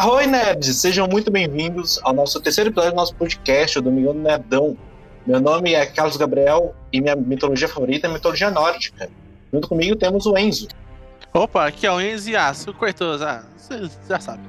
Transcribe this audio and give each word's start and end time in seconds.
Arroi, 0.00 0.26
nerds! 0.26 0.76
Sejam 0.76 1.06
muito 1.06 1.30
bem-vindos 1.30 2.00
ao 2.02 2.14
nosso 2.14 2.40
terceiro 2.40 2.70
episódio 2.70 2.92
do 2.92 2.96
nosso 2.96 3.14
podcast, 3.16 3.78
o 3.78 3.82
Domingão 3.82 4.14
do 4.14 4.20
Nerdão. 4.20 4.74
Meu 5.26 5.38
nome 5.38 5.74
é 5.74 5.84
Carlos 5.84 6.16
Gabriel 6.16 6.74
e 6.90 7.02
minha 7.02 7.14
mitologia 7.14 7.68
favorita 7.68 8.06
é 8.06 8.10
a 8.10 8.14
mitologia 8.14 8.50
nórdica. 8.50 9.10
Junto 9.52 9.68
comigo 9.68 9.94
temos 9.94 10.24
o 10.24 10.38
Enzo. 10.38 10.68
Opa, 11.34 11.66
aqui 11.66 11.86
é 11.86 11.92
o 11.92 12.00
Enzo 12.00 12.30
e 12.30 12.34
ah, 12.34 12.50
o 12.66 12.72
Cortoso, 12.72 13.22
ah, 13.22 13.44
você 13.54 13.90
já 14.08 14.18
sabe. 14.18 14.42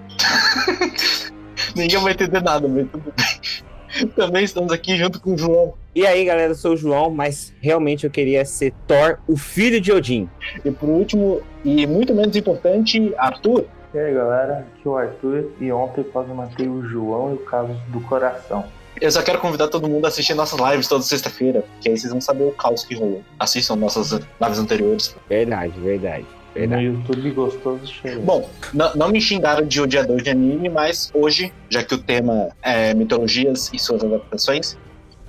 Ninguém 1.75 1.99
vai 1.99 2.13
entender 2.13 2.41
nada, 2.41 2.65
mas 2.69 2.89
tudo 2.89 3.13
bem. 3.13 4.07
Também 4.15 4.45
estamos 4.45 4.71
aqui 4.71 4.95
junto 4.95 5.19
com 5.19 5.33
o 5.33 5.37
João. 5.37 5.73
E 5.93 6.07
aí, 6.07 6.23
galera, 6.23 6.51
eu 6.51 6.55
sou 6.55 6.75
o 6.75 6.77
João, 6.77 7.09
mas 7.09 7.53
realmente 7.59 8.05
eu 8.05 8.09
queria 8.09 8.45
ser 8.45 8.73
Thor, 8.87 9.17
o 9.27 9.35
filho 9.35 9.81
de 9.81 9.91
Odin. 9.91 10.29
E 10.63 10.71
por 10.71 10.87
último, 10.87 11.41
e 11.65 11.85
muito 11.85 12.15
menos 12.15 12.37
importante, 12.37 13.13
Arthur. 13.17 13.65
E 13.93 13.99
aí 13.99 14.13
galera, 14.13 14.59
aqui 14.59 14.87
é 14.87 14.89
o 14.89 14.95
Arthur 14.95 15.51
e 15.59 15.69
ontem 15.69 16.01
quase 16.03 16.31
matei 16.31 16.67
o 16.67 16.81
João 16.81 17.31
e 17.31 17.33
o 17.33 17.39
Carlos 17.39 17.77
do 17.89 17.99
coração. 18.01 18.63
Eu 18.99 19.11
só 19.11 19.21
quero 19.21 19.39
convidar 19.39 19.67
todo 19.67 19.87
mundo 19.87 20.05
a 20.05 20.07
assistir 20.07 20.33
nossas 20.33 20.59
lives 20.59 20.87
toda 20.87 21.03
sexta-feira, 21.03 21.61
porque 21.61 21.89
aí 21.89 21.97
vocês 21.97 22.11
vão 22.11 22.21
saber 22.21 22.45
o 22.45 22.51
caos 22.51 22.85
que 22.85 22.95
rolou. 22.95 23.21
Assistam 23.37 23.75
nossas 23.75 24.11
lives 24.11 24.59
anteriores. 24.59 25.15
Verdade, 25.27 25.73
verdade. 25.79 26.25
verdade. 26.55 26.87
No 26.87 26.99
YouTube 26.99 27.31
gostoso 27.31 27.85
cheio. 27.85 28.21
Bom, 28.21 28.49
não, 28.73 28.95
não 28.95 29.09
me 29.09 29.19
xingaram 29.19 29.65
de 29.65 29.81
odiador 29.81 30.21
de 30.21 30.29
anime, 30.29 30.69
mas 30.69 31.11
hoje, 31.13 31.51
já 31.69 31.83
que 31.83 31.93
o 31.93 31.97
tema 31.97 32.49
é 32.61 32.93
mitologias 32.93 33.69
e 33.73 33.79
suas 33.79 34.03
adaptações, 34.03 34.77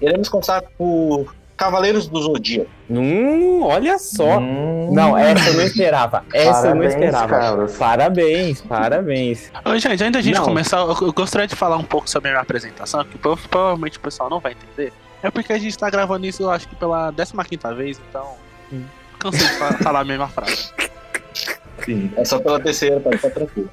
iremos 0.01 0.29
começar 0.29 0.63
por 0.79 1.35
Cavaleiros 1.63 2.09
do 2.09 2.21
Zodíaco. 2.21 2.69
Hum, 2.91 3.63
olha 3.63 3.99
só. 3.99 4.39
Hum, 4.39 4.91
Não, 4.93 5.17
essa 5.17 5.49
eu 5.51 5.55
não 5.55 5.63
esperava. 5.65 6.25
Essa 6.35 6.49
eu 6.69 6.75
não 6.75 6.83
Parabéns, 6.83 6.95
esperava. 6.95 7.29
Carlos. 7.29 7.73
Parabéns, 7.77 8.61
parabéns. 8.63 9.53
Ô, 9.65 9.79
gente, 9.79 10.03
antes 10.03 10.13
da 10.13 10.21
gente 10.21 10.35
Não. 10.39 10.45
começar, 10.45 10.79
eu, 10.79 11.13
gostaria 11.13 11.47
de 11.47 11.55
falar 11.55 11.77
um 11.77 11.85
pouco 11.85 12.11
sobre 12.11 12.31
a 12.31 12.33
minha 12.33 12.43
apresentação, 12.43 13.05
que 13.05 13.17
prova- 13.17 13.41
provavelmente 13.49 13.97
o 13.99 14.01
pessoal 14.01 14.29
não 14.29 14.41
vai 14.41 14.53
entender. 14.53 14.93
É 15.23 15.31
porque 15.31 15.53
a 15.53 15.59
gente 15.59 15.79
tá 15.79 15.89
gravando 15.89 16.27
isso, 16.27 16.43
eu 16.43 16.51
acho 16.51 16.69
que 16.69 16.75
pela 16.75 17.13
15 17.13 17.75
vez, 17.77 18.01
então. 18.09 18.27
Hum. 18.73 18.83
Cansei 19.21 19.47
de 19.47 19.55
fa- 19.55 19.73
falar 19.75 20.01
a 20.01 20.05
mesma 20.05 20.27
frase. 20.29 20.71
sim. 21.85 22.11
É 22.17 22.25
só 22.25 22.41
pela 22.41 22.59
terceira, 22.59 22.99
pode 22.99 23.19
ficar 23.19 23.31
tranquilo. 23.31 23.71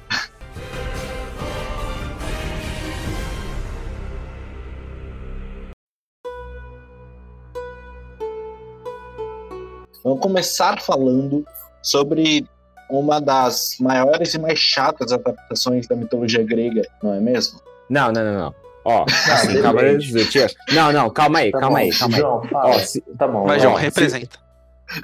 Vamos 10.02 10.20
começar 10.20 10.80
falando 10.80 11.44
sobre 11.82 12.46
uma 12.90 13.20
das 13.20 13.76
maiores 13.80 14.34
e 14.34 14.38
mais 14.38 14.58
chatas 14.58 15.12
adaptações 15.12 15.86
da 15.86 15.94
mitologia 15.94 16.42
grega, 16.42 16.82
não 17.02 17.14
é 17.14 17.20
mesmo? 17.20 17.60
Não, 17.88 18.10
não, 18.12 18.24
não, 18.24 18.38
não. 18.38 18.54
Ó, 18.84 19.04
assim. 19.30 19.60
Cavaleiros 19.60 20.10
do 20.10 20.18
Zodíaco. 20.22 20.54
Não, 20.72 20.90
não, 20.92 21.10
calma 21.10 21.40
aí, 21.40 21.50
Tá 21.50 21.60
calma 21.60 21.78
bom. 21.78 21.84
aí, 21.84 21.92
calma 21.92 22.14
aí. 22.16 22.20
João, 22.20 22.42
fala. 22.44 22.68
Ó, 22.70 22.78
se, 22.78 23.00
Tá 23.18 23.28
bom. 23.28 23.40
Mas, 23.46 23.48
vai. 23.48 23.60
João, 23.60 23.72
ó, 23.74 23.76
se- 23.76 23.82
representa. 23.84 24.38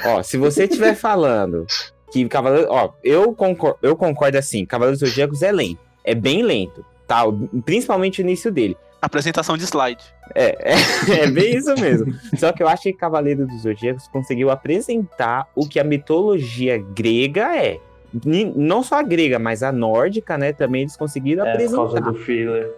ó, 0.05 0.23
se 0.23 0.37
você 0.39 0.65
estiver 0.65 0.95
falando 0.95 1.67
que 2.11 2.27
Cavaleiro. 2.29 2.69
Ó, 2.71 2.91
eu 3.05 3.35
concordo, 3.35 3.79
eu 3.83 3.95
concordo 3.97 4.39
assim, 4.39 4.65
Cavaleiros 4.65 5.01
do 5.01 5.07
Zodíacos 5.07 5.43
é 5.43 5.53
lento. 5.53 5.81
É 6.05 6.15
bem 6.15 6.43
lento, 6.43 6.85
tá? 7.07 7.23
Principalmente 7.65 8.21
o 8.21 8.23
início 8.23 8.51
dele. 8.51 8.77
Apresentação 9.01 9.57
de 9.57 9.65
slide. 9.65 10.03
É, 10.35 10.73
é, 10.73 10.75
é 11.25 11.27
bem 11.31 11.57
isso 11.57 11.75
mesmo. 11.81 12.13
Só 12.37 12.53
que 12.53 12.63
eu 12.63 12.69
acho 12.69 12.83
que 12.85 12.93
Cavaleiro 12.93 13.47
dos 13.47 13.63
Zodíacos 13.63 14.09
conseguiu 14.09 14.51
apresentar 14.51 15.47
o 15.55 15.69
que 15.69 15.79
a 15.79 15.85
mitologia 15.85 16.79
grega 16.79 17.57
é. 17.57 17.79
Não 18.25 18.83
só 18.83 18.97
a 18.97 19.03
grega, 19.03 19.39
mas 19.39 19.63
a 19.63 19.71
nórdica, 19.71 20.39
né? 20.39 20.53
Também 20.53 20.83
eles 20.83 20.97
conseguiram 20.97 21.45
É, 21.45 21.51
por 21.51 21.55
apresentar. 21.55 21.77
causa 21.83 22.01
do 22.01 22.15
filler. 22.15 22.71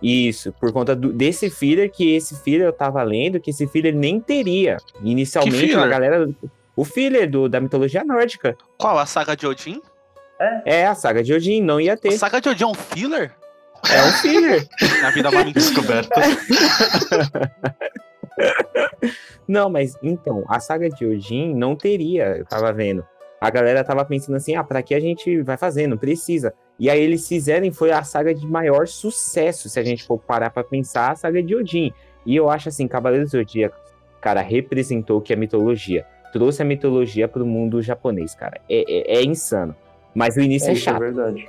Isso, 0.00 0.52
por 0.52 0.70
conta 0.72 0.94
do- 0.94 1.12
desse 1.12 1.48
filler, 1.50 1.90
que 1.90 2.14
esse 2.14 2.36
filler 2.42 2.66
eu 2.66 2.72
tava 2.72 3.02
lendo, 3.02 3.40
que 3.40 3.50
esse 3.50 3.66
filler 3.66 3.94
nem 3.94 4.20
teria. 4.20 4.76
Inicialmente, 5.02 5.74
a 5.74 5.86
galera. 5.86 6.28
O 6.76 6.84
filler 6.84 7.28
do, 7.30 7.48
da 7.48 7.60
mitologia 7.60 8.04
nórdica. 8.04 8.56
Qual? 8.78 8.98
A 8.98 9.06
saga 9.06 9.34
de 9.36 9.46
Odin? 9.46 9.80
É 10.64 10.86
a 10.86 10.94
saga 10.94 11.22
de 11.22 11.32
Odin, 11.32 11.62
não 11.62 11.80
ia 11.80 11.94
A 11.94 11.96
ter. 11.96 12.12
saga 12.12 12.40
de 12.40 12.48
Odin 12.48 12.64
é 12.64 12.66
um 12.66 12.74
filler? 12.74 13.32
É 13.92 14.02
um 14.02 14.12
filler. 14.12 14.66
Na 15.02 15.10
vida 15.10 15.28
é 15.28 15.30
uma. 15.30 15.44
Descoberta. 15.52 16.20
Não, 19.46 19.68
mas 19.68 19.96
então, 20.02 20.44
a 20.48 20.58
saga 20.60 20.88
de 20.88 21.04
Odin 21.06 21.54
não 21.54 21.76
teria, 21.76 22.38
eu 22.38 22.44
tava 22.46 22.72
vendo. 22.72 23.04
A 23.40 23.50
galera 23.50 23.84
tava 23.84 24.04
pensando 24.04 24.36
assim, 24.36 24.56
ah, 24.56 24.64
pra 24.64 24.82
que 24.82 24.94
a 24.94 25.00
gente 25.00 25.42
vai 25.42 25.56
fazer? 25.58 25.86
Não 25.86 25.98
precisa. 25.98 26.54
E 26.78 26.88
aí 26.88 26.98
eles 27.00 27.28
fizeram 27.28 27.66
e 27.66 27.72
foi 27.72 27.92
a 27.92 28.02
saga 28.02 28.34
de 28.34 28.46
maior 28.46 28.86
sucesso, 28.88 29.68
se 29.68 29.78
a 29.78 29.84
gente 29.84 30.02
for 30.04 30.18
parar 30.18 30.48
pra 30.50 30.64
pensar, 30.64 31.10
a 31.12 31.16
saga 31.16 31.42
de 31.42 31.54
Odin. 31.54 31.92
E 32.24 32.34
eu 32.34 32.48
acho 32.48 32.70
assim, 32.70 32.88
Cavaleiros 32.88 33.30
do 33.32 33.38
Zodíaco, 33.38 33.76
cara, 34.20 34.40
representou 34.40 35.18
o 35.18 35.20
que 35.20 35.32
é 35.32 35.36
mitologia. 35.36 36.06
Trouxe 36.32 36.62
a 36.62 36.64
mitologia 36.64 37.28
pro 37.28 37.44
mundo 37.44 37.82
japonês, 37.82 38.34
cara. 38.34 38.60
É, 38.68 39.12
é- 39.12 39.18
é 39.18 39.22
insano. 39.22 39.76
Mas 40.14 40.36
o 40.36 40.40
início 40.40 40.68
É, 40.68 40.72
é, 40.72 40.72
é 40.72 40.76
chato. 40.76 41.00
verdade. 41.00 41.46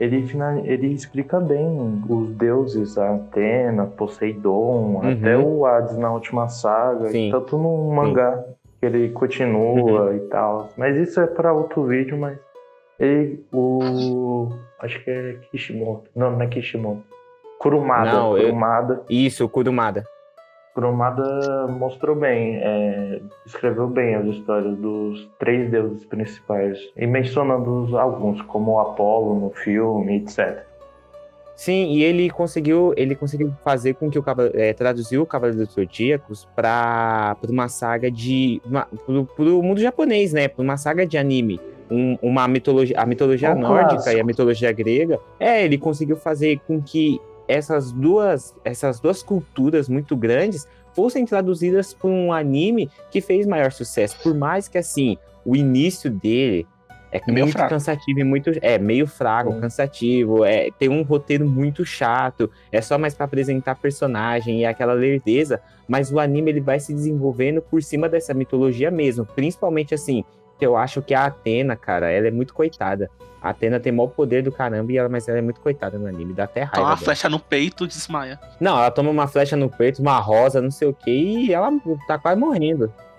Ele, 0.00 0.22
fina- 0.26 0.60
ele 0.64 0.92
explica 0.92 1.40
bem 1.40 2.02
os 2.08 2.28
deuses, 2.36 2.96
a 2.96 3.14
Atena, 3.16 3.86
Poseidon, 3.86 5.00
até 5.02 5.36
o 5.36 5.66
Hades 5.66 5.96
na 5.98 6.12
última 6.12 6.48
saga, 6.48 7.04
Uhum. 7.06 7.10
Sim. 7.10 7.30
tanto 7.32 7.58
no 7.58 7.90
mangá 7.92 8.44
que 8.78 8.86
ele 8.86 9.08
continua 9.10 10.04
Uhum. 10.10 10.16
e 10.16 10.20
tal. 10.28 10.68
Mas 10.76 10.96
isso 10.96 11.20
é 11.20 11.26
para 11.26 11.52
outro 11.52 11.82
vídeo, 11.84 12.16
mas 12.16 12.38
ele, 12.98 13.44
o 13.52 14.48
acho 14.80 15.02
que 15.02 15.10
é 15.10 15.36
Kishimoto. 15.50 16.08
Não, 16.14 16.30
não 16.30 16.42
é 16.42 16.46
Kishimoto. 16.46 17.02
Kurumada. 17.58 18.12
Não, 18.12 18.36
eu- 18.38 18.44
Kurumada. 18.44 19.02
Isso, 19.10 19.44
o 19.44 19.48
Kurumada. 19.48 20.04
Kurumada 20.82 21.66
mostrou 21.66 22.14
bem, 22.14 22.54
é, 22.62 23.20
escreveu 23.44 23.88
bem 23.88 24.14
as 24.14 24.26
histórias 24.26 24.76
dos 24.78 25.28
três 25.36 25.68
deuses 25.72 26.04
principais 26.04 26.78
e 26.96 27.04
mencionando 27.04 27.98
alguns, 27.98 28.40
como 28.42 28.74
o 28.74 28.78
Apolo 28.78 29.40
no 29.40 29.50
filme, 29.50 30.18
etc. 30.18 30.62
Sim, 31.56 31.86
e 31.90 32.04
ele 32.04 32.30
conseguiu, 32.30 32.94
ele 32.96 33.16
conseguiu 33.16 33.52
fazer 33.64 33.94
com 33.94 34.08
que 34.08 34.20
o 34.20 34.24
eh, 34.54 34.72
traduziu 34.72 35.22
o 35.22 35.26
Cavaleiro 35.26 35.64
dos 35.64 35.74
Zodíacos 35.74 36.46
para 36.54 37.36
uma 37.48 37.68
saga 37.68 38.08
de 38.08 38.62
pro, 39.04 39.24
pro 39.24 39.60
mundo 39.60 39.80
japonês, 39.80 40.32
né? 40.32 40.46
Para 40.46 40.62
uma 40.62 40.76
saga 40.76 41.04
de 41.04 41.18
anime, 41.18 41.58
Um- 41.90 42.16
uma 42.22 42.46
mitologia, 42.46 42.94
a 43.00 43.04
mitologia 43.04 43.52
Um 43.52 43.58
nórdica 43.58 43.94
clássico. 43.94 44.16
e 44.16 44.20
a 44.20 44.24
mitologia 44.24 44.70
grega. 44.70 45.18
É, 45.40 45.64
ele 45.64 45.76
conseguiu 45.76 46.14
fazer 46.14 46.60
com 46.68 46.80
que 46.80 47.20
essas 47.48 47.90
duas, 47.90 48.54
essas 48.64 49.00
duas 49.00 49.22
culturas 49.22 49.88
muito 49.88 50.14
grandes 50.16 50.68
fossem 50.94 51.24
traduzidas 51.24 51.94
por 51.94 52.10
um 52.10 52.32
anime 52.32 52.90
que 53.10 53.20
fez 53.20 53.46
maior 53.46 53.72
sucesso. 53.72 54.18
Por 54.22 54.34
mais 54.34 54.68
que 54.68 54.78
assim, 54.78 55.16
o 55.44 55.56
início 55.56 56.10
dele 56.10 56.66
é 57.10 57.20
meio 57.26 57.46
muito 57.46 57.52
fraco. 57.52 57.70
cansativo 57.70 58.20
e 58.20 58.24
muito. 58.24 58.50
É, 58.60 58.78
meio 58.78 59.06
fraco, 59.06 59.52
Sim. 59.52 59.60
cansativo. 59.60 60.44
É, 60.44 60.70
tem 60.78 60.88
um 60.88 61.02
roteiro 61.02 61.48
muito 61.48 61.84
chato. 61.84 62.50
É 62.70 62.82
só 62.82 62.98
mais 62.98 63.14
pra 63.14 63.24
apresentar 63.24 63.76
personagem 63.76 64.60
e 64.60 64.66
aquela 64.66 64.92
lerdeza. 64.92 65.60
Mas 65.86 66.12
o 66.12 66.18
anime 66.20 66.50
ele 66.50 66.60
vai 66.60 66.78
se 66.78 66.92
desenvolvendo 66.92 67.62
por 67.62 67.82
cima 67.82 68.08
dessa 68.08 68.34
mitologia 68.34 68.90
mesmo. 68.90 69.24
Principalmente 69.24 69.94
assim, 69.94 70.22
que 70.58 70.66
eu 70.66 70.76
acho 70.76 71.00
que 71.00 71.14
a 71.14 71.24
Atena, 71.24 71.76
cara, 71.76 72.10
ela 72.10 72.28
é 72.28 72.30
muito 72.30 72.52
coitada. 72.52 73.10
A 73.40 73.50
Atena 73.50 73.78
tem 73.78 73.92
maior 73.92 74.08
poder 74.08 74.42
do 74.42 74.50
caramba, 74.50 74.90
e 74.92 74.98
ela, 74.98 75.08
mas 75.08 75.28
ela 75.28 75.38
é 75.38 75.42
muito 75.42 75.60
coitada 75.60 75.98
no 75.98 76.06
anime. 76.06 76.32
Dá 76.32 76.44
até 76.44 76.60
Toma 76.62 76.70
raiva. 76.72 76.80
uma 76.82 76.94
dela. 76.94 77.04
flecha 77.04 77.28
no 77.28 77.38
peito 77.38 77.84
e 77.84 77.88
desmaia. 77.88 78.38
Não, 78.60 78.76
ela 78.78 78.90
toma 78.90 79.10
uma 79.10 79.26
flecha 79.28 79.56
no 79.56 79.68
peito, 79.68 80.02
uma 80.02 80.18
rosa, 80.18 80.60
não 80.60 80.70
sei 80.70 80.88
o 80.88 80.92
que, 80.92 81.10
e 81.46 81.52
ela 81.52 81.70
tá 82.06 82.18
quase 82.18 82.40
morrendo. 82.40 82.92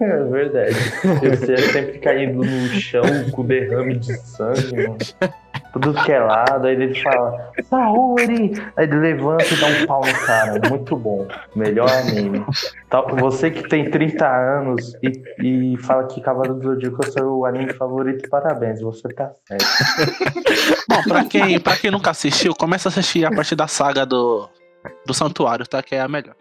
É 0.00 0.24
verdade. 0.24 0.74
Você 0.74 1.52
é 1.54 1.56
sempre 1.56 1.98
caindo 2.00 2.44
no 2.44 2.68
chão 2.68 3.02
com 3.30 3.44
derrame 3.46 3.96
de 3.96 4.14
sangue, 4.18 4.88
mano. 4.88 4.98
Tudo 5.72 5.94
que 5.94 6.12
é 6.12 6.20
lado, 6.20 6.66
aí 6.66 6.74
ele 6.74 6.94
fala, 7.02 7.50
Saori! 7.64 8.52
Aí 8.76 8.84
ele 8.84 8.96
levanta 8.96 9.44
e 9.44 9.56
dá 9.60 9.66
um 9.68 9.86
pau 9.86 10.00
no 10.06 10.26
cara. 10.26 10.60
Muito 10.68 10.94
bom. 10.96 11.26
Melhor 11.56 11.88
anime. 11.90 12.44
Tá, 12.90 13.00
Você 13.02 13.50
que 13.50 13.66
tem 13.68 13.90
30 13.90 14.26
anos 14.28 14.94
e, 15.02 15.72
e 15.74 15.76
fala 15.78 16.06
que 16.06 16.20
Cavaleiro 16.20 16.58
do 16.58 16.74
Zodíaco 16.74 17.02
é 17.04 17.08
o 17.08 17.12
seu 17.12 17.46
anime 17.46 17.72
favorito, 17.72 18.28
parabéns, 18.28 18.80
você 18.82 19.08
tá 19.08 19.32
certo. 19.48 19.64
Bom, 20.88 21.02
pra 21.04 21.24
quem, 21.24 21.58
pra 21.58 21.76
quem 21.76 21.90
nunca 21.90 22.10
assistiu, 22.10 22.54
começa 22.54 22.88
a 22.88 22.90
assistir 22.90 23.24
a 23.24 23.34
partir 23.34 23.54
da 23.56 23.66
saga 23.66 24.04
do, 24.04 24.48
do 25.06 25.14
Santuário, 25.14 25.66
tá? 25.66 25.82
Que 25.82 25.94
é 25.94 26.00
a 26.00 26.08
melhor. 26.08 26.34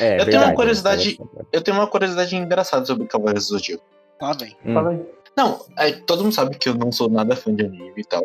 É, 0.00 0.20
Eu 0.20 0.24
tenho 0.24 0.36
uma 0.38 0.46
verdade, 0.46 0.54
curiosidade- 0.56 1.16
verdade. 1.16 1.48
Eu 1.52 1.62
tenho 1.62 1.76
uma 1.78 1.86
curiosidade 1.86 2.36
engraçada 2.36 2.84
sobre 2.84 3.06
Cavaleiros 3.06 3.46
do 3.48 3.56
Zodíaco. 3.58 3.84
Lá 4.20 4.32
vem. 4.38 4.56
Hum. 4.66 4.74
Fala 4.74 4.90
aí. 4.90 5.00
Não, 5.36 5.60
é, 5.78 5.92
todo 5.92 6.22
mundo 6.22 6.34
sabe 6.34 6.56
que 6.56 6.68
eu 6.68 6.74
não 6.74 6.92
sou 6.92 7.08
nada 7.08 7.34
fã 7.36 7.54
de 7.54 7.64
anime 7.64 7.92
e 7.96 8.04
tal. 8.04 8.24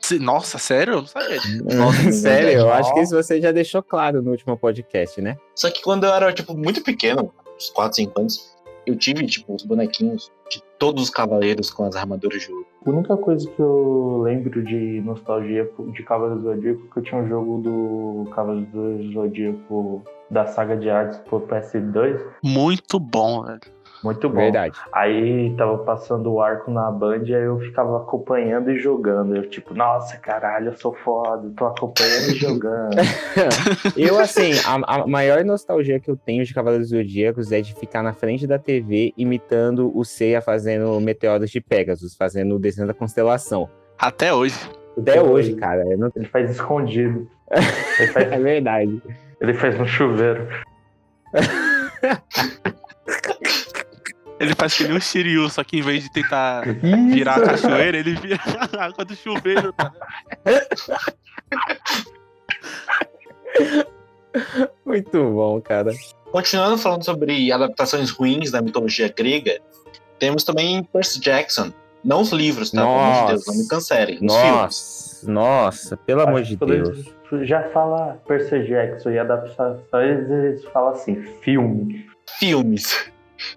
Se- 0.00 0.18
Nossa, 0.18 0.58
sério? 0.58 0.94
Eu 0.94 1.00
não 1.00 1.06
sabia. 1.06 1.40
Nossa, 1.76 2.12
Sério, 2.12 2.60
eu 2.60 2.72
acho 2.72 2.92
que 2.94 3.00
isso 3.00 3.14
você 3.14 3.40
já 3.40 3.52
deixou 3.52 3.82
claro 3.82 4.22
no 4.22 4.30
último 4.30 4.56
podcast, 4.56 5.20
né? 5.20 5.36
Só 5.54 5.70
que 5.70 5.82
quando 5.82 6.04
eu 6.04 6.12
era, 6.12 6.32
tipo, 6.32 6.54
muito 6.56 6.82
pequeno, 6.82 7.32
uns 7.56 7.70
4, 7.70 7.96
5 7.96 8.20
anos, 8.20 8.56
eu 8.86 8.96
tive, 8.96 9.26
tipo, 9.26 9.54
os 9.54 9.62
bonequinhos 9.62 10.30
de 10.50 10.62
todos 10.78 11.04
os 11.04 11.10
cavaleiros 11.10 11.70
com 11.70 11.84
as 11.84 11.94
armaduras 11.94 12.40
de 12.42 12.50
ouro. 12.50 12.66
A 12.86 12.90
única 12.90 13.16
coisa 13.18 13.46
que 13.48 13.60
eu 13.60 14.22
lembro 14.24 14.64
de 14.64 15.02
nostalgia 15.02 15.70
de 15.92 16.02
Cavaleiros 16.02 16.42
do 16.42 16.50
Zodíaco 16.54 16.80
é 16.88 16.92
que 16.94 16.98
eu 16.98 17.02
tinha 17.02 17.20
um 17.20 17.28
jogo 17.28 17.58
do 17.62 18.30
Cavaleiros 18.34 18.70
do 18.72 19.12
Zodíaco 19.12 20.02
da 20.30 20.46
saga 20.46 20.76
de 20.78 20.88
Hades 20.88 21.18
por 21.28 21.42
PS2. 21.42 22.18
Muito 22.42 22.98
bom, 22.98 23.44
velho. 23.44 23.60
Muito 24.02 24.28
bom. 24.28 24.36
Verdade. 24.36 24.78
Aí 24.92 25.54
tava 25.56 25.78
passando 25.78 26.32
o 26.32 26.40
arco 26.40 26.70
na 26.70 26.90
Band 26.90 27.22
e 27.26 27.34
aí 27.34 27.42
eu 27.44 27.58
ficava 27.60 27.98
acompanhando 27.98 28.70
e 28.70 28.78
jogando. 28.78 29.36
Eu 29.36 29.48
tipo, 29.48 29.74
nossa, 29.74 30.16
caralho, 30.16 30.68
eu 30.68 30.76
sou 30.76 30.94
foda, 30.94 31.50
tô 31.56 31.66
acompanhando 31.66 32.30
e 32.30 32.34
jogando. 32.36 32.96
Eu, 33.96 34.18
assim, 34.18 34.52
a, 34.66 35.02
a 35.02 35.06
maior 35.06 35.44
nostalgia 35.44 36.00
que 36.00 36.10
eu 36.10 36.16
tenho 36.16 36.44
de 36.44 36.54
Cavaleiros 36.54 36.88
Zodíacos 36.88 37.52
é 37.52 37.60
de 37.60 37.74
ficar 37.74 38.02
na 38.02 38.12
frente 38.12 38.46
da 38.46 38.58
TV 38.58 39.12
imitando 39.16 39.96
o 39.96 40.04
Seiya 40.04 40.40
fazendo 40.40 40.98
meteoros 41.00 41.50
de 41.50 41.60
Pegasus, 41.60 42.14
fazendo 42.14 42.56
o 42.56 42.58
desenho 42.58 42.86
da 42.88 42.94
constelação. 42.94 43.68
Até 43.98 44.32
hoje. 44.32 44.54
Até 44.98 45.22
hoje, 45.22 45.54
cara. 45.54 45.84
não- 45.96 46.10
Ele 46.16 46.26
faz 46.26 46.50
escondido. 46.50 47.28
Ele 47.50 48.06
faz, 48.12 48.28
É 48.32 48.38
verdade. 48.38 49.02
ele 49.40 49.54
faz 49.54 49.78
no 49.78 49.86
chuveiro. 49.86 50.46
Ele 54.40 54.54
faz 54.54 54.74
que 54.74 54.84
nem 54.84 54.96
um 54.96 55.00
Shiryu, 55.00 55.50
só 55.50 55.62
que 55.62 55.78
em 55.78 55.82
vez 55.82 56.02
de 56.02 56.10
tentar 56.10 56.66
Isso. 56.66 57.14
virar 57.14 57.36
a 57.36 57.42
cachoeira, 57.42 57.98
ele 57.98 58.14
vira 58.14 58.40
a 58.78 58.84
água 58.86 59.04
do 59.04 59.14
chuveiro. 59.14 59.70
Tá? 59.74 59.92
Muito 64.86 65.22
bom, 65.30 65.60
cara. 65.60 65.92
Continuando 66.32 66.78
falando 66.78 67.04
sobre 67.04 67.52
adaptações 67.52 68.10
ruins 68.10 68.50
da 68.50 68.62
mitologia 68.62 69.12
grega, 69.14 69.60
temos 70.18 70.42
também 70.42 70.84
Percy 70.84 71.20
Jackson. 71.20 71.70
Não 72.02 72.22
os 72.22 72.32
livros, 72.32 72.70
tá? 72.70 72.80
Pelo 72.80 72.98
amor 72.98 73.20
de 73.20 73.26
Deus, 73.32 73.46
não 73.46 73.54
me 73.56 73.68
cancelem. 73.68 74.14
Os 74.14 74.34
filmes. 74.34 75.22
Nossa, 75.26 75.30
nossa, 75.30 75.96
pelo 75.98 76.22
amor 76.22 76.42
de 76.42 76.56
Deus. 76.56 77.12
Já 77.42 77.68
fala 77.70 78.18
Percy 78.26 78.62
Jackson 78.64 79.10
e 79.10 79.18
adaptações, 79.18 80.30
eles 80.30 80.64
falam 80.72 80.92
assim, 80.92 81.22
filme. 81.42 82.06
Filmes. 82.38 83.09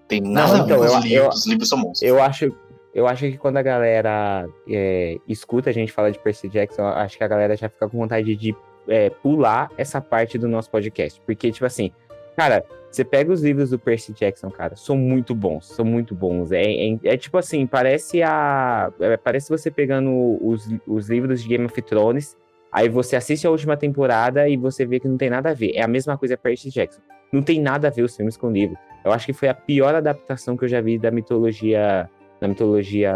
Tem 0.08 0.20
nada 0.20 0.58
então, 0.58 0.62
a 0.62 0.64
ver 0.64 0.76
com 0.76 0.84
eu- 0.84 0.98
os 0.98 1.04
livros. 1.04 1.34
Os 1.36 1.46
livros 1.46 1.68
são 1.68 1.78
monstros. 1.78 2.02
Eu 2.02 2.22
acho, 2.22 2.56
eu 2.94 3.06
acho 3.06 3.22
que 3.30 3.36
quando 3.38 3.56
a 3.56 3.62
galera 3.62 4.46
é, 4.68 5.16
escuta 5.28 5.70
a 5.70 5.72
gente 5.72 5.92
falar 5.92 6.10
de 6.10 6.18
Percy 6.18 6.48
Jackson, 6.48 6.82
acho 6.86 7.16
que 7.18 7.24
a 7.24 7.28
galera 7.28 7.56
já 7.56 7.68
fica 7.68 7.88
com 7.88 7.98
vontade 7.98 8.34
de 8.36 8.54
é, 8.88 9.10
pular 9.10 9.70
essa 9.78 10.00
parte 10.00 10.36
do 10.38 10.46
nosso 10.48 10.70
podcast. 10.70 11.20
Porque, 11.24 11.50
tipo 11.50 11.64
assim, 11.66 11.90
cara, 12.36 12.64
você 12.90 13.02
pega 13.04 13.32
os 13.32 13.42
livros 13.42 13.70
do 13.70 13.78
Percy 13.78 14.12
Jackson, 14.12 14.50
cara, 14.50 14.76
são 14.76 14.96
muito 14.96 15.34
bons, 15.34 15.66
são 15.66 15.84
muito 15.84 16.14
bons. 16.14 16.52
É, 16.52 16.62
é- 16.62 16.98
é 17.04 17.16
tipo 17.16 17.36
assim, 17.38 17.66
parece 17.66 18.22
a. 18.22 18.92
é, 19.00 19.16
parece 19.16 19.48
você 19.50 19.70
pegando 19.70 20.38
os, 20.40 20.68
os 20.86 21.08
livros 21.08 21.42
de 21.42 21.48
Game 21.48 21.64
of 21.64 21.82
Thrones, 21.82 22.36
aí 22.70 22.88
você 22.88 23.16
assiste 23.16 23.46
a 23.46 23.50
última 23.50 23.76
temporada 23.76 24.48
e 24.48 24.56
você 24.56 24.84
vê 24.86 25.00
que 25.00 25.08
não 25.08 25.16
tem 25.16 25.28
nada 25.30 25.50
a 25.50 25.54
ver. 25.54 25.72
É 25.74 25.82
a 25.82 25.88
mesma 25.88 26.16
coisa 26.16 26.36
Percy 26.36 26.70
Jackson. 26.70 27.00
Não 27.34 27.42
tem 27.42 27.60
nada 27.60 27.88
a 27.88 27.90
ver 27.90 28.02
os 28.02 28.14
filmes 28.14 28.36
com 28.36 28.46
o 28.46 28.50
livro. 28.52 28.78
Eu 29.04 29.12
acho 29.12 29.26
que 29.26 29.32
foi 29.32 29.48
a 29.48 29.54
pior 29.54 29.92
adaptação 29.92 30.56
que 30.56 30.64
eu 30.64 30.68
já 30.68 30.80
vi 30.80 30.96
da 30.98 31.10
mitologia 31.10 32.08
da 32.40 32.46
mitologia 32.46 33.12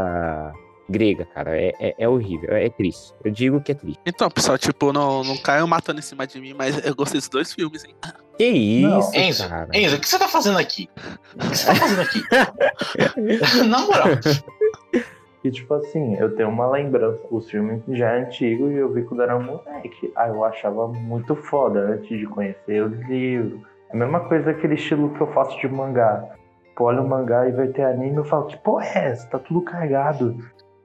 grega, 0.89 1.25
cara. 1.27 1.57
É, 1.57 1.73
é, 1.79 1.95
é 1.97 2.09
horrível, 2.09 2.51
é, 2.51 2.69
triste. 2.69 3.15
Eu 3.25 3.31
digo 3.31 3.61
que 3.61 3.71
é 3.71 3.75
triste. 3.77 4.01
Então, 4.05 4.29
pessoal, 4.29 4.59
tipo, 4.59 4.93
não, 4.93 5.23
não 5.23 5.37
caiam 5.37 5.69
matando 5.69 6.01
em 6.01 6.03
cima 6.03 6.27
de 6.27 6.41
mim, 6.41 6.53
mas 6.53 6.85
eu 6.85 6.97
gostei 6.97 7.21
dos 7.21 7.29
dois 7.29 7.53
filmes, 7.53 7.85
hein? 7.85 7.95
Que 8.37 8.47
isso, 8.47 8.89
Não, 8.89 9.15
Enzo, 9.15 9.49
cara. 9.49 9.69
Enzo, 9.73 9.97
o 9.97 10.01
que 10.01 10.09
você 10.09 10.19
tá 10.19 10.29
fazendo 10.29 10.59
aqui? 10.59 10.89
O 11.35 11.51
que 11.51 11.57
você 11.57 11.67
tá 11.67 11.75
fazendo 11.77 12.01
aqui? 12.01 12.23
Na 13.69 13.81
moral. 13.81 14.09
E 15.45 15.51
tipo 15.51 15.75
assim, 15.75 16.17
eu 16.17 16.35
tenho 16.35 16.49
uma 16.49 16.69
lembrança, 16.69 17.23
o 17.31 17.41
filme 17.41 17.81
já 17.91 18.15
é 18.15 18.23
antigo 18.23 18.69
e 18.69 18.77
eu 18.77 18.93
vi 18.93 19.03
quando 19.05 19.23
era 19.23 19.39
moleque. 19.39 20.13
Aí 20.17 20.31
eu 20.31 20.45
achava 20.45 20.89
muito 20.89 21.37
foda 21.37 21.81
antes 21.81 22.19
de 22.19 22.27
conhecer 22.27 22.83
os 22.83 22.99
livros. 23.09 23.61
É 23.91 23.95
a 23.95 23.97
mesma 23.97 24.21
coisa 24.21 24.51
aquele 24.51 24.75
estilo 24.75 25.11
que 25.15 25.21
eu 25.21 25.33
faço 25.33 25.59
de 25.61 25.69
mangá. 25.69 26.25
Pô, 26.77 26.85
olha 26.85 27.01
o 27.01 27.09
mangá 27.09 27.49
e 27.49 27.53
vai 27.53 27.69
ter 27.69 27.83
anime 27.83 28.17
eu 28.17 28.25
falo, 28.25 28.47
que 28.47 28.57
porra 28.59 28.85
é 28.87 28.99
essa? 29.11 29.29
Tá 29.29 29.39
tudo 29.39 29.63
cagado. 29.63 30.37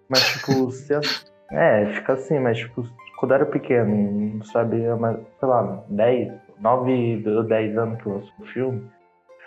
Mas 0.09 0.23
tipo, 0.33 0.69
se 0.71 0.94
as- 0.94 1.25
é, 1.51 1.85
fica 1.94 2.13
assim, 2.13 2.39
mas 2.39 2.57
tipo, 2.57 2.83
quando 3.17 3.33
era 3.33 3.45
pequeno, 3.45 4.35
não 4.35 4.45
sabia, 4.45 4.95
mas, 4.95 5.17
sei 5.39 5.47
lá, 5.47 5.83
10, 5.88 6.33
9 6.59 7.23
ou 7.27 7.44
10 7.44 7.77
anos 7.77 8.01
que 8.01 8.09
lançou 8.09 8.31
o 8.39 8.45
filme. 8.47 8.89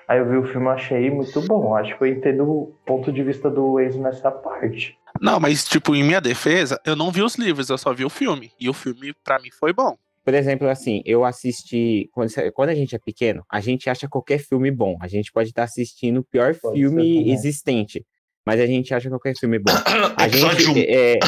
Aí 0.09 0.19
eu 0.21 0.29
vi 0.29 0.37
o 0.37 0.45
filme 0.47 0.67
e 0.67 0.71
achei 0.71 1.11
muito 1.11 1.41
bom. 1.41 1.75
Acho 1.75 1.97
que 1.99 2.05
eu 2.05 2.07
entendo 2.07 2.45
o 2.49 2.73
ponto 2.87 3.11
de 3.11 3.23
vista 3.25 3.51
do 3.51 3.81
Enzo 3.81 4.01
nessa 4.01 4.31
parte. 4.31 4.97
Não, 5.21 5.41
mas, 5.41 5.65
tipo, 5.65 5.97
em 5.97 6.05
minha 6.05 6.21
defesa, 6.21 6.81
eu 6.87 6.95
não 6.95 7.11
vi 7.11 7.23
os 7.23 7.35
livros, 7.35 7.69
eu 7.71 7.77
só 7.79 7.93
vi 7.93 8.05
o 8.05 8.11
filme. 8.11 8.53
E 8.61 8.69
o 8.69 8.73
filme, 8.73 9.13
pra 9.25 9.41
mim, 9.41 9.51
foi 9.51 9.73
bom. 9.73 9.97
Por 10.27 10.35
exemplo, 10.35 10.69
assim, 10.69 11.03
eu 11.07 11.25
assisti. 11.25 12.11
Quando, 12.53 12.69
a 12.69 12.75
gente 12.75 12.97
é 12.97 12.99
pequeno, 12.99 13.45
a 13.49 13.61
gente 13.61 13.89
acha 13.89 14.09
qualquer 14.09 14.39
filme 14.39 14.73
bom. 14.73 14.99
A 15.01 15.07
gente 15.07 15.31
pode 15.31 15.51
estar 15.51 15.63
assistindo 15.63 16.19
o 16.19 16.25
pior 16.25 16.53
Pode 16.57 16.77
filme 16.77 17.31
existente. 17.31 18.05
Mas 18.45 18.61
a 18.61 18.67
gente 18.67 18.93
acha 18.93 19.09
qualquer 19.09 19.37
filme 19.39 19.61
bom. 19.61 19.71
A 20.19 20.27
Episódio 20.27 20.71
1. 20.71 20.75
gente. 20.75 20.87
É, 20.89 21.21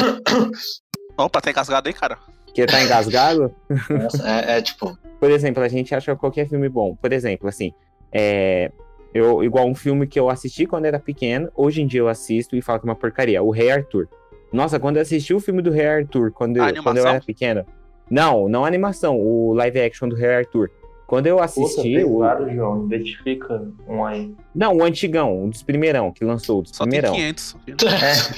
Opa, 1.16 1.40
tá 1.40 1.48
engasgado 1.50 1.88
aí, 1.88 1.94
cara? 1.94 2.18
que 2.52 2.66
tá 2.66 2.82
engasgado? 2.82 3.54
Nossa, 3.88 4.28
é, 4.28 4.58
é 4.58 4.62
tipo, 4.62 4.98
Por 5.20 5.30
exemplo, 5.30 5.62
a 5.62 5.68
gente 5.68 5.94
acha 5.94 6.16
qualquer 6.16 6.48
filme 6.48 6.68
bom. 6.68 6.96
Por 6.96 7.12
exemplo, 7.12 7.48
assim, 7.48 7.72
é, 8.10 8.72
eu, 9.14 9.44
igual 9.44 9.68
um 9.68 9.76
filme 9.76 10.08
que 10.08 10.18
eu 10.18 10.28
assisti 10.28 10.66
quando 10.66 10.86
era 10.86 10.98
pequeno, 10.98 11.48
hoje 11.54 11.82
em 11.82 11.86
dia 11.86 12.00
eu 12.00 12.08
assisto 12.08 12.56
e 12.56 12.62
falo 12.62 12.80
que 12.80 12.86
é 12.86 12.90
uma 12.90 12.96
porcaria, 12.96 13.40
o 13.44 13.50
Rei 13.52 13.70
Arthur. 13.70 14.08
Nossa, 14.52 14.80
quando 14.80 14.96
eu 14.96 15.02
assisti 15.02 15.32
o 15.32 15.38
filme 15.38 15.62
do 15.62 15.70
Rei 15.70 15.86
Arthur, 15.86 16.32
quando, 16.32 16.56
eu, 16.56 16.82
quando 16.82 16.96
eu 16.96 17.06
era 17.06 17.20
pequeno. 17.20 17.64
Não, 18.10 18.48
não 18.48 18.64
a 18.64 18.68
animação, 18.68 19.16
o 19.18 19.52
live 19.54 19.80
action 19.80 20.08
do 20.08 20.16
Rei 20.16 20.34
Arthur. 20.36 20.70
Quando 21.06 21.26
eu 21.26 21.36
Puta, 21.36 21.44
assisti. 21.46 21.94
tem 21.94 22.04
o- 22.04 22.18
vários, 22.18 22.52
João. 22.54 22.84
Identifica 22.86 23.62
um 23.88 24.04
aí. 24.04 24.34
Não, 24.54 24.76
o 24.76 24.82
antigão, 24.84 25.44
um 25.44 25.48
dos 25.48 25.62
primeirão, 25.62 26.12
que 26.12 26.22
lançou, 26.24 26.58
o 26.58 26.62
dos 26.62 26.72
Só 26.74 26.84
primeirão. 26.84 27.12
tem 27.14 27.32
500. 27.32 27.56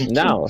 É, 0.09 0.13
não. 0.13 0.45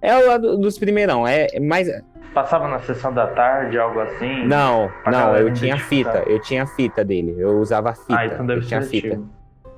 É 0.00 0.16
o 0.16 0.26
lá 0.28 0.38
do- 0.38 0.56
dos 0.58 0.78
primeirão, 0.78 1.26
é 1.26 1.48
mais. 1.58 1.88
Passava 2.32 2.68
na 2.68 2.78
sessão 2.80 3.12
da 3.12 3.26
tarde, 3.28 3.78
algo 3.78 3.98
assim? 4.00 4.44
Não, 4.46 4.90
não, 5.06 5.36
eu 5.36 5.52
tinha 5.52 5.78
fita, 5.78 6.24
eu 6.26 6.40
tinha 6.40 6.66
fita 6.66 7.04
dele, 7.04 7.34
eu 7.38 7.58
usava 7.60 7.94
fita, 7.94 8.18
Ah, 8.18 8.26
então 8.26 8.44
deve 8.44 8.58
eu 8.58 8.62
ser 8.62 8.68
tinha 8.68 8.82
fita, 8.82 9.06
antigo. 9.14 9.28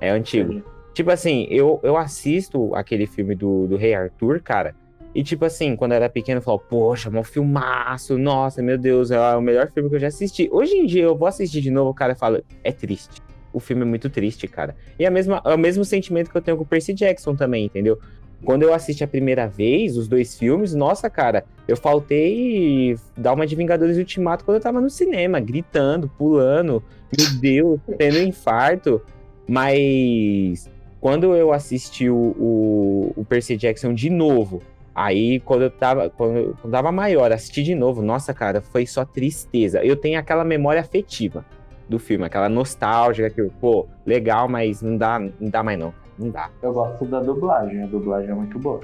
é 0.01 0.11
antigo. 0.11 0.63
Tipo 0.95 1.11
assim, 1.11 1.47
eu, 1.51 1.79
eu 1.83 1.97
assisto 1.99 2.75
aquele 2.75 3.07
filme 3.07 3.35
do, 3.35 3.67
do 3.67 3.77
Rei 3.77 3.95
Arthur, 3.95 4.41
cara, 4.41 4.75
e 5.17 5.23
tipo 5.23 5.47
assim, 5.47 5.75
quando 5.75 5.93
eu 5.93 5.97
era 5.97 6.11
pequeno, 6.11 6.41
eu 6.41 6.43
falava, 6.43 6.63
poxa, 6.69 7.09
um 7.09 7.25
filmaço, 7.25 8.19
nossa, 8.19 8.63
meu 8.63 8.77
Deus, 8.77 9.11
é 9.11 9.19
o 9.35 9.41
melhor 9.41 9.73
filme 9.73 9.89
que 9.89 9.97
eu 9.97 10.01
já 10.01 10.09
assisti. 10.09 10.47
Hoje 10.53 10.75
em 10.75 10.85
dia, 10.85 11.05
eu 11.05 11.17
vou 11.17 11.27
assistir 11.27 11.63
de 11.63 11.71
novo, 11.71 11.89
o 11.89 11.95
cara 11.95 12.15
fala, 12.15 12.43
é 12.63 12.71
triste. 12.71 13.23
O 13.51 13.59
filme 13.59 13.81
é 13.81 13.85
muito 13.87 14.11
triste, 14.11 14.47
cara. 14.47 14.77
E 14.99 15.07
a 15.07 15.11
mesma, 15.11 15.41
é 15.43 15.55
o 15.55 15.59
mesmo 15.59 15.87
sentimento 15.87 16.31
que 16.31 16.37
eu 16.37 16.43
tenho 16.43 16.59
com 16.59 16.65
o 16.65 16.67
Percy 16.67 16.93
Jackson 16.93 17.35
também, 17.35 17.65
entendeu? 17.65 17.99
Quando 18.45 18.65
eu 18.65 18.75
assisti 18.75 19.03
a 19.03 19.09
primeira 19.09 19.49
vez, 19.49 19.97
os 19.97 20.07
dois 20.07 20.39
filmes, 20.39 20.75
nossa, 20.75 21.09
cara, 21.09 21.47
eu 21.67 21.79
faltei 21.79 22.95
dar 23.17 23.33
uma 23.33 23.47
de 23.47 23.57
Vingadores 23.57 23.97
Ultimato 23.97 24.45
quando 24.45 24.59
eu 24.59 24.63
tava 24.63 24.83
no 24.83 24.91
cinema, 24.91 25.41
gritando, 25.41 26.11
pulando, 26.19 26.85
meu 27.19 27.41
Deus, 27.41 27.81
tendo 27.97 28.19
infarto. 28.19 29.01
Mas 29.49 30.71
quando 31.01 31.35
eu 31.35 31.55
assisti 31.55 32.11
o, 32.11 32.37
o, 32.39 33.13
o 33.17 33.25
Percy 33.25 33.57
Jackson 33.57 33.95
de 33.95 34.11
novo, 34.11 34.61
aí 34.97 35.39
quando 35.41 35.63
eu 35.63 35.71
tava, 35.71 36.09
quando 36.09 36.37
eu 36.39 36.55
quando 36.61 36.73
tava 36.73 36.91
maior, 36.91 37.31
assisti 37.31 37.63
de 37.63 37.75
novo, 37.75 38.01
nossa, 38.01 38.33
cara, 38.33 38.63
foi 38.63 38.87
só 38.87 39.05
tristeza. 39.05 39.85
Eu 39.85 39.95
tenho 39.95 40.19
aquela 40.19 40.43
memória 40.43 40.81
afetiva 40.81 41.45
do 41.89 41.99
filme, 41.99 42.25
aquela 42.25 42.49
nostálgica 42.49 43.29
que, 43.31 43.43
pô, 43.61 43.87
legal, 44.07 44.49
mas 44.49 44.81
não 44.81 44.97
dá, 44.97 45.19
não 45.21 45.51
dá 45.51 45.63
mais 45.63 45.79
não. 45.79 45.93
Não 46.19 46.31
dá. 46.31 46.49
Eu 46.63 46.73
gosto 46.73 47.05
da 47.05 47.21
dublagem, 47.21 47.83
a 47.83 47.87
dublagem 47.87 48.31
é 48.31 48.35
muito 48.35 48.59
boa. 48.59 48.81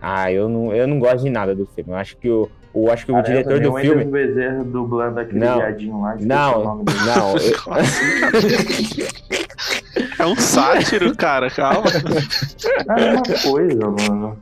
Ah, 0.00 0.32
eu 0.32 0.48
não, 0.48 0.74
eu 0.74 0.88
não 0.88 0.98
gosto 0.98 1.22
de 1.22 1.30
nada 1.30 1.54
do 1.54 1.64
filme. 1.64 1.92
Eu 1.92 1.96
acho 1.96 2.16
que 2.16 2.28
o, 2.28 2.50
o, 2.74 2.90
acho 2.90 3.06
que 3.06 3.12
o 3.12 3.14
Caramba, 3.14 3.30
diretor 3.30 3.60
do 3.60 3.72
o 3.72 3.78
filme. 3.78 4.04
Bezerra 4.06 4.64
dublando 4.64 5.20
aquele 5.20 5.38
Não. 5.38 5.58
viadinho 5.58 6.00
lá. 6.00 6.16
Não. 6.20 6.62
o. 6.80 6.84
Não, 6.84 7.36
eu- 7.36 7.54
cara? 7.62 7.82
É 10.18 10.26
um 10.26 10.36
sátiro, 10.36 11.16
cara, 11.16 11.48
calma. 11.50 11.84
É 12.88 12.92
a 12.92 12.94
mesma 12.96 13.22
coisa, 13.50 13.86
mano. 13.90 14.38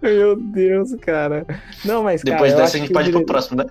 Meu 0.00 0.36
Deus, 0.36 0.94
cara. 0.96 1.46
Não, 1.84 2.02
mas 2.02 2.22
cara, 2.22 2.36
depois 2.36 2.54
dessa 2.54 2.76
a 2.76 2.80
gente 2.80 2.92
pode 2.92 3.10
ir 3.10 3.12
pro 3.12 3.26
próximo, 3.26 3.58
né? 3.58 3.66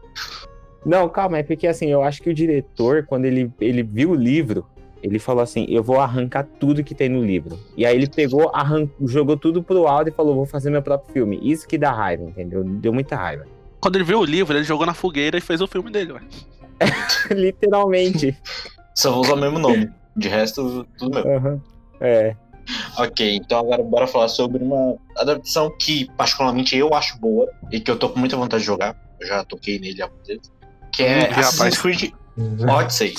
Não, 0.86 1.10
calma, 1.10 1.40
é 1.40 1.44
porque 1.44 1.68
assim, 1.68 1.88
eu 1.88 2.04
acho 2.04 2.22
que 2.22 2.30
o 2.30 2.34
diretor, 2.34 3.06
quando 3.06 3.26
ele, 3.26 3.52
ele 3.60 3.84
viu 3.84 4.12
o 4.12 4.16
livro, 4.16 4.66
ele 5.02 5.20
falou 5.20 5.42
assim: 5.44 5.66
eu 5.70 5.84
vou 5.84 6.00
arrancar 6.00 6.44
tudo 6.60 6.84
que 6.84 6.96
tem 6.96 7.10
no 7.10 7.24
livro. 7.24 7.60
E 7.76 7.86
aí 7.86 7.96
ele 7.96 8.08
pegou, 8.08 8.52
arran... 8.54 8.88
jogou 9.02 9.38
tudo 9.38 9.62
pro 9.64 9.88
alto 9.88 10.10
e 10.10 10.14
falou: 10.14 10.36
vou 10.36 10.46
fazer 10.46 10.70
meu 10.70 10.82
próprio 10.82 11.14
filme. 11.14 11.40
Isso 11.42 11.68
que 11.68 11.78
dá 11.78 11.92
raiva, 11.92 12.24
entendeu? 12.24 12.64
Deu 12.64 12.94
muita 12.94 13.16
raiva. 13.16 13.46
Quando 13.80 13.96
ele 13.96 14.06
viu 14.06 14.20
o 14.20 14.26
livro, 14.26 14.56
ele 14.58 14.64
jogou 14.64 14.86
na 14.86 14.94
fogueira 14.94 15.38
e 15.38 15.42
fez 15.42 15.62
o 15.62 15.68
filme 15.68 15.92
dele, 15.92 16.14
ué. 16.14 16.22
Literalmente. 17.32 18.36
Só 18.96 19.20
usa 19.20 19.34
o 19.34 19.38
mesmo 19.38 19.60
nome. 19.60 19.90
De 20.16 20.28
resto, 20.28 20.86
tudo 20.98 21.16
meu. 21.16 21.36
Aham. 21.36 21.62
É. 22.00 22.36
Ok, 22.98 23.36
então 23.36 23.60
agora 23.60 23.84
bora 23.84 24.08
falar 24.08 24.28
sobre 24.28 24.64
uma 24.64 24.96
adaptação 25.18 25.72
que, 25.78 26.10
particularmente, 26.18 26.76
eu 26.76 26.94
acho 26.94 27.20
boa 27.20 27.48
e 27.72 27.80
que 27.80 27.92
eu 27.92 27.98
tô 27.98 28.10
com 28.10 28.20
muita 28.20 28.36
vontade 28.36 28.62
de 28.62 28.68
jogar. 28.68 28.96
Eu 29.20 29.28
já 29.28 29.44
toquei 29.44 29.80
nele 29.80 30.02
algumas 30.02 30.26
vezes. 30.28 30.52
Que 30.92 31.04
é 31.04 31.20
Hum, 31.20 31.32
Assassin's 31.32 31.58
rapaz. 31.58 31.82
Creed. 31.82 32.12
Odyssey. 32.70 33.14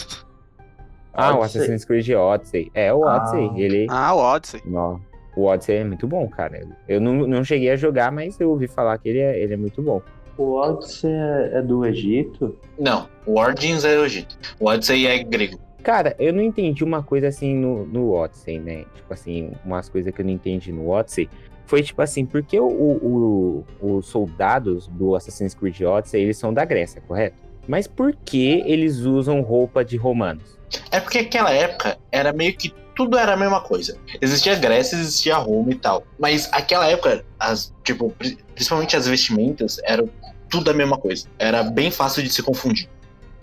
Ah, 1.14 1.35
o 1.35 1.40
Odyssey. 1.40 1.61
Assassin's 1.62 1.85
Creed 1.85 2.08
Odyssey. 2.11 2.70
É, 2.75 2.92
o 2.92 3.00
Odyssey. 3.00 3.50
Ah. 3.52 3.58
Ele. 3.61 3.87
Ah, 3.90 4.14
o 4.14 4.18
Odyssey. 4.18 4.62
Ó, 4.73 4.99
o 5.37 5.44
Odyssey 5.44 5.76
é 5.76 5.85
muito 5.85 6.06
bom, 6.06 6.28
cara. 6.28 6.66
Eu 6.88 7.00
não, 7.00 7.14
não 7.14 7.44
cheguei 7.44 7.70
a 7.70 7.76
jogar, 7.76 8.11
mas 8.11 8.38
eu 8.40 8.50
ouvi 8.50 8.66
falar 8.66 8.99
que 8.99 9.08
ele 9.08 9.20
é, 9.20 9.40
ele 9.40 9.54
é 9.54 9.56
muito 9.56 9.82
bom. 9.82 10.02
O 10.37 10.54
Odyssey 10.54 11.11
é 11.11 11.58
é 11.58 11.62
do 11.62 11.85
Egito? 11.85 12.56
Não, 12.78 13.08
o 13.26 13.38
Origins 13.40 13.85
é 13.85 13.99
o 13.99 14.04
Egito. 14.04 14.37
O 14.61 14.66
Odyssey 14.68 15.06
é 15.06 15.23
grego. 15.23 15.58
Cara, 15.88 16.14
eu 16.18 16.35
não 16.35 16.42
entendi 16.42 16.85
uma 16.85 17.02
coisa 17.02 17.28
assim 17.28 17.54
no, 17.54 17.87
no 17.87 18.12
Odyssey, 18.12 18.59
né? 18.59 18.85
Tipo 18.95 19.14
assim, 19.14 19.52
umas 19.64 19.88
coisas 19.88 20.12
que 20.14 20.21
eu 20.21 20.26
não 20.26 20.33
entendi 20.33 20.71
no 20.71 20.87
Odyssey. 20.90 21.30
Foi 21.64 21.83
tipo 21.83 22.02
assim, 22.02 22.26
porque 22.26 22.61
o, 22.61 22.66
o- 22.66 23.64
o- 23.80 23.97
os 23.97 24.07
soldados 24.07 24.87
do 24.88 25.16
Assassin's 25.16 25.54
Creed 25.54 25.80
Odyssey, 25.80 26.21
eles 26.21 26.37
são 26.37 26.52
da 26.52 26.62
Grécia, 26.66 27.00
correto? 27.09 27.37
Mas 27.66 27.87
por 27.87 28.14
que 28.14 28.62
eles 28.66 28.99
usam 28.99 29.40
roupa 29.40 29.83
de 29.83 29.97
romanos? 29.97 30.59
É 30.90 31.00
porque 31.00 31.21
aquela 31.21 31.52
época 31.52 31.97
era 32.12 32.35
meio 32.35 32.54
que 32.54 32.71
tudo 32.95 33.16
era 33.16 33.33
a 33.33 33.37
mesma 33.38 33.62
coisa. 33.62 33.97
Existia 34.21 34.57
Grécia, 34.57 34.95
existia 34.95 35.37
Roma 35.38 35.71
e 35.71 35.75
tal. 35.75 36.04
Mas 36.18 36.50
aquela 36.52 36.87
época, 36.87 37.25
as, 37.40 37.73
tipo, 37.83 38.11
pri- 38.11 38.37
principalmente 38.54 38.95
as 38.95 39.09
vestimentas, 39.09 39.80
eram 39.85 40.07
tudo 40.50 40.71
a 40.71 40.75
mesma 40.75 40.99
coisa. 40.99 41.26
Era 41.38 41.62
bem 41.62 41.90
fácil 41.90 42.23
de 42.23 42.28
se 42.28 42.42
confundir. 42.42 42.90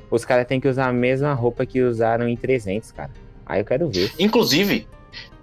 Os 0.09 0.25
caras 0.25 0.45
têm 0.47 0.59
que 0.59 0.67
usar 0.67 0.87
a 0.87 0.93
mesma 0.93 1.33
roupa 1.33 1.65
que 1.65 1.81
usaram 1.81 2.27
em 2.27 2.35
300, 2.35 2.91
cara. 2.91 3.11
Aí 3.45 3.61
eu 3.61 3.65
quero 3.65 3.89
ver. 3.89 4.11
Inclusive, 4.19 4.87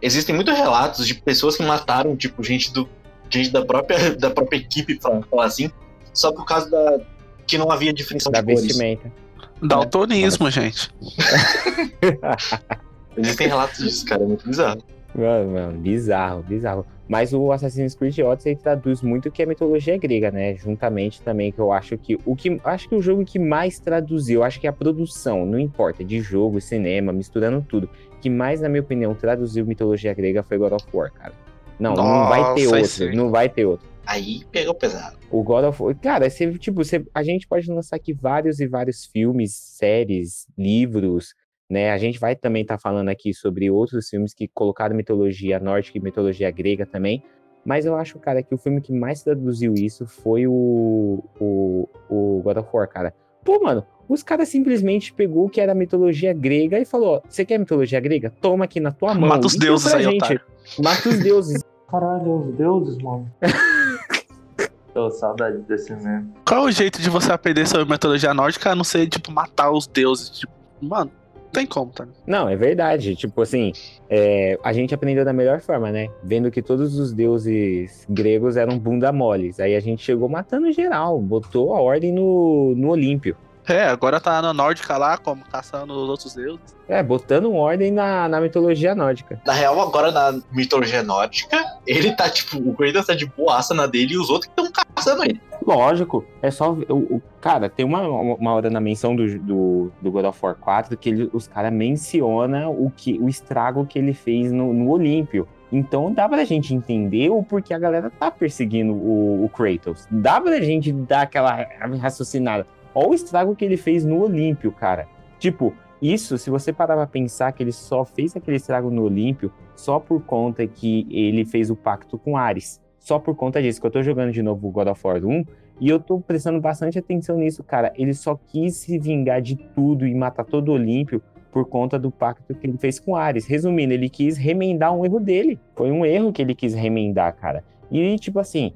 existem 0.00 0.34
muitos 0.34 0.56
relatos 0.56 1.06
de 1.06 1.14
pessoas 1.14 1.56
que 1.56 1.62
mataram, 1.62 2.16
tipo, 2.16 2.42
gente 2.42 2.72
do 2.72 2.88
gente 3.30 3.50
da 3.50 3.64
própria 3.64 4.12
da 4.16 4.30
própria 4.30 4.58
equipe, 4.58 4.98
pra 4.98 5.22
falar 5.22 5.46
assim, 5.46 5.70
só 6.12 6.32
por 6.32 6.44
causa 6.44 6.70
da 6.70 7.00
que 7.46 7.58
não 7.58 7.70
havia 7.70 7.92
definição 7.92 8.30
Da 8.30 8.40
de 8.40 8.46
cores. 8.46 8.62
vestimenta. 8.62 9.12
Daltonismo, 9.60 10.50
gente. 10.50 10.90
Existem 13.16 13.48
relatos 13.48 13.78
disso, 13.78 14.04
cara, 14.06 14.22
é 14.22 14.26
muito 14.26 14.48
bizarro. 14.48 14.82
Mano, 15.14 15.52
mano, 15.52 15.78
bizarro, 15.78 16.42
bizarro. 16.42 16.86
Mas 17.06 17.34
o 17.34 17.52
Assassin's 17.52 17.94
Creed 17.94 18.18
Odyssey 18.20 18.56
traduz 18.56 19.02
muito 19.02 19.28
o 19.28 19.32
que 19.32 19.42
é 19.42 19.46
mitologia 19.46 19.98
grega, 19.98 20.30
né? 20.30 20.54
Juntamente 20.54 21.20
também 21.20 21.52
que 21.52 21.58
eu 21.58 21.70
acho 21.70 21.98
que 21.98 22.18
o 22.24 22.34
que 22.34 22.58
acho 22.64 22.88
que 22.88 22.94
o 22.94 23.02
jogo 23.02 23.24
que 23.24 23.38
mais 23.38 23.78
traduziu, 23.78 24.42
acho 24.42 24.58
que 24.58 24.66
a 24.66 24.72
produção, 24.72 25.44
não 25.44 25.58
importa, 25.58 26.02
de 26.02 26.20
jogo, 26.20 26.60
cinema, 26.60 27.12
misturando 27.12 27.60
tudo, 27.68 27.90
que 28.20 28.30
mais 28.30 28.62
na 28.62 28.68
minha 28.68 28.80
opinião 28.80 29.14
traduziu 29.14 29.66
mitologia 29.66 30.14
grega 30.14 30.42
foi 30.42 30.56
God 30.56 30.72
of 30.72 30.86
War, 30.94 31.12
cara. 31.12 31.34
Não, 31.78 31.94
não 31.94 32.28
vai 32.28 32.54
ter 32.54 32.64
Nossa, 32.64 32.76
outro, 32.76 32.88
sim. 32.88 33.12
não 33.12 33.30
vai 33.30 33.48
ter 33.48 33.66
outro. 33.66 33.86
Aí 34.06 34.42
pegou 34.50 34.74
pesado. 34.74 35.18
O 35.30 35.42
God 35.42 35.64
of 35.64 35.82
War, 35.82 35.94
cara, 35.96 36.30
você, 36.30 36.50
tipo, 36.54 36.82
você, 36.82 37.04
a 37.14 37.22
gente 37.22 37.46
pode 37.46 37.70
lançar 37.70 37.96
aqui 37.96 38.12
vários 38.12 38.60
e 38.60 38.66
vários 38.66 39.04
filmes, 39.04 39.54
séries, 39.54 40.46
livros, 40.56 41.34
né? 41.72 41.90
A 41.90 41.96
gente 41.96 42.20
vai 42.20 42.36
também 42.36 42.60
estar 42.60 42.76
falando 42.76 43.08
aqui 43.08 43.32
sobre 43.32 43.70
outros 43.70 44.06
filmes 44.10 44.34
que 44.34 44.46
colocaram 44.46 44.94
mitologia 44.94 45.58
nórdica 45.58 45.96
e 45.96 46.02
mitologia 46.02 46.50
grega 46.50 46.84
também. 46.84 47.22
Mas 47.64 47.86
eu 47.86 47.96
acho, 47.96 48.18
cara, 48.18 48.42
que 48.42 48.54
o 48.54 48.58
filme 48.58 48.78
que 48.82 48.92
mais 48.92 49.22
traduziu 49.22 49.72
isso 49.72 50.06
foi 50.06 50.46
o, 50.46 51.24
o, 51.40 51.88
o 52.10 52.42
God 52.44 52.58
of 52.58 52.68
War, 52.70 52.86
cara. 52.86 53.14
Pô, 53.42 53.58
mano, 53.58 53.86
os 54.06 54.22
caras 54.22 54.50
simplesmente 54.50 55.14
pegou 55.14 55.46
o 55.46 55.48
que 55.48 55.62
era 55.62 55.74
mitologia 55.74 56.34
grega 56.34 56.78
e 56.78 56.84
falou: 56.84 57.22
você 57.26 57.42
quer 57.42 57.56
mitologia 57.56 58.00
grega? 58.00 58.28
Toma 58.28 58.66
aqui 58.66 58.78
na 58.78 58.92
tua 58.92 59.14
mão. 59.14 59.30
Mata 59.30 59.46
os 59.46 59.54
deu 59.56 59.68
deuses 59.70 59.94
aí, 59.94 60.06
otário. 60.06 60.40
Mata 60.78 61.08
os 61.08 61.18
deuses. 61.20 61.64
Caralho, 61.90 62.48
os 62.48 62.54
deuses, 62.54 62.98
mano. 62.98 63.32
Tô 64.92 65.10
saudade 65.10 65.56
desse 65.62 65.90
mesmo. 65.94 66.34
Qual 66.46 66.66
é 66.66 66.68
o 66.68 66.70
jeito 66.70 67.00
de 67.00 67.08
você 67.08 67.32
aprender 67.32 67.66
sobre 67.66 67.90
mitologia 67.90 68.34
nórdica 68.34 68.72
a 68.72 68.74
não 68.74 68.84
ser, 68.84 69.06
tipo, 69.06 69.32
matar 69.32 69.70
os 69.70 69.86
deuses? 69.86 70.28
Tipo, 70.28 70.52
mano, 70.82 71.10
tem 71.52 71.66
como, 71.66 71.92
tá? 71.92 72.06
Não, 72.26 72.48
é 72.48 72.56
verdade. 72.56 73.14
Tipo 73.14 73.42
assim, 73.42 73.72
é, 74.08 74.58
a 74.64 74.72
gente 74.72 74.94
aprendeu 74.94 75.24
da 75.24 75.32
melhor 75.32 75.60
forma, 75.60 75.92
né? 75.92 76.08
Vendo 76.24 76.50
que 76.50 76.62
todos 76.62 76.98
os 76.98 77.12
deuses 77.12 78.06
gregos 78.08 78.56
eram 78.56 78.78
bunda 78.78 79.12
moles. 79.12 79.60
Aí 79.60 79.76
a 79.76 79.80
gente 79.80 80.02
chegou 80.02 80.28
matando 80.28 80.72
geral, 80.72 81.20
botou 81.20 81.74
a 81.74 81.80
ordem 81.80 82.12
no, 82.12 82.74
no 82.74 82.88
Olímpio. 82.88 83.36
É, 83.68 83.84
agora 83.84 84.20
tá 84.20 84.42
na 84.42 84.52
nórdica 84.52 84.96
lá, 84.96 85.16
como 85.16 85.44
caçando 85.44 85.92
os 85.94 86.08
outros 86.08 86.34
deuses. 86.34 86.60
É, 86.88 87.00
botando 87.02 87.52
ordem 87.54 87.92
na, 87.92 88.28
na 88.28 88.40
mitologia 88.40 88.94
nórdica. 88.94 89.40
Na 89.46 89.52
real, 89.52 89.80
agora 89.80 90.10
na 90.10 90.40
mitologia 90.50 91.02
nórdica, 91.02 91.56
ele 91.86 92.12
tá, 92.12 92.28
tipo, 92.28 92.58
o 92.58 92.74
Kratos 92.74 93.06
tá 93.06 93.14
de 93.14 93.24
boaça 93.24 93.72
na 93.72 93.86
dele 93.86 94.14
e 94.14 94.18
os 94.18 94.28
outros 94.30 94.50
que 94.52 94.60
estão 94.60 94.84
caçando 94.94 95.24
ele. 95.24 95.40
Lógico, 95.64 96.24
é 96.42 96.50
só. 96.50 96.72
ver- 96.72 96.86
O, 96.90 96.96
o- 97.16 97.22
cara, 97.40 97.68
tem 97.70 97.86
uma, 97.86 98.02
uma 98.08 98.52
hora 98.52 98.68
na 98.68 98.80
menção 98.80 99.14
do, 99.14 99.38
do, 99.38 99.92
do 100.02 100.10
God 100.10 100.24
of 100.24 100.38
War 100.42 100.56
4 100.56 100.96
que 100.96 101.08
ele- 101.08 101.30
os 101.32 101.46
caras 101.46 101.72
mencionam 101.72 102.72
o, 102.72 102.90
que, 102.90 103.16
o 103.20 103.28
estrago 103.28 103.86
que 103.86 103.98
ele 103.98 104.12
fez 104.12 104.50
no, 104.50 104.72
no 104.74 104.90
Olímpio. 104.90 105.46
Então 105.70 106.12
dá 106.12 106.28
pra 106.28 106.44
gente 106.44 106.74
entender 106.74 107.30
o 107.30 107.42
porquê 107.42 107.72
a 107.72 107.78
galera 107.78 108.10
tá 108.10 108.30
perseguindo 108.30 108.92
o, 108.92 109.44
o 109.44 109.48
Kratos. 109.48 110.06
Dá 110.10 110.40
pra 110.40 110.60
gente 110.60 110.92
dar 110.92 111.22
aquela 111.22 111.66
raciocinada. 112.00 112.66
Olha 112.94 113.08
o 113.08 113.14
estrago 113.14 113.56
que 113.56 113.64
ele 113.64 113.76
fez 113.76 114.04
no 114.04 114.22
Olímpio, 114.22 114.70
cara. 114.72 115.08
Tipo, 115.38 115.74
isso, 116.00 116.36
se 116.36 116.50
você 116.50 116.72
parar 116.72 116.96
pra 116.96 117.06
pensar 117.06 117.52
que 117.52 117.62
ele 117.62 117.72
só 117.72 118.04
fez 118.04 118.36
aquele 118.36 118.56
estrago 118.56 118.90
no 118.90 119.04
Olímpio 119.04 119.52
só 119.74 119.98
por 119.98 120.22
conta 120.24 120.66
que 120.66 121.06
ele 121.10 121.44
fez 121.44 121.70
o 121.70 121.76
pacto 121.76 122.18
com 122.18 122.36
Ares. 122.36 122.80
Só 122.98 123.18
por 123.18 123.34
conta 123.34 123.60
disso, 123.60 123.80
que 123.80 123.86
eu 123.86 123.90
tô 123.90 124.02
jogando 124.02 124.32
de 124.32 124.42
novo 124.42 124.68
o 124.68 124.70
God 124.70 124.88
of 124.88 125.00
War 125.06 125.24
1 125.24 125.44
e 125.80 125.88
eu 125.88 125.98
tô 125.98 126.20
prestando 126.20 126.60
bastante 126.60 126.98
atenção 126.98 127.36
nisso, 127.36 127.64
cara. 127.64 127.92
Ele 127.96 128.14
só 128.14 128.34
quis 128.34 128.76
se 128.76 128.98
vingar 128.98 129.40
de 129.40 129.56
tudo 129.56 130.06
e 130.06 130.14
matar 130.14 130.44
todo 130.44 130.68
o 130.68 130.72
Olímpio 130.74 131.22
por 131.50 131.66
conta 131.66 131.98
do 131.98 132.10
pacto 132.10 132.54
que 132.54 132.66
ele 132.66 132.78
fez 132.78 133.00
com 133.00 133.16
Ares. 133.16 133.46
Resumindo, 133.46 133.92
ele 133.92 134.08
quis 134.08 134.36
remendar 134.36 134.92
um 134.92 135.04
erro 135.04 135.18
dele. 135.18 135.58
Foi 135.74 135.90
um 135.90 136.04
erro 136.04 136.32
que 136.32 136.40
ele 136.40 136.54
quis 136.54 136.74
remendar, 136.74 137.34
cara. 137.34 137.64
E, 137.90 138.18
tipo 138.18 138.38
assim, 138.38 138.72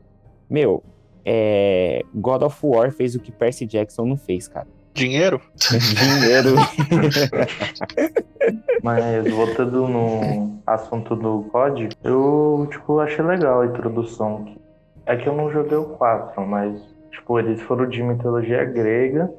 meu, 0.49 0.83
é... 1.27 2.05
God 2.15 2.43
of 2.43 2.59
War 2.63 2.93
fez 2.93 3.17
o 3.17 3.21
que 3.21 3.33
Percy 3.33 3.67
Jackson 3.67 4.07
não 4.07 4.17
fez, 4.17 4.47
cara. 4.47 4.69
Dinheiro? 4.95 5.41
Dinheiro. 5.57 6.55
Mas 8.83 9.31
voltando 9.31 9.87
no 9.89 10.59
assunto 10.67 11.15
do 11.17 11.43
COD, 11.51 11.89
eu, 12.03 12.67
tipo, 12.71 13.01
achei 13.01 13.23
legal 13.23 13.61
a 13.61 13.67
introdução. 13.67 14.57
É 15.05 15.17
que 15.17 15.29
eu 15.29 15.35
não 15.35 15.51
joguei 15.51 15.77
o 15.77 15.85
4, 15.85 16.45
mas, 16.47 16.81
tipo, 17.11 17.39
eles 17.39 17.61
foram 17.63 17.89
de 17.89 18.03
mitologia 18.03 18.65
grega 18.65 19.31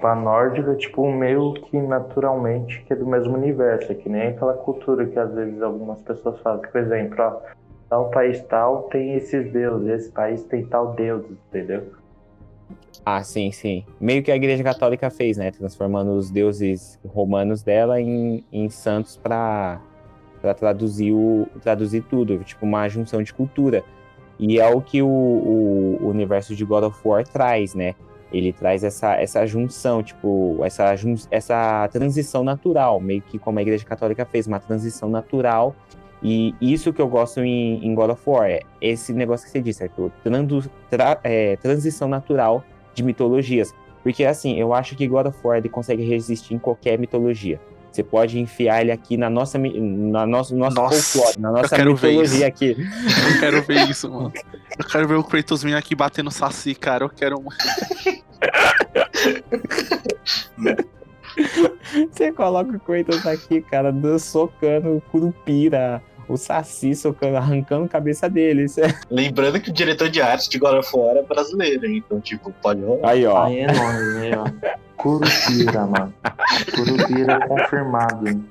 pra 0.00 0.14
nórdica, 0.14 0.74
tipo, 0.74 1.10
meio 1.10 1.54
que 1.54 1.78
naturalmente 1.78 2.82
que 2.84 2.92
é 2.92 2.96
do 2.96 3.06
mesmo 3.06 3.34
universo, 3.34 3.92
é 3.92 3.94
que 3.94 4.08
nem 4.08 4.28
aquela 4.28 4.54
cultura 4.54 5.06
que 5.06 5.18
às 5.18 5.32
vezes 5.32 5.62
algumas 5.62 6.02
pessoas 6.02 6.38
fazem. 6.40 6.70
Por 6.70 6.80
exemplo, 6.80 7.16
ó, 7.18 7.40
tal 7.88 8.10
país 8.10 8.42
tal 8.42 8.84
tem 8.84 9.14
esses 9.14 9.50
deuses, 9.52 9.88
esse 9.88 10.12
país 10.12 10.42
tem 10.44 10.64
tal 10.64 10.92
deus, 10.94 11.24
entendeu? 11.48 11.92
Ah, 13.04 13.22
sim, 13.22 13.52
sim. 13.52 13.84
Meio 14.00 14.22
que 14.22 14.32
a 14.32 14.36
Igreja 14.36 14.64
Católica 14.64 15.08
fez, 15.10 15.36
né? 15.36 15.52
Transformando 15.52 16.12
os 16.12 16.30
deuses 16.30 16.98
romanos 17.06 17.62
dela 17.62 18.00
em, 18.00 18.44
em 18.52 18.68
santos 18.68 19.16
para 19.16 19.80
traduzir, 20.58 21.12
o, 21.12 21.46
traduzir 21.62 22.02
tudo, 22.02 22.38
tipo 22.42 22.66
uma 22.66 22.88
junção 22.88 23.22
de 23.22 23.32
cultura. 23.32 23.84
E 24.38 24.58
é 24.58 24.68
o 24.68 24.80
que 24.80 25.02
o, 25.02 25.06
o, 25.08 25.98
o 26.02 26.08
universo 26.08 26.54
de 26.54 26.64
God 26.64 26.84
of 26.84 26.98
War 27.04 27.24
traz, 27.26 27.74
né? 27.74 27.94
Ele 28.32 28.52
traz 28.52 28.82
essa, 28.82 29.14
essa 29.14 29.46
junção, 29.46 30.02
tipo, 30.02 30.58
essa, 30.64 30.94
essa 31.30 31.88
transição 31.92 32.42
natural, 32.42 33.00
meio 33.00 33.22
que 33.22 33.38
como 33.38 33.58
a 33.60 33.62
Igreja 33.62 33.84
Católica 33.84 34.24
fez, 34.24 34.46
uma 34.48 34.58
transição 34.58 35.08
natural. 35.08 35.76
E 36.28 36.56
isso 36.60 36.92
que 36.92 37.00
eu 37.00 37.06
gosto 37.06 37.38
em, 37.40 37.86
em 37.86 37.94
God 37.94 38.10
of 38.10 38.20
War, 38.26 38.50
é 38.50 38.60
esse 38.80 39.12
negócio 39.12 39.46
que 39.46 39.52
você 39.52 39.60
disse, 39.60 39.88
trandu- 40.24 40.68
tra- 40.90 41.20
é, 41.22 41.54
transição 41.54 42.08
natural 42.08 42.64
de 42.94 43.04
mitologias. 43.04 43.72
Porque 44.02 44.24
assim, 44.24 44.58
eu 44.58 44.74
acho 44.74 44.96
que 44.96 45.06
God 45.06 45.26
of 45.26 45.38
War 45.44 45.58
ele 45.58 45.68
consegue 45.68 46.02
resistir 46.04 46.54
em 46.54 46.58
qualquer 46.58 46.98
mitologia. 46.98 47.60
Você 47.92 48.02
pode 48.02 48.40
enfiar 48.40 48.80
ele 48.82 48.90
aqui 48.90 49.16
na 49.16 49.30
nossa, 49.30 49.56
na 49.56 50.26
nosso, 50.26 50.54
nosso 50.56 50.76
Nossa, 50.76 51.00
folclore, 51.18 51.40
na 51.40 51.52
nossa 51.52 51.78
mitologia 51.78 52.46
aqui. 52.48 52.76
Eu 52.76 53.40
quero 53.40 53.62
ver 53.62 53.88
isso, 53.88 54.10
mano. 54.10 54.32
Eu 54.78 54.84
quero 54.84 55.06
ver 55.08 55.14
o 55.14 55.22
Kratos 55.24 55.62
vindo 55.62 55.76
aqui 55.76 55.94
batendo 55.94 56.30
saci, 56.32 56.74
cara. 56.74 57.04
Eu 57.04 57.08
quero. 57.08 57.40
Você 62.12 62.32
coloca 62.32 62.76
o 62.76 62.80
Kratos 62.80 63.26
aqui, 63.26 63.60
cara, 63.62 63.92
do- 63.92 64.18
socando 64.18 65.02
Curupira, 65.10 66.02
o 66.28 66.36
Saci 66.36 66.94
socando, 66.94 67.36
arrancando 67.36 67.84
a 67.84 67.88
cabeça 67.88 68.28
dele. 68.28 68.64
Isso 68.64 68.80
é- 68.80 68.94
Lembrando 69.10 69.60
que 69.60 69.70
o 69.70 69.72
diretor 69.72 70.08
de 70.08 70.20
arte 70.20 70.48
de 70.50 70.58
God 70.58 70.74
of 70.78 70.90
War 70.96 71.16
é 71.16 71.22
brasileiro, 71.22 71.86
hein? 71.86 72.02
então, 72.04 72.20
tipo, 72.20 72.52
pode 72.62 72.82
rolar. 72.82 73.10
Aí, 73.10 73.26
ó. 73.26 73.42
Aí 73.44 73.58
é 73.60 73.66
nóis, 73.66 74.16
aí, 74.16 74.30
ó. 74.34 74.76
Curupira, 74.96 75.86
mano. 75.86 76.14
Curupira 76.74 77.46
confirmado. 77.46 78.44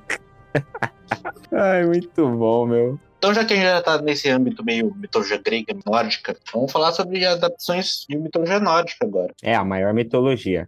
Ai, 1.52 1.84
muito 1.86 2.28
bom, 2.28 2.66
meu. 2.66 2.98
Então, 3.18 3.32
já 3.32 3.44
que 3.44 3.54
a 3.54 3.56
gente 3.56 3.64
já 3.66 3.82
tá 3.82 4.00
nesse 4.00 4.28
âmbito 4.28 4.64
meio 4.64 4.94
mitologia 4.94 5.40
grega, 5.42 5.74
nórdica, 5.86 6.36
vamos 6.52 6.70
falar 6.70 6.92
sobre 6.92 7.24
adaptações 7.24 8.04
de 8.08 8.16
mitologia 8.16 8.60
nórdica 8.60 9.04
agora. 9.06 9.32
É 9.42 9.54
a 9.54 9.64
maior 9.64 9.92
mitologia. 9.94 10.66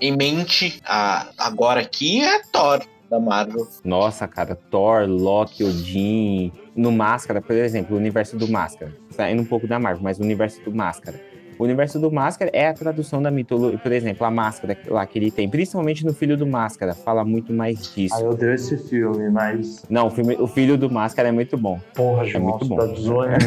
Em 0.00 0.16
mente, 0.16 0.80
a, 0.84 1.28
agora 1.38 1.80
aqui 1.80 2.22
é 2.22 2.42
Thor, 2.52 2.82
da 3.10 3.18
Marvel. 3.18 3.66
Nossa, 3.84 4.26
cara, 4.28 4.54
Thor, 4.54 5.06
Loki, 5.08 5.64
Odin. 5.64 6.52
No 6.74 6.92
Máscara, 6.92 7.40
por 7.40 7.56
exemplo, 7.56 7.96
o 7.96 7.98
universo 7.98 8.36
do 8.36 8.48
Máscara. 8.48 8.94
Saindo 9.10 9.42
um 9.42 9.46
pouco 9.46 9.66
da 9.66 9.78
Marvel, 9.78 10.02
mas 10.02 10.18
o 10.18 10.22
universo 10.22 10.60
do 10.62 10.74
Máscara. 10.74 11.18
O 11.58 11.64
universo 11.64 11.98
do 11.98 12.10
Máscara 12.10 12.50
é 12.52 12.68
a 12.68 12.74
tradução 12.74 13.22
da 13.22 13.30
mitologia. 13.30 13.78
Por 13.78 13.92
exemplo, 13.92 14.26
a 14.26 14.30
máscara 14.30 14.76
lá 14.88 15.06
que 15.06 15.18
ele 15.18 15.30
tem, 15.30 15.48
principalmente 15.48 16.04
no 16.04 16.12
Filho 16.12 16.36
do 16.36 16.46
Máscara, 16.46 16.94
fala 16.94 17.24
muito 17.24 17.52
mais 17.52 17.94
disso. 17.94 18.14
Ah, 18.16 18.20
eu 18.20 18.30
odeio 18.30 18.54
esse 18.54 18.76
filme, 18.88 19.30
mas. 19.30 19.82
Não, 19.88 20.08
o, 20.08 20.10
filme, 20.10 20.36
o 20.38 20.46
Filho 20.46 20.76
do 20.76 20.90
Máscara 20.90 21.28
é 21.28 21.32
muito 21.32 21.56
bom. 21.56 21.80
Porra, 21.94 22.24
É 22.24 22.26
João, 22.26 22.44
muito 22.44 22.66
você 22.66 22.68
bom. 22.68 22.76
tá 22.76 22.86
zoando. 22.86 23.44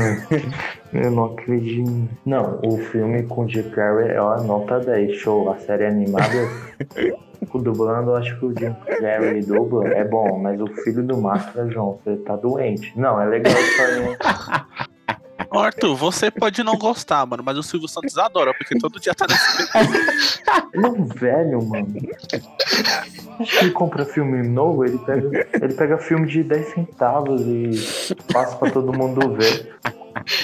eu 0.94 1.12
não 1.12 1.26
acredito. 1.26 2.10
Não, 2.26 2.60
o 2.66 2.78
filme 2.78 3.24
com 3.24 3.46
o 3.46 3.48
Jim 3.50 3.64
Carrey 3.70 4.10
é 4.12 4.22
uma 4.22 4.38
nota 4.42 4.80
10. 4.80 5.16
Show. 5.16 5.52
A 5.52 5.58
série 5.58 5.86
animada. 5.86 6.30
com 7.50 7.60
dublando, 7.62 8.12
eu 8.12 8.16
acho 8.18 8.38
que 8.38 8.46
o 8.46 8.50
Jim 8.50 8.74
Carrey 9.00 9.42
dubla 9.42 9.88
é 9.90 10.04
bom, 10.04 10.38
mas 10.38 10.60
o 10.60 10.68
filho 10.84 11.04
do 11.04 11.18
Máscara, 11.18 11.70
João, 11.70 11.98
você 12.04 12.18
tá 12.18 12.36
doente. 12.36 12.92
Não, 13.00 13.22
é 13.22 13.26
legal 13.26 13.54
isso 13.54 13.82
aí. 13.82 14.18
Ô, 15.52 15.58
Arthur, 15.58 15.96
você 15.96 16.30
pode 16.30 16.64
não 16.64 16.78
gostar, 16.78 17.26
mano, 17.26 17.44
mas 17.44 17.58
o 17.58 17.64
Silvio 17.64 17.88
Santos 17.88 18.18
adora, 18.18 18.54
porque 18.54 18.78
todo 18.78 19.00
dia 19.00 19.16
tá 19.16 19.26
nesse. 19.28 19.70
Ele 20.74 20.86
é 20.86 20.90
um 20.90 21.06
velho, 21.06 21.64
mano. 21.66 21.88
Ele 23.62 23.72
compra 23.72 24.06
filme 24.06 24.48
novo, 24.48 24.86
ele 24.86 24.98
pega, 25.00 25.48
ele 25.54 25.74
pega 25.74 25.98
filme 25.98 26.28
de 26.28 26.44
10 26.44 26.74
centavos 26.74 27.42
e 27.42 27.72
passa 28.32 28.56
pra 28.58 28.70
todo 28.70 28.94
mundo 28.94 29.34
ver. 29.34 29.76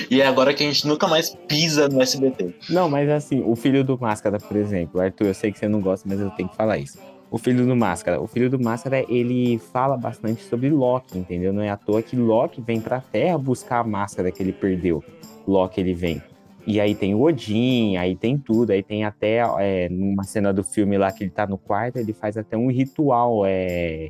E 0.10 0.22
é 0.22 0.28
agora 0.28 0.54
que 0.54 0.64
a 0.64 0.68
gente 0.68 0.88
nunca 0.88 1.08
mais 1.08 1.36
pisa 1.48 1.88
no 1.88 2.02
SBT. 2.02 2.56
Não, 2.70 2.90
mas 2.90 3.10
assim, 3.10 3.44
o 3.46 3.56
Filho 3.56 3.84
do 3.84 4.00
Máscara, 4.00 4.40
por 4.40 4.56
exemplo. 4.58 5.00
Arthur, 5.02 5.28
eu 5.28 5.34
sei 5.34 5.52
que 5.52 5.60
você 5.60 5.68
não 5.68 5.82
gosta, 5.82 6.08
mas 6.08 6.20
eu 6.20 6.32
tenho 6.32 6.50
que 6.50 6.56
falar 6.56 6.78
isso. 6.78 6.98
O 7.30 7.38
Filho 7.38 7.66
do 7.66 7.76
Máscara. 7.76 8.22
O 8.22 8.28
Filho 8.28 8.50
do 8.50 8.60
Máscara, 8.60 9.04
ele 9.10 9.58
fala 9.58 9.98
bastante 9.98 10.44
sobre 10.44 10.70
Loki, 10.70 11.18
entendeu? 11.18 11.52
Não 11.52 11.62
é 11.62 11.70
à 11.70 11.78
toa 11.78 12.02
que 12.02 12.16
Loki 12.16 12.62
vem 12.62 12.80
pra 12.80 13.02
Terra 13.02 13.38
buscar 13.38 13.80
a 13.80 13.84
máscara 13.84 14.32
que 14.32 14.42
ele 14.42 14.54
perdeu. 14.54 15.04
Loki, 15.48 15.82
ele 15.82 15.94
vem. 15.94 16.22
E 16.68 16.80
aí 16.80 16.96
tem 16.96 17.14
o 17.14 17.22
Odin, 17.22 17.96
aí 17.98 18.16
tem 18.16 18.38
tudo, 18.38 18.72
aí 18.72 18.82
tem 18.82 19.06
até 19.06 19.44
é, 19.60 19.88
numa 19.90 20.24
cena 20.24 20.52
do 20.52 20.64
filme 20.64 20.98
lá 20.98 21.12
que 21.12 21.24
ele 21.24 21.30
tá 21.30 21.46
no 21.46 21.58
quarto, 21.60 21.98
ele 21.98 22.12
faz 22.12 22.38
até 22.38 22.58
um 22.58 22.72
ritual, 22.72 23.46
é, 23.46 24.10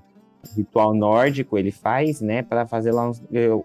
ritual 0.56 0.94
nórdico, 0.94 1.58
ele 1.58 1.72
faz, 1.72 2.22
né, 2.22 2.42
para 2.42 2.66
fazer 2.66 2.94
lá, 2.94 3.12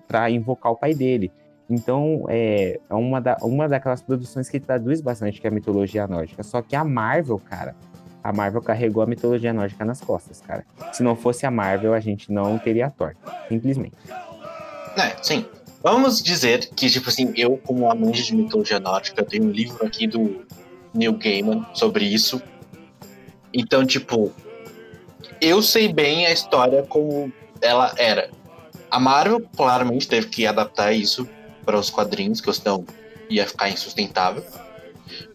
para 0.09 0.29
invocar 0.31 0.73
o 0.73 0.77
pai 0.77 0.93
dele. 0.93 1.31
Então, 1.69 2.25
é, 2.29 2.81
é 2.91 2.95
uma, 2.95 3.21
da, 3.21 3.37
uma 3.43 3.69
daquelas 3.69 4.03
produções 4.03 4.49
que 4.49 4.59
traduz 4.59 5.01
bastante 5.01 5.41
que 5.41 5.47
é 5.47 5.51
a 5.51 5.53
mitologia 5.53 6.05
nórdica. 6.09 6.43
Só 6.43 6.61
que 6.61 6.75
a 6.75 6.83
Marvel, 6.83 7.39
cara, 7.39 7.77
a 8.23 8.33
Marvel 8.33 8.63
carregou 8.63 9.03
a 9.03 9.07
mitologia 9.07 9.53
nórdica 9.53 9.85
nas 9.85 10.01
costas, 10.01 10.41
cara. 10.41 10.65
Se 10.93 11.03
não 11.03 11.17
fosse 11.17 11.47
a 11.47 11.51
Marvel, 11.51 11.95
a 11.95 12.01
gente 12.01 12.31
não 12.31 12.59
teria 12.59 12.91
Thor, 12.91 13.15
simplesmente. 13.49 13.97
É, 14.97 15.17
sim. 15.23 15.45
Vamos 15.83 16.23
dizer 16.23 16.69
que, 16.77 16.91
tipo 16.91 17.09
assim, 17.09 17.33
eu, 17.37 17.57
como 17.57 17.91
amante 17.91 18.23
de 18.23 18.35
mitologia 18.35 18.79
nórdica, 18.79 19.25
tenho 19.25 19.45
um 19.45 19.51
livro 19.51 19.87
aqui 19.87 20.07
do 20.07 20.45
Neil 20.93 21.15
Gaiman 21.15 21.67
sobre 21.73 22.05
isso. 22.05 22.43
Então, 23.53 23.87
tipo, 23.87 24.31
eu 25.41 25.63
sei 25.63 25.91
bem 25.93 26.27
a 26.27 26.33
história 26.33 26.83
como 26.83 27.33
ela 27.63 27.95
era. 27.97 28.31
A 28.91 29.01
Marvel 29.01 29.41
claramente 29.57 30.07
teve 30.07 30.29
que 30.29 30.47
adaptar 30.47 30.93
isso 30.93 31.27
para 31.65 31.79
os 31.79 31.89
quadrinhos, 31.89 32.41
que 32.41 32.53
senão 32.53 32.85
ia 33.31 33.47
ficar 33.47 33.71
insustentável. 33.71 34.45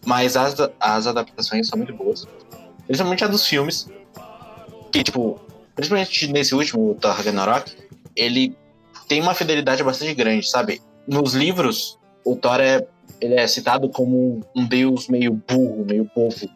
Mas 0.04 0.36
as, 0.36 0.54
as 0.78 1.06
adaptações 1.06 1.66
são 1.66 1.78
muito 1.78 1.94
boas. 1.94 2.26
Principalmente 2.86 3.24
a 3.24 3.26
dos 3.28 3.46
filmes. 3.46 3.88
Que, 4.92 5.02
tipo, 5.02 5.40
principalmente 5.74 6.32
nesse 6.32 6.54
último, 6.54 6.90
o 6.90 6.94
Thor 6.94 7.12
Ragnarok, 7.12 7.72
ele 8.14 8.56
tem 9.08 9.20
uma 9.20 9.34
fidelidade 9.34 9.82
bastante 9.82 10.14
grande, 10.14 10.48
sabe? 10.48 10.80
Nos 11.06 11.34
livros, 11.34 11.98
o 12.24 12.34
Thor 12.36 12.60
é, 12.60 12.86
ele 13.20 13.34
é 13.34 13.46
citado 13.46 13.88
como 13.88 14.40
um 14.54 14.66
deus 14.66 15.08
meio 15.08 15.32
burro, 15.32 15.84
meio 15.88 16.04
povo. 16.06 16.48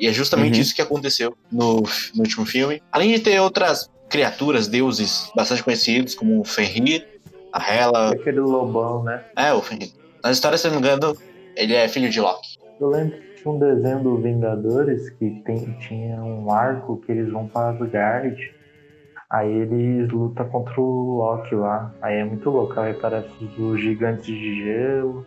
E 0.00 0.06
é 0.08 0.12
justamente 0.12 0.54
Uhum. 0.56 0.60
isso 0.62 0.74
que 0.74 0.82
aconteceu 0.82 1.36
no, 1.50 1.82
no 2.14 2.20
último 2.22 2.44
filme. 2.46 2.82
Além 2.90 3.12
de 3.12 3.20
ter 3.20 3.38
outras 3.40 3.88
criaturas, 4.08 4.66
deuses 4.68 5.30
bastante 5.34 5.62
conhecidos, 5.62 6.14
como 6.14 6.40
o 6.40 6.44
Fenrir, 6.44 7.06
a 7.52 7.72
Hela. 7.72 8.10
Aquele 8.12 8.40
lobão, 8.40 9.04
né? 9.04 9.22
É, 9.36 9.52
o 9.52 9.62
Fenrir. 9.62 9.92
Nas 10.24 10.36
histórias, 10.36 10.60
se 10.60 10.66
eu 10.68 10.72
não 10.72 10.80
me 10.80 10.86
engano, 10.86 11.16
ele 11.56 11.74
é 11.74 11.86
filho 11.88 12.10
de 12.10 12.20
Loki. 12.20 12.58
Eu 12.80 12.88
lembro 12.88 13.16
tinha 13.42 13.54
um 13.54 13.58
desenho 13.58 14.00
do 14.02 14.16
Vingadores 14.18 15.10
que 15.10 15.42
tem, 15.44 15.76
tinha 15.80 16.22
um 16.22 16.50
arco 16.52 16.96
que 17.04 17.10
eles 17.12 17.30
vão 17.32 17.46
para 17.48 17.70
Asgard. 17.70 18.36
Aí 19.28 19.50
eles 19.50 20.10
lutam 20.12 20.48
contra 20.48 20.80
o 20.80 21.16
Loki 21.18 21.54
lá. 21.54 21.92
Aí 22.00 22.16
é 22.18 22.24
muito 22.24 22.48
louco. 22.50 22.78
Aí 22.78 22.92
aparece 22.92 23.28
os 23.58 23.80
gigantes 23.80 24.26
de 24.26 24.62
gelo, 24.64 25.26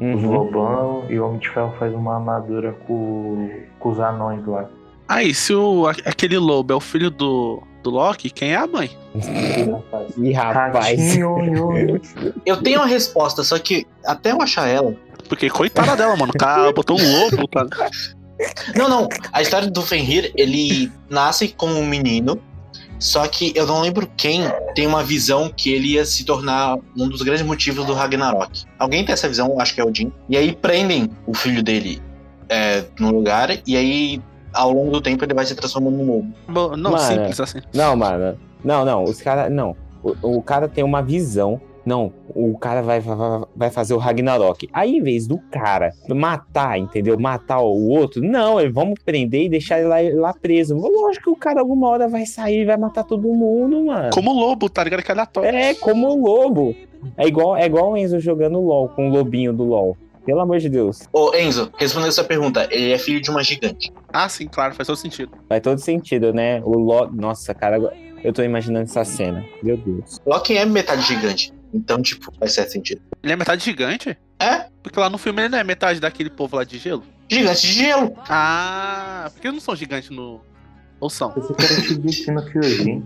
os 0.00 0.22
Uhum. 0.24 0.30
lobão, 0.32 1.04
e 1.08 1.18
o 1.20 1.26
Homem 1.26 1.38
de 1.38 1.48
Ferro 1.50 1.72
faz 1.78 1.94
uma 1.94 2.16
armadura 2.16 2.72
com, 2.86 3.48
com 3.78 3.88
os 3.90 4.00
anões 4.00 4.44
lá. 4.46 4.68
Aí, 5.06 5.32
se 5.34 5.54
o, 5.54 5.86
aquele 5.86 6.36
lobo 6.38 6.72
é 6.72 6.76
o 6.76 6.80
filho 6.80 7.10
do, 7.10 7.62
do 7.82 7.90
Loki, 7.90 8.30
quem 8.30 8.52
é 8.52 8.56
a 8.56 8.66
mãe? 8.66 8.90
E, 9.14 9.62
rapaz, 9.70 10.16
Ih, 10.16 10.32
rapaz. 10.32 10.96
Eu 12.44 12.62
tenho 12.62 12.80
uma 12.80 12.86
resposta, 12.86 13.44
só 13.44 13.58
que 13.58 13.86
até 14.04 14.32
eu 14.32 14.40
achar 14.42 14.66
ela. 14.66 14.94
Porque 15.28 15.48
coitada 15.50 15.96
dela, 15.96 16.16
mano. 16.16 16.32
O 16.34 16.38
cara 16.38 16.72
botou 16.72 16.98
um 17.00 17.20
lobo, 17.20 17.46
tá? 17.48 17.66
Não, 18.76 18.88
não. 18.88 19.08
A 19.32 19.42
história 19.42 19.70
do 19.70 19.82
Fenrir, 19.82 20.32
ele 20.36 20.90
nasce 21.08 21.48
como 21.48 21.78
um 21.78 21.86
menino. 21.86 22.40
Só 22.98 23.26
que 23.26 23.52
eu 23.54 23.66
não 23.66 23.80
lembro 23.80 24.08
quem 24.16 24.42
tem 24.74 24.86
uma 24.86 25.02
visão 25.02 25.52
que 25.54 25.70
ele 25.72 25.88
ia 25.94 26.04
se 26.06 26.24
tornar 26.24 26.78
um 26.96 27.08
dos 27.08 27.22
grandes 27.22 27.44
motivos 27.44 27.84
do 27.84 27.92
Ragnarok. 27.92 28.64
Alguém 28.78 29.04
tem 29.04 29.12
essa 29.12 29.28
visão, 29.28 29.60
acho 29.60 29.74
que 29.74 29.80
é 29.80 29.84
Odin. 29.84 30.12
E 30.28 30.36
aí 30.36 30.54
prendem 30.54 31.10
o 31.26 31.34
filho 31.34 31.62
dele 31.62 32.00
é, 32.48 32.84
no 32.98 33.10
lugar, 33.10 33.50
e 33.66 33.76
aí 33.76 34.22
ao 34.54 34.72
longo 34.72 34.90
do 34.92 35.00
tempo 35.02 35.22
ele 35.24 35.34
vai 35.34 35.44
se 35.44 35.54
transformando 35.54 35.96
num 35.98 36.06
lobo. 36.06 36.34
Bo- 36.48 36.76
Não, 36.76 36.92
Mano. 36.92 37.02
simples 37.04 37.40
assim. 37.40 37.58
Não, 37.74 37.94
mano. 37.96 38.38
Não, 38.64 38.84
não. 38.84 39.04
Os 39.04 39.20
caras. 39.20 39.52
Não. 39.52 39.76
O, 40.02 40.38
o 40.38 40.42
cara 40.42 40.68
tem 40.68 40.82
uma 40.84 41.02
visão. 41.02 41.60
Não, 41.84 42.12
o 42.34 42.56
cara 42.56 42.80
vai, 42.82 43.00
vai, 43.00 43.16
vai 43.54 43.70
fazer 43.70 43.92
o 43.94 43.98
Ragnarok. 43.98 44.68
Aí, 44.72 44.96
em 44.96 45.02
vez 45.02 45.26
do 45.26 45.38
cara 45.50 45.90
matar, 46.08 46.78
entendeu? 46.78 47.18
Matar 47.18 47.60
o 47.60 47.88
outro, 47.88 48.22
não, 48.22 48.56
vamos 48.72 48.94
prender 49.04 49.42
e 49.44 49.48
deixar 49.48 49.78
ele 49.80 49.88
lá, 49.88 49.96
lá 50.28 50.34
preso. 50.34 50.74
Lógico 50.76 51.24
que 51.24 51.30
o 51.30 51.36
cara 51.36 51.60
alguma 51.60 51.88
hora 51.88 52.08
vai 52.08 52.24
sair 52.26 52.62
e 52.62 52.64
vai 52.64 52.76
matar 52.76 53.04
todo 53.04 53.28
mundo, 53.28 53.84
mano. 53.86 54.10
Como 54.14 54.32
lobo, 54.32 54.68
tá 54.68 54.82
ligado? 54.82 55.02
Que 55.02 55.10
é 55.10 55.14
aleatório. 55.14 55.48
É, 55.50 55.74
como 55.74 56.08
o 56.08 56.22
lobo. 56.24 56.74
É 57.18 57.26
igual, 57.26 57.56
é 57.56 57.66
igual 57.66 57.92
o 57.92 57.96
Enzo 57.96 58.18
jogando 58.18 58.58
LOL 58.60 58.88
com 58.88 59.08
o 59.08 59.12
lobinho 59.12 59.52
do 59.52 59.64
LOL. 59.64 59.96
Pelo 60.24 60.40
amor 60.40 60.58
de 60.58 60.70
Deus. 60.70 61.00
Ô, 61.12 61.34
Enzo, 61.34 61.70
respondendo 61.76 62.08
essa 62.08 62.24
pergunta, 62.24 62.66
ele 62.70 62.92
é 62.92 62.98
filho 62.98 63.20
de 63.20 63.30
uma 63.30 63.44
gigante. 63.44 63.92
Ah, 64.10 64.26
sim, 64.26 64.48
claro, 64.48 64.74
faz 64.74 64.86
todo 64.86 64.96
sentido. 64.96 65.32
Faz 65.46 65.60
todo 65.60 65.78
sentido, 65.78 66.32
né? 66.32 66.62
O 66.64 66.78
LOL. 66.78 67.10
Nossa, 67.12 67.52
cara, 67.52 67.76
agora- 67.76 67.94
eu 68.22 68.32
tô 68.32 68.42
imaginando 68.42 68.84
essa 68.84 69.04
cena. 69.04 69.44
Meu 69.62 69.76
Deus. 69.76 70.18
Loki 70.24 70.56
é 70.56 70.64
metade 70.64 71.02
gigante. 71.02 71.52
Então, 71.74 72.00
tipo, 72.00 72.32
faz 72.38 72.52
certo 72.54 72.70
sentido. 72.70 73.02
Ele 73.22 73.32
é 73.32 73.36
metade 73.36 73.64
gigante? 73.64 74.16
É, 74.38 74.66
Porque 74.82 74.98
lá 75.00 75.10
no 75.10 75.18
filme 75.18 75.42
ele 75.42 75.48
não 75.48 75.58
é 75.58 75.64
metade 75.64 75.98
daquele 76.00 76.30
povo 76.30 76.56
lá 76.56 76.64
de 76.64 76.78
gelo? 76.78 77.02
gigante 77.30 77.66
de 77.66 77.72
gelo. 77.72 78.14
Ah, 78.28 79.28
porque 79.32 79.48
eles 79.48 79.54
não 79.56 79.60
são 79.60 79.74
gigantes 79.74 80.10
no. 80.10 80.40
Ou 81.00 81.10
são? 81.10 81.32
Esse 81.36 81.52
cara 81.54 81.82
te 81.82 82.30
no 82.30 82.44
Kyojin. 82.44 83.02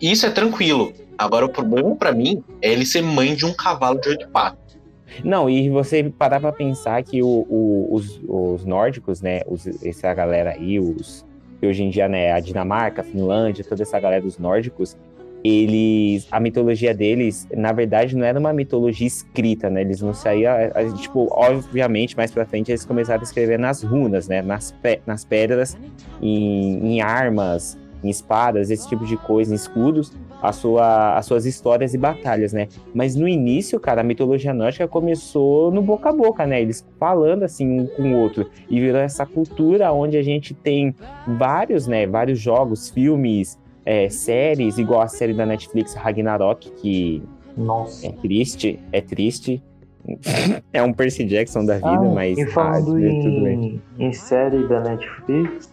Isso 0.00 0.26
é 0.26 0.30
tranquilo. 0.30 0.92
Agora, 1.18 1.44
o 1.44 1.48
problema 1.48 1.94
pra 1.96 2.12
mim 2.12 2.42
é 2.62 2.72
ele 2.72 2.86
ser 2.86 3.02
mãe 3.02 3.34
de 3.34 3.44
um 3.44 3.52
cavalo 3.52 4.00
de 4.00 4.08
oito 4.10 4.28
patas. 4.28 4.78
Não, 5.24 5.50
e 5.50 5.68
você 5.68 6.04
parar 6.04 6.40
pra 6.40 6.52
pensar 6.52 7.02
que 7.02 7.22
o- 7.22 7.46
o- 7.48 7.88
os, 7.94 8.20
os 8.26 8.64
nórdicos, 8.64 9.20
né, 9.20 9.40
os, 9.46 9.66
essa 9.84 10.14
galera 10.14 10.52
aí, 10.52 10.78
os 10.78 11.26
que 11.60 11.66
hoje 11.66 11.82
em 11.84 11.90
dia, 11.90 12.08
né, 12.08 12.32
a 12.32 12.40
Dinamarca, 12.40 13.02
a 13.02 13.04
Finlândia, 13.04 13.62
toda 13.62 13.82
essa 13.82 14.00
galera 14.00 14.22
dos 14.22 14.38
nórdicos, 14.38 14.96
eles, 15.42 16.26
a 16.30 16.38
mitologia 16.38 16.92
deles, 16.94 17.46
na 17.54 17.72
verdade, 17.72 18.14
não 18.16 18.24
era 18.24 18.38
uma 18.38 18.52
mitologia 18.52 19.06
escrita, 19.06 19.70
né, 19.70 19.80
eles 19.82 20.00
não 20.00 20.12
saíam, 20.12 20.52
tipo, 20.96 21.28
obviamente, 21.30 22.16
mais 22.16 22.30
pra 22.30 22.44
frente 22.44 22.70
eles 22.70 22.84
começaram 22.84 23.20
a 23.20 23.24
escrever 23.24 23.58
nas 23.58 23.82
runas, 23.82 24.28
né, 24.28 24.42
nas, 24.42 24.72
pe- 24.72 25.00
nas 25.06 25.24
pedras, 25.24 25.76
em, 26.20 26.94
em 26.96 27.00
armas, 27.00 27.78
em 28.04 28.08
espadas, 28.10 28.70
esse 28.70 28.88
tipo 28.88 29.04
de 29.06 29.16
coisa, 29.16 29.52
em 29.52 29.56
escudos, 29.56 30.12
a 30.42 30.52
sua, 30.52 31.16
as 31.16 31.26
suas 31.26 31.44
histórias 31.46 31.94
e 31.94 31.98
batalhas, 31.98 32.52
né? 32.52 32.68
Mas 32.94 33.14
no 33.14 33.28
início, 33.28 33.78
cara, 33.78 34.00
a 34.00 34.04
mitologia 34.04 34.54
nórdica 34.54 34.88
começou 34.88 35.70
no 35.70 35.82
boca 35.82 36.08
a 36.08 36.12
boca, 36.12 36.46
né? 36.46 36.60
Eles 36.60 36.86
falando 36.98 37.42
assim 37.42 37.80
um 37.80 37.86
com 37.86 38.14
o 38.14 38.18
outro 38.18 38.48
e 38.68 38.80
virou 38.80 39.00
essa 39.00 39.26
cultura 39.26 39.92
onde 39.92 40.16
a 40.16 40.22
gente 40.22 40.54
tem 40.54 40.94
vários, 41.26 41.86
né? 41.86 42.06
Vários 42.06 42.38
jogos, 42.38 42.88
filmes, 42.88 43.58
é, 43.84 44.08
séries, 44.08 44.78
igual 44.78 45.02
a 45.02 45.08
série 45.08 45.34
da 45.34 45.44
Netflix 45.44 45.94
Ragnarok, 45.94 46.70
que 46.72 47.22
Nossa. 47.56 48.06
é 48.06 48.12
triste, 48.12 48.78
é 48.92 49.00
triste. 49.00 49.62
é 50.72 50.82
um 50.82 50.92
Percy 50.92 51.24
Jackson 51.24 51.64
da 51.64 51.74
vida, 51.74 51.88
Ah, 51.88 52.14
mas 52.14 52.38
e 52.38 52.46
falando 52.46 52.96
ah, 52.96 53.22
tudo 53.22 53.42
bem. 53.44 53.80
em, 53.98 54.06
em 54.06 54.12
série 54.12 54.66
da 54.66 54.80
Netflix, 54.80 55.70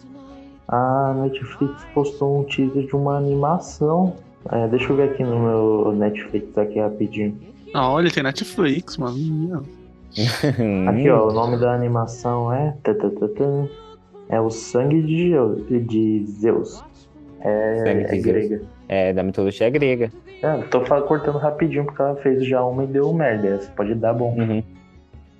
a 0.67 1.13
Netflix 1.17 1.85
postou 1.93 2.41
um 2.41 2.43
teaser 2.43 2.85
de 2.85 2.95
uma 2.95 3.17
animação. 3.17 4.15
É, 4.51 4.67
deixa 4.67 4.91
eu 4.91 4.95
ver 4.95 5.09
aqui 5.11 5.23
no 5.23 5.39
meu 5.39 5.91
Netflix 5.93 6.57
aqui 6.57 6.79
rapidinho. 6.79 7.37
Ah, 7.73 7.91
olha, 7.91 8.09
tem 8.09 8.23
Netflix, 8.23 8.97
mano. 8.97 9.65
Aqui, 10.87 11.09
ó, 11.09 11.29
o 11.29 11.33
nome 11.33 11.57
da 11.57 11.73
animação 11.73 12.51
é. 12.51 12.75
É 14.29 14.41
o 14.41 14.49
Sangue 14.49 15.01
de, 15.01 15.79
de 15.81 16.25
Zeus. 16.25 16.83
É, 17.41 17.83
Sangue 17.85 18.05
de 18.05 18.05
é 18.05 18.07
Zeus. 18.09 18.23
grega. 18.23 18.61
É 18.87 19.13
da 19.13 19.21
mitologia 19.21 19.69
grega. 19.69 20.11
É, 20.41 20.57
tô 20.63 20.81
cortando 20.81 21.37
rapidinho 21.37 21.85
porque 21.85 22.01
ela 22.01 22.15
fez 22.15 22.45
já 22.45 22.63
uma 22.63 22.83
e 22.83 22.87
deu 22.87 23.13
merda. 23.13 23.47
Essa 23.47 23.71
pode 23.71 23.93
dar 23.95 24.13
bom. 24.13 24.35
Uhum. 24.37 24.63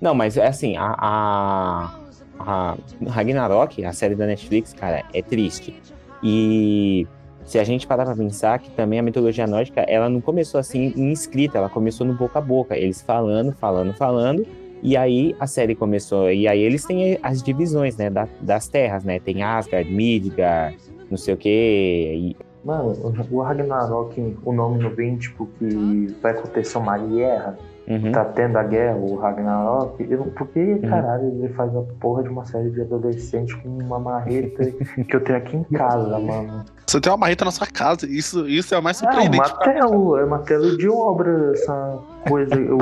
Não, 0.00 0.14
mas 0.14 0.36
é 0.36 0.46
assim, 0.46 0.76
a, 0.76 0.94
a, 0.98 1.94
a 2.38 2.76
Ragnarok, 3.08 3.84
a 3.84 3.92
série 3.92 4.14
da 4.14 4.26
Netflix, 4.26 4.72
cara, 4.72 5.02
é 5.12 5.22
triste. 5.22 5.74
E 6.22 7.06
se 7.48 7.58
a 7.58 7.64
gente 7.64 7.86
parar 7.86 8.04
pra 8.04 8.14
pensar 8.14 8.58
que 8.58 8.70
também 8.70 8.98
a 8.98 9.02
mitologia 9.02 9.46
nórdica, 9.46 9.80
ela 9.80 10.08
não 10.08 10.20
começou 10.20 10.60
assim 10.60 10.92
em 10.94 11.10
escrita, 11.10 11.56
ela 11.56 11.70
começou 11.70 12.06
no 12.06 12.12
boca 12.12 12.38
a 12.38 12.42
boca, 12.42 12.76
eles 12.76 13.00
falando, 13.00 13.52
falando, 13.52 13.94
falando, 13.94 14.46
e 14.82 14.96
aí 14.98 15.34
a 15.40 15.46
série 15.46 15.74
começou, 15.74 16.30
e 16.30 16.46
aí 16.46 16.60
eles 16.60 16.84
têm 16.84 17.18
as 17.22 17.42
divisões, 17.42 17.96
né, 17.96 18.10
da- 18.10 18.28
das 18.42 18.68
terras, 18.68 19.02
né, 19.02 19.18
tem 19.18 19.42
Asgard, 19.42 19.90
Midgard, 19.90 20.76
não 21.10 21.16
sei 21.16 21.32
o 21.32 21.36
que, 21.38 22.36
Mano, 22.64 22.92
o 23.30 23.40
Ragnarok, 23.40 24.36
o 24.44 24.52
nome 24.52 24.82
não 24.82 24.90
vem, 24.90 25.16
tipo, 25.16 25.48
que 25.58 26.14
vai 26.20 26.32
acontecer 26.32 26.76
uma 26.76 26.98
guerra. 26.98 27.56
Uhum. 27.88 28.12
Tá 28.12 28.24
tendo 28.26 28.56
a 28.58 28.62
guerra, 28.62 28.96
o 28.96 29.16
Ragnarok. 29.16 30.06
Eu, 30.10 30.24
por 30.24 30.46
que, 30.48 30.76
caralho, 30.80 31.28
ele 31.28 31.48
faz 31.54 31.74
a 31.74 31.80
porra 31.98 32.22
de 32.22 32.28
uma 32.28 32.44
série 32.44 32.70
de 32.70 32.82
adolescente 32.82 33.56
com 33.56 33.68
uma 33.68 33.98
marreta 33.98 34.70
que 34.70 35.16
eu 35.16 35.20
tenho 35.24 35.38
aqui 35.38 35.56
em 35.56 35.64
casa, 35.64 36.18
mano? 36.20 36.64
Você 36.86 37.00
tem 37.00 37.10
uma 37.10 37.18
marreta 37.18 37.44
na 37.44 37.50
sua 37.50 37.66
casa, 37.66 38.06
isso, 38.06 38.46
isso 38.48 38.74
é 38.74 38.78
o 38.78 38.82
mais 38.82 39.02
É 39.02 39.06
um 39.06 39.10
surpreendente. 39.10 39.38
martelo, 39.38 40.16
é 40.18 40.26
martelo 40.26 40.76
de 40.76 40.88
obra, 40.88 41.52
essa 41.52 41.98
coisa. 42.28 42.54
Eu, 42.54 42.78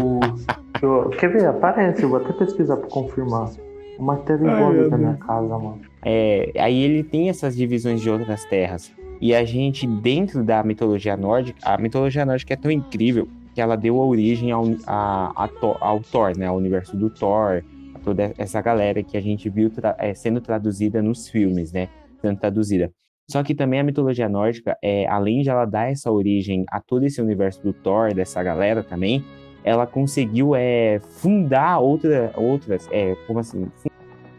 eu- 0.83 1.11
quer 1.11 1.29
ver? 1.29 1.47
Aparece, 1.47 2.03
eu 2.03 2.09
vou 2.09 2.19
até 2.21 2.33
pesquisar 2.33 2.77
pra 2.77 2.88
confirmar. 2.88 3.51
O 3.99 4.03
martelo 4.03 4.47
Ai, 4.49 4.55
igual 4.57 4.73
meu 4.73 4.90
da 4.90 4.99
minha 4.99 5.14
casa, 5.14 5.49
mano. 5.59 5.81
É, 6.05 6.53
aí 6.59 6.83
ele 6.83 7.03
tem 7.03 7.29
essas 7.29 7.57
divisões 7.57 8.01
de 8.01 8.11
outras 8.11 8.45
terras. 8.45 8.92
E 9.21 9.35
a 9.35 9.45
gente, 9.45 9.87
dentro 9.87 10.45
da 10.45 10.62
mitologia 10.62 11.16
nórdica, 11.16 11.59
a 11.64 11.79
mitologia 11.79 12.25
nórdica 12.27 12.53
é 12.53 12.57
tão 12.57 12.71
incrível 12.71 13.27
que 13.57 13.61
ela 13.62 13.75
deu 13.75 13.97
origem 13.97 14.51
ao, 14.51 14.66
a, 14.87 15.33
a 15.35 15.49
ao 15.81 16.01
Thor, 16.01 16.37
né? 16.37 16.45
Ao 16.45 16.59
universo 16.59 16.95
do 16.95 17.09
Thor, 17.09 17.62
a 17.95 17.99
toda 18.01 18.35
essa 18.37 18.61
galera 18.61 19.03
que 19.03 19.16
a 19.16 19.21
gente 19.21 19.49
viu 19.49 19.71
tra- 19.71 19.97
é, 19.99 20.12
sendo 20.12 20.42
traduzida 20.42 21.01
nos 21.01 21.27
filmes, 21.27 21.73
né? 21.73 21.88
Sendo 22.21 22.38
traduzida. 22.38 22.90
Só 23.31 23.42
que 23.42 23.55
também 23.55 23.81
a 23.81 23.83
mitologia 23.83 24.29
nórdica, 24.29 24.77
é, 24.85 25.07
além 25.09 25.40
de 25.40 25.49
ela 25.49 25.64
dar 25.64 25.90
essa 25.90 26.12
origem 26.12 26.66
a 26.71 26.83
todo 26.83 27.07
esse 27.07 27.19
universo 27.19 27.62
do 27.62 27.73
Thor, 27.73 28.12
dessa 28.12 28.42
galera 28.42 28.85
também, 28.85 29.25
ela 29.64 29.87
conseguiu 29.87 30.55
é, 30.55 31.01
fundar 31.01 31.79
outra, 31.79 32.35
outras, 32.37 32.87
é, 32.92 33.14
como 33.27 33.38
assim, 33.38 33.66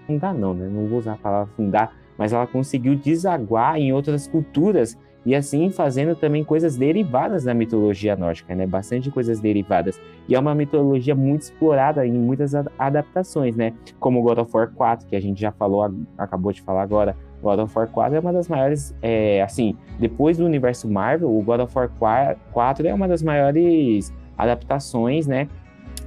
fundar 0.06 0.32
não, 0.32 0.53
né? 0.53 0.69
Não 0.71 0.86
vou 0.86 0.99
usar 0.99 1.13
a 1.13 1.17
palavra 1.17 1.51
fundar, 1.56 1.91
mas 2.19 2.34
ela 2.34 2.45
conseguiu 2.45 2.93
desaguar 2.93 3.77
em 3.77 3.91
outras 3.91 4.27
culturas 4.27 4.95
e 5.28 5.36
assim 5.36 5.70
fazendo 5.70 6.16
também 6.16 6.42
coisas 6.42 6.78
derivadas 6.78 7.44
da 7.44 7.54
mitologia 7.54 8.16
nórdica, 8.16 8.56
né? 8.56 8.66
Bastante 8.66 9.12
coisas 9.12 9.42
derivadas. 9.42 10.00
E 10.26 10.34
é 10.34 10.40
uma 10.40 10.56
mitologia 10.56 11.13
muito 11.13 11.42
explorada 11.42 12.08
em 12.08 12.13
muitas 12.13 12.56
adaptações, 12.80 13.54
né? 13.54 13.74
Como 14.00 14.22
God 14.22 14.38
of 14.38 14.50
War 14.56 14.72
4, 14.72 15.06
que 15.06 15.18
a 15.18 15.20
gente 15.20 15.42
já 15.42 15.52
falou, 15.52 15.94
acabou 16.18 16.54
de 16.54 16.62
falar 16.62 16.82
agora. 16.82 17.13
God 17.44 17.60
of 17.60 17.78
War 17.78 17.90
4 17.90 18.16
é 18.16 18.20
uma 18.22 18.32
das 18.32 18.48
maiores, 18.48 18.96
é, 19.02 19.42
assim, 19.42 19.76
depois 20.00 20.38
do 20.38 20.46
universo 20.46 20.90
Marvel, 20.90 21.30
o 21.30 21.42
God 21.42 21.60
of 21.60 21.78
War 21.78 21.90
4 22.00 22.40
4 22.54 22.88
é 22.88 22.94
uma 22.94 23.06
das 23.10 23.22
maiores 23.22 24.13
adaptações, 24.38 25.28
né? 25.28 25.50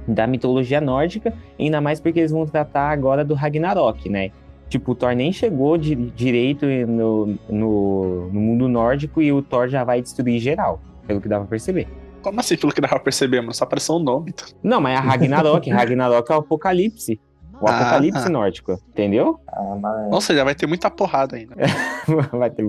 Da 0.07 0.25
mitologia 0.25 0.81
nórdica, 0.81 1.31
ainda 1.59 1.79
mais 1.79 1.99
porque 1.99 2.21
eles 2.21 2.31
vão 2.31 2.47
tratar 2.47 2.89
agora 2.89 3.23
do 3.23 3.35
Ragnarok, 3.35 4.09
né? 4.09 4.31
Tipo, 4.71 4.93
o 4.93 4.95
Thor 4.95 5.13
nem 5.13 5.33
chegou 5.33 5.77
de, 5.77 5.93
direito 5.95 6.65
no, 6.65 7.37
no, 7.49 8.29
no 8.31 8.39
mundo 8.39 8.69
nórdico 8.69 9.21
e 9.21 9.29
o 9.29 9.41
Thor 9.41 9.67
já 9.67 9.83
vai 9.83 10.01
destruir 10.01 10.39
geral, 10.39 10.79
pelo 11.05 11.19
que 11.19 11.27
dá 11.27 11.39
pra 11.39 11.45
perceber. 11.45 11.89
Como 12.23 12.39
assim, 12.39 12.55
pelo 12.55 12.71
que 12.71 12.79
dá 12.79 12.87
pra 12.87 12.99
perceber, 12.99 13.41
mano? 13.41 13.53
Só 13.53 13.65
apareceu 13.65 13.95
o 13.95 13.99
nome. 13.99 14.31
Tá? 14.31 14.45
Não, 14.63 14.79
mas 14.79 14.97
é 14.97 15.01
Ragnarok. 15.01 15.67
Ragnarok 15.69 16.31
é 16.31 16.35
o 16.35 16.39
apocalipse. 16.39 17.19
O 17.59 17.67
Ah, 17.67 17.81
apocalipse 17.81 18.27
ah. 18.27 18.29
nórdico, 18.29 18.79
entendeu? 18.87 19.41
Ah, 19.45 19.75
mas... 19.77 20.13
Ou 20.13 20.21
seja, 20.21 20.45
vai 20.45 20.55
ter 20.55 20.67
muita 20.67 20.89
porrada 20.89 21.35
ainda. 21.35 21.53
Vai 22.31 22.49
ter 22.49 22.63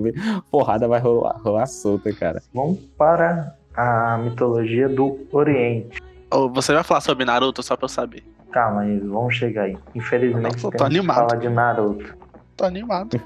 porrada, 0.51 0.87
vai 0.87 0.99
rolar, 0.99 1.37
rolar 1.41 1.65
solta, 1.67 2.13
cara. 2.13 2.43
Vamos 2.53 2.79
para 2.97 3.55
a 3.75 4.17
mitologia 4.17 4.89
do 4.89 5.25
Oriente. 5.31 6.01
Você 6.53 6.73
vai 6.73 6.83
falar 6.83 7.01
sobre 7.01 7.23
Naruto 7.25 7.63
só 7.63 7.75
pra 7.77 7.85
eu 7.85 7.89
saber. 7.89 8.23
Calma 8.53 8.81
aí, 8.81 8.99
vamos 8.99 9.35
chegar 9.35 9.63
aí. 9.63 9.75
Infelizmente, 9.95 10.43
Nossa, 10.63 10.67
eu 10.67 10.71
tô 10.71 10.83
animado. 10.83 11.15
falar 11.27 11.35
de 11.41 11.49
Naruto. 11.49 12.15
Tô 12.55 12.65
animado. 12.65 13.19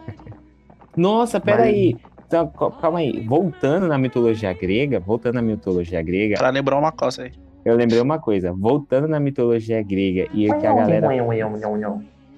Nossa, 0.96 1.38
Mas- 1.38 1.56
peraí. 1.56 1.98
Então, 2.26 2.48
cal- 2.48 2.72
calma 2.72 3.00
aí. 3.00 3.22
Voltando 3.26 3.88
na 3.88 3.98
mitologia 3.98 4.52
grega, 4.54 5.00
voltando 5.00 5.36
na 5.36 5.42
mitologia 5.42 6.02
grega, 6.02 6.38
Pra 6.38 6.50
lembrar 6.50 6.78
uma 6.78 6.92
coisa 6.92 7.24
aí. 7.24 7.32
eu 7.64 7.76
lembrei 7.76 8.02
uma 8.02 8.20
coisa. 8.20 8.52
Voltando 8.54 9.08
na 9.08 9.20
mitologia 9.20 9.82
grega 9.84 10.28
e 10.34 10.46
que 10.48 10.66
a 10.68 10.74
galera 10.74 11.08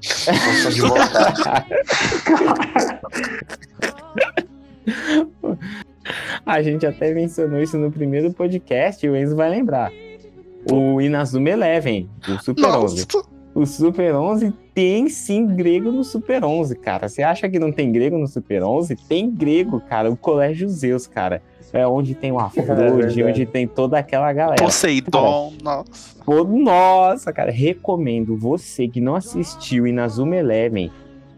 Gostou 0.01 0.71
de 0.71 0.81
voltar. 0.81 1.65
A 6.45 6.61
gente 6.61 6.85
até 6.85 7.13
mencionou 7.13 7.61
isso 7.61 7.77
no 7.77 7.91
primeiro 7.91 8.33
podcast, 8.33 9.05
e 9.05 9.09
o 9.09 9.15
Enzo 9.15 9.35
vai 9.35 9.49
lembrar. 9.49 9.91
O 10.73 11.01
Inazuma 11.01 11.49
Eleven, 11.49 12.09
o 12.27 12.41
Super 12.43 12.65
11. 12.65 13.07
Nossa! 13.13 13.29
O 13.55 13.65
Super 13.65 14.13
11 14.15 14.53
tem 14.73 15.09
sim 15.09 15.45
grego 15.47 15.91
no 15.91 16.03
Super 16.03 16.43
11, 16.45 16.75
cara. 16.75 17.09
Você 17.09 17.23
acha 17.23 17.49
que 17.49 17.59
não 17.59 17.71
tem 17.71 17.91
grego 17.91 18.17
no 18.17 18.27
Super 18.27 18.63
11? 18.63 18.95
Tem 19.07 19.29
grego, 19.29 19.81
cara. 19.81 20.09
O 20.09 20.15
Colégio 20.15 20.69
Zeus, 20.69 21.07
cara. 21.07 21.41
É 21.73 21.85
onde 21.85 22.15
tem 22.15 22.31
o 22.31 22.39
Afrode, 22.39 22.67
verdade. 22.67 23.23
onde 23.23 23.45
tem 23.45 23.67
toda 23.67 23.99
aquela 23.99 24.31
galera. 24.33 24.63
Poseidon, 24.63 25.53
nossa. 25.63 26.23
Pô, 26.25 26.43
nossa, 26.43 27.31
cara, 27.31 27.51
recomendo 27.51 28.35
você 28.37 28.87
que 28.87 28.99
não 28.99 29.13
assistiu 29.15 29.85
Inazuma 29.85 30.35
Eleven, 30.35 30.89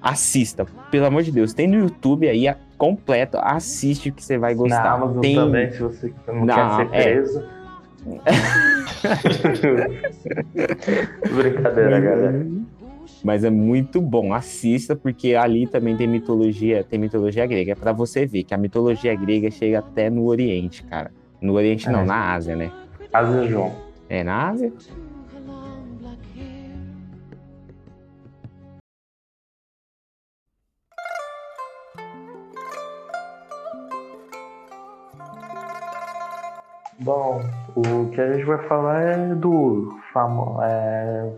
assista. 0.02 0.66
Pelo 0.90 1.06
amor 1.06 1.24
de 1.24 1.32
Deus, 1.34 1.54
tem 1.54 1.68
no 1.68 1.78
YouTube 1.80 2.30
aí 2.30 2.48
a- 2.48 2.56
completo, 2.78 3.38
assiste 3.42 4.10
que 4.12 4.24
você 4.24 4.38
vai 4.38 4.56
gostar. 4.56 4.84
Na 4.84 4.92
Amazon 4.94 5.20
tem... 5.22 5.36
também, 5.36 5.72
se 5.72 5.80
você 5.80 6.14
não, 6.28 6.46
Não, 6.46 6.88
quer 6.88 7.26
ser 7.28 7.40
é. 7.40 7.61
Brincadeira, 11.34 12.00
galera. 12.00 12.46
Mas 13.24 13.44
é 13.44 13.50
muito 13.50 14.02
bom, 14.02 14.34
assista, 14.34 14.96
porque 14.96 15.36
ali 15.36 15.68
também 15.68 15.96
tem 15.96 16.08
mitologia, 16.08 16.84
tem 16.84 17.00
mitologia 17.00 17.46
grega, 17.46 17.76
Pra 17.76 17.92
você 17.92 18.26
ver 18.26 18.44
que 18.44 18.54
a 18.54 18.58
mitologia 18.58 19.14
grega 19.16 19.52
chega 19.52 19.80
até 19.80 20.10
no 20.10 20.26
Oriente, 20.26 20.84
cara. 20.84 21.12
No 21.40 21.54
Oriente 21.54 21.90
não, 21.90 22.02
É. 22.02 22.06
na 22.06 22.34
Ásia, 22.34 22.56
né? 22.56 22.72
Asa 23.14 23.48
João. 23.48 23.74
É 24.10 24.24
na 24.24 24.50
Ásia? 24.50 24.74
Bom, 37.00 37.42
o 37.76 38.10
que 38.12 38.22
a 38.22 38.34
gente 38.34 38.46
vai 38.46 38.58
falar 38.68 39.02
é 39.02 39.18
do 39.36 39.90
famo, 40.14 40.60
é, 40.62 41.30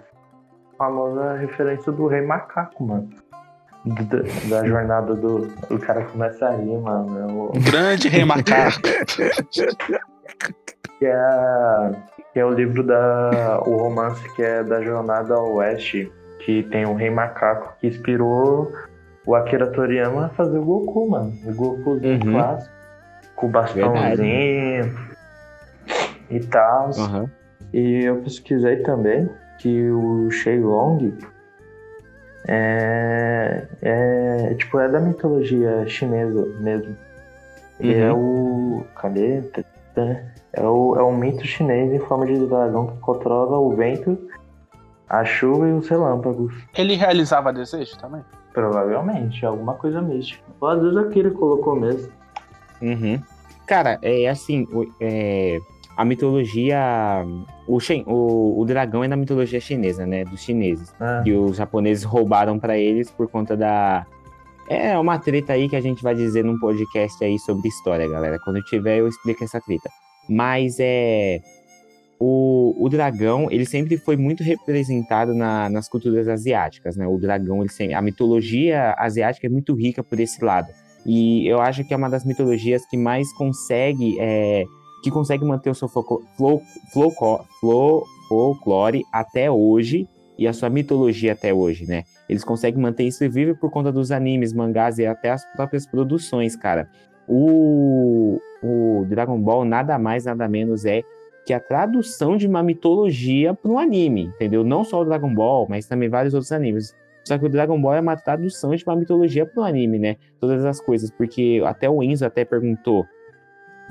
famosa 0.77 1.35
referência 1.37 1.91
do 1.91 2.07
Rei 2.07 2.21
Macaco, 2.21 2.83
mano. 2.85 3.09
Da, 3.85 4.19
da 4.61 4.65
jornada 4.67 5.13
do. 5.13 5.47
O 5.69 5.77
cara 5.79 6.03
começa 6.05 6.47
aí, 6.47 6.77
mano. 6.77 7.19
É 7.19 7.25
o- 7.33 7.51
Grande 7.69 8.07
rei 8.07 8.23
macaco. 8.23 8.79
que 10.99 11.05
é, 11.05 11.91
que 12.31 12.39
é 12.39 12.45
o 12.45 12.51
livro 12.51 12.81
da. 12.83 13.61
o 13.65 13.75
romance 13.75 14.23
que 14.35 14.41
é 14.41 14.63
da 14.63 14.81
Jornada 14.81 15.33
ao 15.35 15.55
Oeste, 15.55 16.09
que 16.45 16.63
tem 16.63 16.85
o 16.85 16.93
Rei 16.95 17.09
Macaco, 17.09 17.73
que 17.81 17.87
inspirou 17.87 18.71
o 19.25 19.35
Akira 19.35 19.67
Toriyama 19.67 20.27
vai 20.27 20.29
fazer 20.35 20.57
o 20.59 20.63
Goku, 20.63 21.09
mano. 21.09 21.33
O 21.45 21.53
Gokuzinho 21.53 22.25
Uhum. 22.25 22.31
clássico. 22.31 22.73
Com 23.35 23.47
o 23.47 23.49
bastãozinho 23.49 25.12
e 26.35 26.39
tal. 26.47 26.89
Aham. 26.97 27.29
E 27.73 28.03
eu 28.05 28.17
pesquisei 28.21 28.77
também 28.77 29.29
que 29.59 29.89
o 29.89 30.29
Shenlong 30.29 31.13
é, 32.47 33.65
é 33.81 34.53
tipo 34.55 34.79
é 34.79 34.89
da 34.89 34.99
mitologia 34.99 35.85
chinesa 35.87 36.45
mesmo. 36.59 36.95
Ele 37.79 37.95
Uhum. 37.95 38.01
é 38.09 38.13
o 38.13 38.83
cadê? 38.95 39.41
É 40.53 40.61
o, 40.61 40.95
é 40.95 41.03
um 41.03 41.15
mito 41.15 41.45
chinês 41.45 41.91
em 41.91 41.99
forma 41.99 42.25
de 42.25 42.37
dragão 42.47 42.87
que 42.87 42.97
controla 42.99 43.57
o 43.57 43.75
vento, 43.75 44.17
a 45.09 45.23
chuva 45.25 45.67
e 45.67 45.71
os 45.73 45.87
relâmpagos. 45.87 46.53
Ele 46.77 46.95
realizava 46.95 47.51
desejo 47.51 47.97
também? 47.97 48.21
Provavelmente, 48.53 49.43
alguma 49.45 49.73
coisa 49.75 50.01
mística. 50.01 50.43
Ou 50.61 50.67
às 50.67 50.79
vezes 50.81 50.97
aquele 50.97 51.31
colocou 51.31 51.75
mesmo. 51.75 52.11
Uhum. 52.81 53.19
Cara, 53.65 53.97
é 54.01 54.27
assim, 54.27 54.67
é, 55.01 55.57
a 55.95 56.03
mitologia. 56.05 57.23
O, 57.67 57.79
Shen- 57.79 58.03
o, 58.07 58.59
o 58.59 58.65
dragão 58.65 59.03
é 59.03 59.07
da 59.07 59.15
mitologia 59.15 59.59
chinesa, 59.59 60.05
né? 60.05 60.23
Dos 60.25 60.41
chineses. 60.41 60.93
Ah, 60.99 61.21
Que 61.23 61.31
os 61.33 61.57
japoneses 61.57 62.03
roubaram 62.03 62.57
pra 62.59 62.77
eles 62.77 63.09
por 63.11 63.27
conta 63.29 63.55
da. 63.55 64.05
É 64.69 64.97
uma 64.97 65.19
treta 65.19 65.53
aí 65.53 65.67
que 65.67 65.75
a 65.75 65.81
gente 65.81 66.01
vai 66.01 66.15
dizer 66.15 66.43
num 66.43 66.57
podcast 66.57 67.23
aí 67.23 67.37
sobre 67.39 67.67
história, 67.67 68.07
galera. 68.07 68.39
Quando 68.43 68.61
tiver, 68.63 68.97
eu 68.99 69.07
explico 69.07 69.43
essa 69.43 69.59
treta. 69.61 69.89
Mas 70.29 70.77
é. 70.79 71.39
O, 72.19 72.73
o 72.79 72.87
dragão, 72.87 73.47
ele 73.51 73.65
sempre 73.65 73.97
foi 73.97 74.15
muito 74.15 74.43
representado 74.43 75.33
na- 75.33 75.69
nas 75.69 75.89
culturas 75.89 76.27
asiáticas, 76.29 76.95
né? 76.95 77.05
O 77.05 77.17
dragão, 77.17 77.59
ele 77.61 77.69
sempre, 77.69 77.93
a 77.95 78.01
mitologia 78.01 78.95
asiática 78.97 79.47
é 79.47 79.49
muito 79.49 79.73
rica 79.75 80.01
por 80.01 80.17
esse 80.19 80.43
lado. 80.43 80.67
E 81.05 81.45
eu 81.45 81.59
acho 81.59 81.83
que 81.83 81.93
é 81.93 81.97
uma 81.97 82.09
das 82.09 82.23
mitologias 82.23 82.85
que 82.85 82.95
mais 82.95 83.29
consegue, 83.33 84.15
é, 84.21 84.63
que 85.03 85.11
consegue 85.11 85.43
manter 85.43 85.69
o 85.69 85.75
seu 85.75 85.89
folclore 88.29 89.03
até 89.11 89.51
hoje 89.51 90.07
e 90.37 90.47
a 90.47 90.53
sua 90.53 90.69
mitologia 90.69 91.33
até 91.33 91.53
hoje, 91.53 91.85
né? 91.85 92.03
Eles 92.27 92.43
conseguem 92.43 92.81
manter 92.81 93.03
isso 93.03 93.29
vivo 93.29 93.55
por 93.55 93.69
conta 93.69 93.91
dos 93.91 94.11
animes, 94.11 94.53
mangás 94.53 94.97
e 94.97 95.05
até 95.05 95.31
as 95.31 95.45
próprias 95.53 95.85
produções, 95.85 96.55
cara. 96.55 96.89
O, 97.27 98.39
o 98.63 99.05
Dragon 99.07 99.39
Ball 99.39 99.65
nada 99.65 99.99
mais, 99.99 100.23
nada 100.25 100.47
menos 100.47 100.85
é 100.85 101.03
que 101.45 101.53
a 101.53 101.59
tradução 101.59 102.37
de 102.37 102.47
uma 102.47 102.63
mitologia 102.63 103.53
para 103.53 103.71
um 103.71 103.77
anime, 103.77 104.31
entendeu? 104.35 104.63
Não 104.63 104.85
só 104.85 105.01
o 105.01 105.05
Dragon 105.05 105.33
Ball, 105.33 105.67
mas 105.69 105.85
também 105.85 106.07
vários 106.07 106.33
outros 106.33 106.53
animes. 106.53 106.95
Só 107.25 107.37
que 107.37 107.45
o 107.45 107.49
Dragon 107.49 107.79
Ball 107.79 107.95
é 107.95 107.99
uma 107.99 108.15
tradução 108.15 108.73
de 108.73 108.83
uma 108.85 108.95
mitologia 108.95 109.45
para 109.45 109.61
um 109.61 109.65
anime, 109.65 109.99
né? 109.99 110.15
Todas 110.39 110.63
as 110.63 110.79
coisas, 110.79 111.11
porque 111.11 111.61
até 111.65 111.89
o 111.89 112.01
Enzo 112.01 112.25
até 112.25 112.45
perguntou 112.45 113.05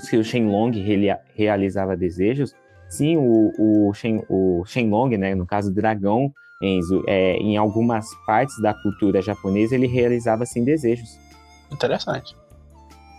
se 0.03 0.17
o 0.17 0.25
Shenlong 0.25 0.73
reali- 0.73 1.17
realizava 1.35 1.97
desejos. 1.97 2.55
Sim, 2.89 3.17
o, 3.17 3.53
o, 3.59 3.95
Shen, 3.95 4.23
o 4.29 4.65
Shenlong, 4.67 5.17
né, 5.17 5.35
no 5.35 5.47
caso 5.47 5.71
o 5.71 5.75
dragão, 5.75 6.31
Enzo, 6.61 7.03
é, 7.09 7.37
em 7.39 7.57
algumas 7.57 8.07
partes 8.25 8.61
da 8.61 8.73
cultura 8.73 9.21
japonesa 9.21 9.75
ele 9.75 9.87
realizava 9.87 10.47
sim 10.47 10.63
desejos. 10.63 11.19
Interessante. 11.73 12.37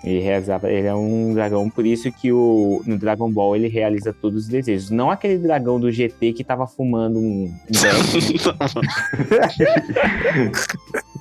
Ele 0.03 0.19
realizava, 0.19 0.69
ele 0.69 0.87
é 0.87 0.93
um 0.93 1.33
dragão, 1.33 1.69
por 1.69 1.85
isso 1.85 2.11
que 2.11 2.31
o, 2.31 2.81
no 2.85 2.97
Dragon 2.97 3.31
Ball 3.31 3.55
ele 3.55 3.69
realiza 3.69 4.13
todos 4.13 4.43
os 4.43 4.49
desejos. 4.49 4.89
Não 4.89 5.09
aquele 5.09 5.37
dragão 5.37 5.79
do 5.79 5.91
GT 5.91 6.33
que 6.33 6.43
tava 6.43 6.67
fumando 6.67 7.19
um. 7.19 7.53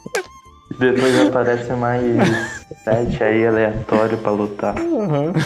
Depois 0.83 1.29
aparece 1.29 1.73
mais 1.75 2.03
sete 2.83 3.23
aí 3.23 3.47
aleatório 3.47 4.19
pra 4.19 4.33
lutar. 4.33 4.75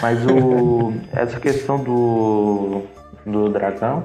Mas 0.00 0.24
o, 0.26 0.92
essa 1.12 1.38
questão 1.38 1.78
do, 1.82 2.82
do 3.26 3.48
dragão 3.50 4.02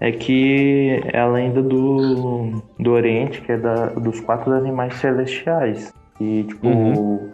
é 0.00 0.10
que 0.12 1.00
é 1.12 1.18
a 1.20 1.26
lenda 1.28 1.62
do, 1.62 2.60
do 2.78 2.90
Oriente, 2.92 3.40
que 3.42 3.52
é 3.52 3.56
da, 3.56 3.86
dos 3.86 4.20
quatro 4.20 4.52
animais 4.52 4.94
celestiais. 4.94 5.92
E 6.20 6.42
tipo, 6.44 6.66
Uhum. 6.66 7.30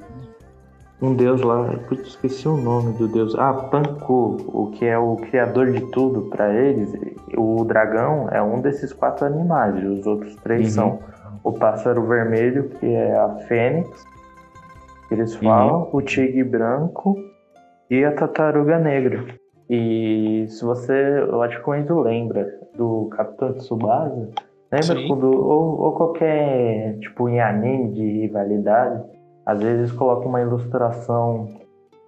um 1.00 1.14
deus 1.14 1.40
lá, 1.40 1.64
putz, 1.88 2.08
esqueci 2.08 2.46
o 2.46 2.56
nome 2.58 2.92
do 2.98 3.08
deus. 3.08 3.34
Ah, 3.38 3.52
Panku, 3.54 4.36
o 4.52 4.70
que 4.72 4.84
é 4.84 4.98
o 4.98 5.16
criador 5.16 5.72
de 5.72 5.80
tudo 5.90 6.22
pra 6.30 6.52
eles. 6.52 6.92
O 7.36 7.64
dragão 7.64 8.28
é 8.30 8.42
um 8.42 8.60
desses 8.60 8.92
quatro 8.92 9.24
animais, 9.26 9.82
e 9.82 9.86
os 9.86 10.06
outros 10.06 10.34
três 10.36 10.76
Uhum. 10.76 10.98
são 10.98 11.13
o 11.44 11.52
pássaro 11.52 12.06
vermelho, 12.06 12.70
que 12.70 12.86
é 12.86 13.14
a 13.14 13.28
fênix, 13.46 14.04
que 15.06 15.14
eles 15.14 15.36
falam, 15.36 15.88
o 15.92 16.00
tigre 16.00 16.42
branco 16.42 17.16
e 17.90 18.02
a 18.02 18.12
tartaruga 18.12 18.78
negra. 18.78 19.24
E 19.68 20.46
se 20.48 20.64
você, 20.64 20.92
eu 21.28 21.42
acho 21.42 21.62
que 21.62 21.70
o 21.70 21.74
Enzo 21.74 22.00
lembra 22.00 22.46
do 22.76 23.08
Capitão 23.10 23.52
Tsubasa, 23.54 24.28
lembra 24.72 24.96
Sim. 24.96 25.08
quando, 25.08 25.26
ou, 25.26 25.80
ou 25.80 25.92
qualquer, 25.92 26.98
tipo, 26.98 27.28
em 27.28 27.40
anime 27.40 27.92
de 27.92 28.20
rivalidade, 28.22 29.02
às 29.46 29.62
vezes 29.62 29.92
coloca 29.92 30.26
uma 30.26 30.40
ilustração 30.40 31.48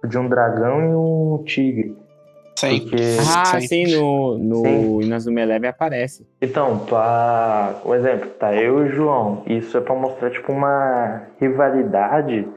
de 0.07 0.17
um 0.17 0.27
dragão 0.29 0.81
e 0.81 0.95
um 0.95 1.43
tigre. 1.43 1.95
Sempre. 2.57 2.89
Porque 2.89 3.03
Ah, 3.35 3.45
Sempre. 3.45 3.67
sim, 3.67 3.95
no, 3.95 4.37
no 4.39 4.55
Sim. 4.65 5.01
Inazuma 5.03 5.41
Eleven 5.41 5.69
aparece. 5.69 6.25
Então, 6.41 6.79
pra. 6.79 7.81
Um 7.85 7.93
exemplo, 7.93 8.29
tá 8.31 8.55
eu 8.55 8.79
e 8.85 8.89
o 8.89 8.91
João. 8.91 9.43
Isso 9.45 9.77
é 9.77 9.81
pra 9.81 9.93
mostrar, 9.95 10.31
tipo, 10.31 10.51
uma 10.51 11.27
rivalidade 11.39 12.47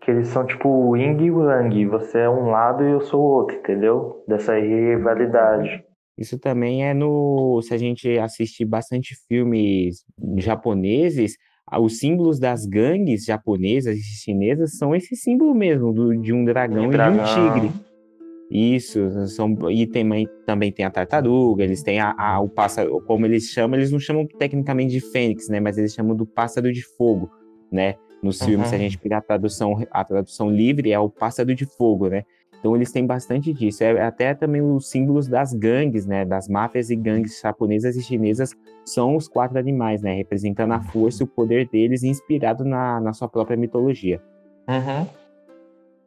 que 0.00 0.10
eles 0.10 0.28
são 0.28 0.44
tipo 0.44 0.68
o 0.68 0.96
Ying 0.96 1.22
e 1.22 1.30
o 1.30 1.48
Yang. 1.50 1.86
Você 1.86 2.18
é 2.20 2.30
um 2.30 2.50
lado 2.50 2.82
e 2.82 2.90
eu 2.90 3.00
sou 3.02 3.20
o 3.20 3.24
outro, 3.24 3.56
entendeu? 3.56 4.24
Dessa 4.26 4.58
rivalidade. 4.58 5.84
Isso 6.18 6.38
também 6.38 6.84
é 6.86 6.94
no. 6.94 7.60
Se 7.62 7.74
a 7.74 7.78
gente 7.78 8.18
assistir 8.18 8.64
bastante 8.64 9.14
filmes 9.28 10.02
japoneses, 10.38 11.36
os 11.78 11.98
símbolos 11.98 12.38
das 12.38 12.66
gangues 12.66 13.24
japonesas 13.24 13.96
e 13.96 14.02
chinesas 14.02 14.76
são 14.76 14.94
esse 14.94 15.14
símbolo 15.16 15.54
mesmo, 15.54 15.92
do, 15.92 16.16
de 16.16 16.32
um 16.32 16.44
dragão, 16.44 16.92
e 16.92 16.96
de 16.96 17.02
um 17.02 17.24
tigre. 17.24 17.91
Isso, 18.54 19.26
são, 19.28 19.56
e 19.70 19.86
tem, 19.86 20.28
também 20.44 20.70
tem 20.70 20.84
a 20.84 20.90
tartaruga, 20.90 21.64
eles 21.64 21.82
têm 21.82 22.00
a, 22.00 22.14
a- 22.18 22.38
o 22.40 22.48
pássaro, 22.50 23.00
como 23.06 23.24
eles 23.24 23.44
chamam, 23.44 23.78
eles 23.78 23.90
não 23.90 23.98
chamam 23.98 24.26
tecnicamente 24.26 24.92
de 24.92 25.00
fênix, 25.00 25.48
né? 25.48 25.58
Mas 25.58 25.78
eles 25.78 25.94
chamam 25.94 26.14
do 26.14 26.26
pássaro 26.26 26.70
de 26.70 26.82
fogo, 26.82 27.30
né? 27.72 27.94
Nos 28.22 28.38
Uhum. 28.40 28.46
filmes, 28.48 28.68
se 28.68 28.74
a 28.74 28.78
gente 28.78 28.98
pegar 28.98 29.18
a 29.18 29.22
tradução, 29.22 29.82
a 29.90 30.04
tradução 30.04 30.50
livre, 30.50 30.92
é 30.92 30.98
o 30.98 31.08
pássaro 31.08 31.54
de 31.54 31.64
fogo, 31.64 32.08
né? 32.08 32.24
Então 32.60 32.76
eles 32.76 32.92
têm 32.92 33.04
bastante 33.06 33.52
disso. 33.54 33.82
É 33.82 34.02
até 34.02 34.34
também 34.34 34.60
os 34.60 34.88
símbolos 34.88 35.26
das 35.26 35.52
gangues, 35.54 36.06
né? 36.06 36.24
Das 36.24 36.46
máfias 36.46 36.90
e 36.90 36.94
gangues 36.96 37.40
japonesas 37.40 37.96
e 37.96 38.02
chinesas 38.02 38.50
são 38.84 39.16
os 39.16 39.26
quatro 39.26 39.58
animais, 39.58 40.02
né? 40.02 40.14
Representando 40.14 40.72
a 40.72 40.80
força 40.80 41.22
e 41.22 41.24
o 41.24 41.26
poder 41.26 41.68
deles, 41.70 42.02
inspirado 42.04 42.64
na, 42.64 43.00
na 43.00 43.12
sua 43.14 43.28
própria 43.28 43.56
mitologia. 43.56 44.20
Uhum. 44.68 45.06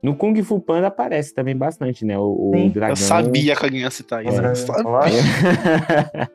No 0.06 0.16
Kung 0.16 0.36
Fu 0.44 0.60
Panda 0.60 0.88
aparece 0.88 1.34
também 1.34 1.56
bastante, 1.58 2.06
né? 2.06 2.18
O, 2.18 2.52
o 2.68 2.70
dragão. 2.70 2.92
Eu 2.92 2.96
sabia 2.96 3.56
que 3.56 3.66
alguém 3.66 3.82
ia 3.82 3.90
citar 3.90 4.24
isso. 4.26 4.40
É. 4.40 4.52
Eu 4.52 4.56
sabia. 4.56 4.86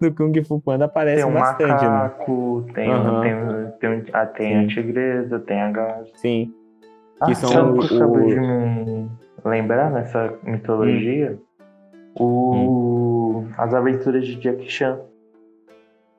No 0.00 0.14
Kung 0.14 0.44
Fu 0.44 0.60
Panda 0.60 0.84
aparece 0.84 1.22
Tem 1.22 1.24
o 1.30 1.32
bastante, 1.34 1.82
né? 1.84 1.88
macaco, 1.88 2.66
tem, 2.74 2.92
Aham. 2.92 3.20
tem, 3.80 4.02
tem, 4.02 4.04
ah, 4.12 4.26
tem 4.26 4.58
a 4.58 4.66
tigresa, 4.66 5.38
tem 5.40 5.58
a 5.60 5.70
gaja. 5.70 6.10
Sim. 6.16 6.52
Ah, 7.18 7.24
Que 7.26 7.34
são 7.34 7.50
sabe 7.50 7.70
o 7.70 7.82
o- 7.82 7.88
que 7.88 7.94
eu 7.94 7.96
acabei 7.96 8.22
o- 8.24 8.28
de 8.28 8.40
me 8.40 9.10
lembrar 9.44 9.90
nessa 9.90 10.34
mitologia? 10.44 11.38
O... 12.14 13.44
As 13.56 13.72
aventuras 13.72 14.26
de 14.26 14.36
Jack 14.36 14.70
Chan. 14.70 15.00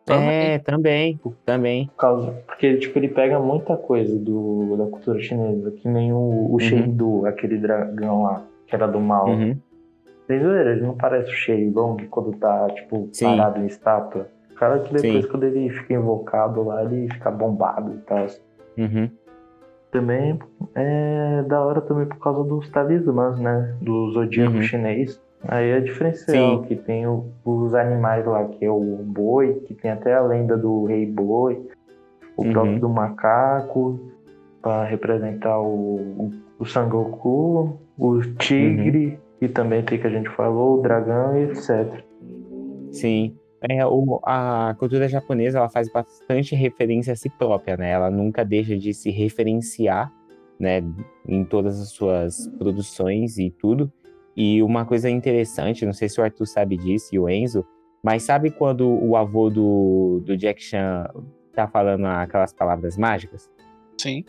É, 0.09 0.59
também, 0.59 1.19
também. 1.45 1.87
Por 1.87 1.95
causa, 1.97 2.31
porque 2.47 2.77
tipo, 2.77 2.97
ele 2.99 3.09
pega 3.09 3.39
muita 3.39 3.75
coisa 3.75 4.17
do, 4.17 4.75
da 4.77 4.85
cultura 4.85 5.19
chinesa, 5.19 5.71
que 5.71 5.87
nem 5.87 6.13
o, 6.13 6.17
o 6.17 6.51
Uhum. 6.53 6.59
Shendu, 6.59 7.25
aquele 7.25 7.57
dragão 7.57 8.23
lá, 8.23 8.43
que 8.67 8.75
era 8.75 8.87
do 8.87 8.99
mal. 8.99 9.27
Uhum. 9.27 9.57
Vocês 10.25 10.41
viram? 10.41 10.55
Ele 10.71 10.81
não 10.81 10.95
parece 10.95 11.29
o 11.29 11.33
Shenlong 11.33 11.97
quando 12.09 12.33
tá, 12.37 12.67
tipo, 12.71 13.07
Sim. 13.13 13.25
parado 13.25 13.59
em 13.59 13.65
estátua. 13.65 14.27
O 14.51 14.55
cara 14.55 14.79
que 14.79 14.93
depois, 14.93 15.23
Sim. 15.25 15.31
quando 15.31 15.43
ele 15.43 15.69
fica 15.69 15.93
invocado 15.93 16.63
lá, 16.63 16.83
ele 16.83 17.07
fica 17.13 17.29
bombado 17.31 17.93
e 17.93 17.97
tal. 17.99 18.25
Uhum. 18.77 19.09
Também 19.91 20.37
é 20.75 21.43
da 21.47 21.61
hora 21.63 21.79
também 21.81 22.05
por 22.05 22.17
causa 22.19 22.43
dos 22.43 22.69
talismãs, 22.69 23.39
né? 23.39 23.75
Do 23.81 24.11
zodíaco 24.11 24.55
Uhum. 24.57 24.61
chinês. 24.63 25.21
Aí 25.43 25.69
é 25.69 25.79
diferencial, 25.79 26.61
Sim. 26.61 26.67
que 26.67 26.75
tem 26.75 27.05
o- 27.07 27.25
os 27.45 27.73
animais 27.73 28.25
lá, 28.25 28.43
que 28.45 28.65
é 28.65 28.71
o 28.71 28.79
boi, 29.05 29.53
que 29.67 29.73
tem 29.73 29.91
até 29.91 30.13
a 30.13 30.21
lenda 30.21 30.57
do 30.57 30.85
rei 30.85 31.05
boi, 31.05 31.65
o 32.35 32.43
Uhum. 32.43 32.51
próprio 32.51 32.79
do 32.79 32.89
macaco, 32.89 33.99
para 34.61 34.83
representar 34.85 35.59
o, 35.59 35.65
o, 35.67 36.31
o 36.59 36.65
Sangoku, 36.65 37.77
o 37.97 38.21
tigre, 38.39 39.07
Uhum. 39.07 39.17
e 39.41 39.47
também 39.47 39.83
tem 39.83 39.99
que 39.99 40.07
a 40.07 40.09
gente 40.09 40.29
falou, 40.29 40.79
o 40.79 40.81
dragão 40.81 41.37
e 41.37 41.43
etc. 41.43 42.03
Sim. 42.91 43.35
É, 43.61 43.83
o, 43.85 44.19
a 44.23 44.75
cultura 44.77 45.07
japonesa 45.07 45.57
ela 45.57 45.69
faz 45.69 45.91
bastante 45.91 46.55
referência 46.55 47.13
a 47.13 47.15
si 47.15 47.27
própria, 47.29 47.75
né? 47.75 47.89
Ela 47.91 48.11
nunca 48.11 48.45
deixa 48.45 48.77
de 48.77 48.93
se 48.93 49.09
referenciar, 49.09 50.11
né, 50.59 50.83
em 51.27 51.43
todas 51.43 51.79
as 51.81 51.89
suas 51.89 52.47
produções 52.59 53.37
e 53.39 53.49
tudo. 53.49 53.91
E 54.37 54.61
uma 54.61 54.85
coisa 54.85 55.09
interessante, 55.09 55.83
não 55.83 55.93
sei 55.93 56.07
se 56.07 56.21
o 56.21 56.23
Arthur 56.23 56.45
sabe 56.45 56.77
disso 56.77 57.09
e 57.11 57.17
o 57.17 57.27
Enzo, 57.27 57.65
mas 58.03 58.21
sabe 58.21 58.51
quando 58.51 58.87
o 58.87 59.17
avô 59.17 59.49
do, 59.49 60.21
do 60.23 60.37
Jack 60.37 60.61
Chan 60.61 61.09
tá 61.55 61.67
falando 61.67 62.05
aquelas 62.05 62.53
palavras 62.53 62.95
mágicas? 62.95 63.49
Sim. 63.99 64.23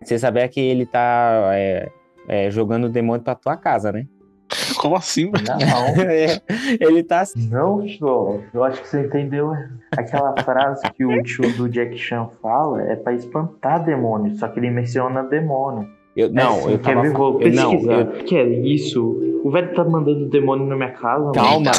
Você 0.00 0.16
sabe 0.20 0.46
que 0.46 0.60
ele 0.60 0.86
tá 0.86 1.50
é, 1.52 1.90
é, 2.28 2.48
jogando 2.48 2.84
o 2.84 2.88
demônio 2.88 3.24
pra 3.24 3.34
tua 3.34 3.56
casa, 3.56 3.90
né? 3.90 4.06
Como 4.78 4.94
assim, 4.94 5.32
velho? 5.32 5.44
Não, 5.44 6.04
É, 6.08 6.40
ele 6.80 7.02
tá 7.02 7.24
não, 7.50 7.86
João. 7.88 8.44
Eu 8.54 8.62
acho 8.62 8.82
que 8.82 8.88
você 8.88 9.04
entendeu. 9.04 9.52
Aquela 9.96 10.32
frase 10.44 10.88
que 10.92 11.04
o 11.04 11.22
tio 11.24 11.56
do 11.56 11.68
Jack 11.68 11.98
Chan 11.98 12.28
fala 12.40 12.82
é 12.82 12.94
pra 12.94 13.14
espantar 13.14 13.84
demônio, 13.84 14.36
só 14.36 14.46
que 14.46 14.60
ele 14.60 14.70
menciona 14.70 15.24
demônio. 15.24 15.88
Eu, 16.16 16.32
não, 16.32 16.58
assim, 16.60 16.72
eu 16.72 16.78
tava, 16.78 17.02
ver? 17.02 17.12
Vou 17.12 17.40
eu- 17.42 17.52
não, 17.52 17.70
pesquisar. 17.72 17.92
eu- 18.00 18.20
O 18.20 18.24
que 18.24 18.36
é 18.36 18.48
isso? 18.48 19.40
O 19.44 19.50
velho 19.50 19.74
tá 19.74 19.84
mandando 19.84 20.26
demônio 20.30 20.66
na 20.66 20.74
minha 20.74 20.92
casa? 20.92 21.24
mano? 21.24 21.34
calma. 21.34 21.70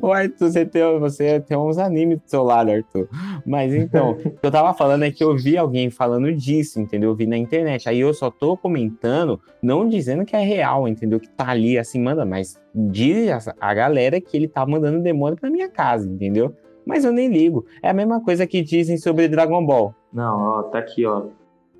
Ô, 0.00 0.10
Arthur, 0.10 0.50
você 0.50 0.64
tem, 0.64 0.98
você 0.98 1.38
tem 1.40 1.54
uns 1.56 1.76
animes 1.76 2.16
do 2.18 2.22
seu 2.26 2.42
lado, 2.42 2.70
Arthur. 2.70 3.08
Mas 3.44 3.74
então, 3.74 4.12
o 4.12 4.16
que 4.16 4.38
eu 4.42 4.50
tava 4.50 4.72
falando 4.72 5.04
é 5.04 5.10
que 5.10 5.22
eu 5.22 5.36
vi 5.36 5.58
alguém 5.58 5.90
falando 5.90 6.32
disso, 6.32 6.80
entendeu? 6.80 7.10
Eu 7.10 7.14
vi 7.14 7.26
na 7.26 7.36
internet. 7.36 7.86
Aí 7.86 8.00
eu 8.00 8.14
só 8.14 8.30
tô 8.30 8.56
comentando, 8.56 9.38
não 9.62 9.86
dizendo 9.86 10.24
que 10.24 10.34
é 10.34 10.40
real, 10.40 10.88
entendeu? 10.88 11.20
Que 11.20 11.28
tá 11.28 11.50
ali 11.50 11.76
assim, 11.78 12.00
manda, 12.00 12.24
mas 12.24 12.58
diz 12.74 13.48
a, 13.48 13.54
a 13.60 13.74
galera 13.74 14.18
que 14.18 14.34
ele 14.34 14.48
tá 14.48 14.64
mandando 14.64 15.02
demônio 15.02 15.38
pra 15.38 15.50
minha 15.50 15.68
casa, 15.68 16.08
entendeu? 16.08 16.54
Mas 16.86 17.04
eu 17.04 17.12
nem 17.12 17.28
ligo. 17.28 17.66
É 17.82 17.90
a 17.90 17.94
mesma 17.94 18.22
coisa 18.22 18.46
que 18.46 18.62
dizem 18.62 18.96
sobre 18.96 19.26
Dragon 19.26 19.66
Ball. 19.66 19.92
Não, 20.12 20.40
ó, 20.40 20.62
tá 20.62 20.78
aqui, 20.78 21.04
ó. 21.04 21.24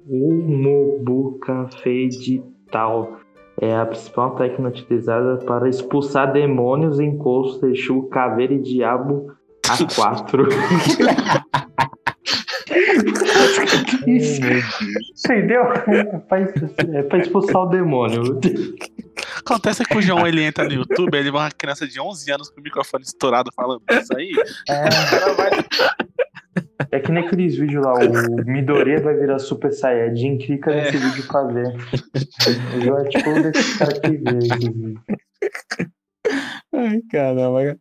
O 0.08 0.32
Mobu 0.32 1.38
Café 1.38 2.08
Digital 2.08 3.20
é 3.60 3.76
a 3.76 3.86
principal 3.86 4.34
técnica 4.34 4.68
utilizada 4.68 5.38
para 5.44 5.68
expulsar 5.68 6.32
demônios 6.32 6.98
em 7.00 7.16
Coço, 7.16 7.64
Exu, 7.66 8.02
Caveira 8.04 8.54
e 8.54 8.58
Diabo 8.58 9.32
A4. 9.64 10.48
Isso, 14.06 14.40
entendeu? 15.24 15.62
É 15.62 16.04
pra, 16.18 16.40
é 16.40 17.02
pra 17.02 17.18
expulsar 17.18 17.62
o 17.62 17.66
demônio. 17.66 18.40
Acontece 19.46 19.84
que 19.84 19.96
o 19.96 20.02
João 20.02 20.26
ele 20.26 20.42
entra 20.42 20.64
no 20.64 20.72
YouTube, 20.72 21.14
ele 21.14 21.30
vê 21.30 21.36
uma 21.36 21.50
criança 21.50 21.86
de 21.86 22.00
11 22.00 22.32
anos 22.32 22.50
com 22.50 22.60
o 22.60 22.62
microfone 22.64 23.04
estourado 23.04 23.50
falando 23.54 23.80
isso 23.90 24.16
aí. 24.16 24.32
É, 24.68 24.88
vai 25.34 25.50
é 26.90 27.00
que 27.00 27.10
nem 27.12 27.24
aqueles 27.26 27.56
vídeos 27.56 27.84
lá, 27.84 27.94
o 27.94 28.44
Midoriya 28.44 29.00
vai 29.00 29.14
virar 29.14 29.38
Super 29.38 29.72
Saiyajin, 29.72 30.38
clica 30.38 30.70
É. 30.70 30.84
nesse 30.84 30.96
vídeo 30.98 31.26
pra 31.26 31.44
ver. 31.44 31.74
Eu 32.84 32.98
é 32.98 33.08
tipo 33.08 33.30
um 33.30 33.42
desses 33.42 33.76
caras 33.76 33.98
que 33.98 34.10
vê 34.10 34.38
esse 34.38 34.58
vídeo. 34.68 35.00
Ai, 36.74 37.00
caramba. 37.10 37.76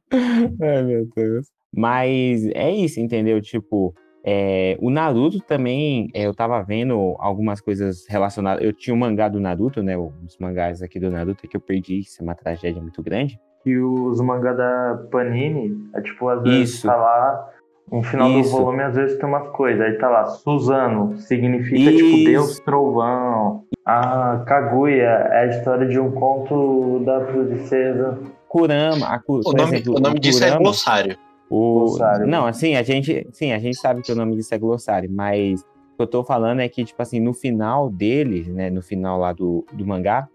Ai, 0.61 0.83
meu 0.83 1.07
Deus. 1.15 1.47
Mas 1.75 2.45
é 2.53 2.71
isso, 2.71 2.99
entendeu? 2.99 3.41
Tipo, 3.41 3.93
é, 4.27 4.75
o 4.81 4.89
Naruto 4.89 5.39
também, 5.39 6.09
é, 6.13 6.25
eu 6.25 6.33
tava 6.33 6.59
vendo 6.63 7.15
algumas 7.19 7.61
coisas 7.61 8.05
relacionadas. 8.09 8.63
Eu 8.63 8.73
tinha 8.73 8.93
o 8.93 8.97
mangá 8.97 9.29
do 9.29 9.39
Naruto, 9.39 9.83
né? 9.83 9.95
Os 9.97 10.37
mangás 10.39 10.81
aqui 10.81 10.99
do 10.99 11.11
Naruto 11.11 11.47
que 11.47 11.55
eu 11.55 11.61
perdi, 11.61 11.99
isso 11.99 12.21
é 12.21 12.23
uma 12.23 12.33
tragédia 12.33 12.81
muito 12.81 13.03
grande. 13.03 13.39
E 13.65 13.77
os 13.77 14.19
mangá 14.21 14.53
da 14.53 14.99
Panini, 15.11 15.75
é 15.95 16.01
tipo, 16.01 16.27
às 16.29 16.41
vezes 16.41 16.75
Isso. 16.75 16.87
tá 16.87 16.95
lá, 16.95 17.49
no 17.91 18.01
final 18.01 18.29
Isso. 18.31 18.51
do 18.51 18.57
volume, 18.63 18.81
às 18.83 18.95
vezes 18.95 19.17
tem 19.17 19.27
umas 19.29 19.47
coisas. 19.49 19.81
Aí 19.81 19.93
tá 19.99 20.09
lá, 20.09 20.25
Suzano, 20.25 21.17
significa 21.17 21.77
Isso. 21.91 22.03
tipo 22.03 22.23
Deus 22.25 22.59
Trovão. 22.61 23.63
Ah, 23.85 24.43
Kaguya 24.47 25.03
é 25.03 25.37
a 25.43 25.45
história 25.47 25.87
de 25.87 25.99
um 25.99 26.11
conto 26.11 27.03
da 27.05 27.19
princesa. 27.21 28.19
Kurama, 28.47 29.05
a, 29.07 29.19
O 29.27 29.41
nome, 29.53 29.61
exemplo, 29.75 29.95
o 29.97 29.99
nome 29.99 30.19
disso 30.19 30.43
é 30.43 30.47
Kurama- 30.47 30.63
glossário. 30.63 31.17
O... 31.49 31.79
Glossário. 31.79 32.27
Não, 32.27 32.45
assim, 32.45 32.75
a 32.75 32.83
gente, 32.83 33.27
sim, 33.31 33.51
a 33.51 33.59
gente 33.59 33.77
sabe 33.79 34.01
que 34.01 34.11
o 34.11 34.15
nome 34.15 34.35
disso 34.35 34.53
é 34.53 34.57
glossário, 34.57 35.09
mas 35.11 35.61
o 35.61 35.97
que 35.97 36.01
eu 36.01 36.07
tô 36.07 36.23
falando 36.23 36.59
é 36.59 36.67
que, 36.69 36.83
tipo 36.83 37.01
assim, 37.01 37.19
no 37.19 37.33
final 37.33 37.89
deles, 37.89 38.47
né, 38.47 38.69
no 38.69 38.81
final 38.81 39.19
lá 39.19 39.31
do, 39.31 39.65
do 39.73 39.85
mangá, 39.85 40.27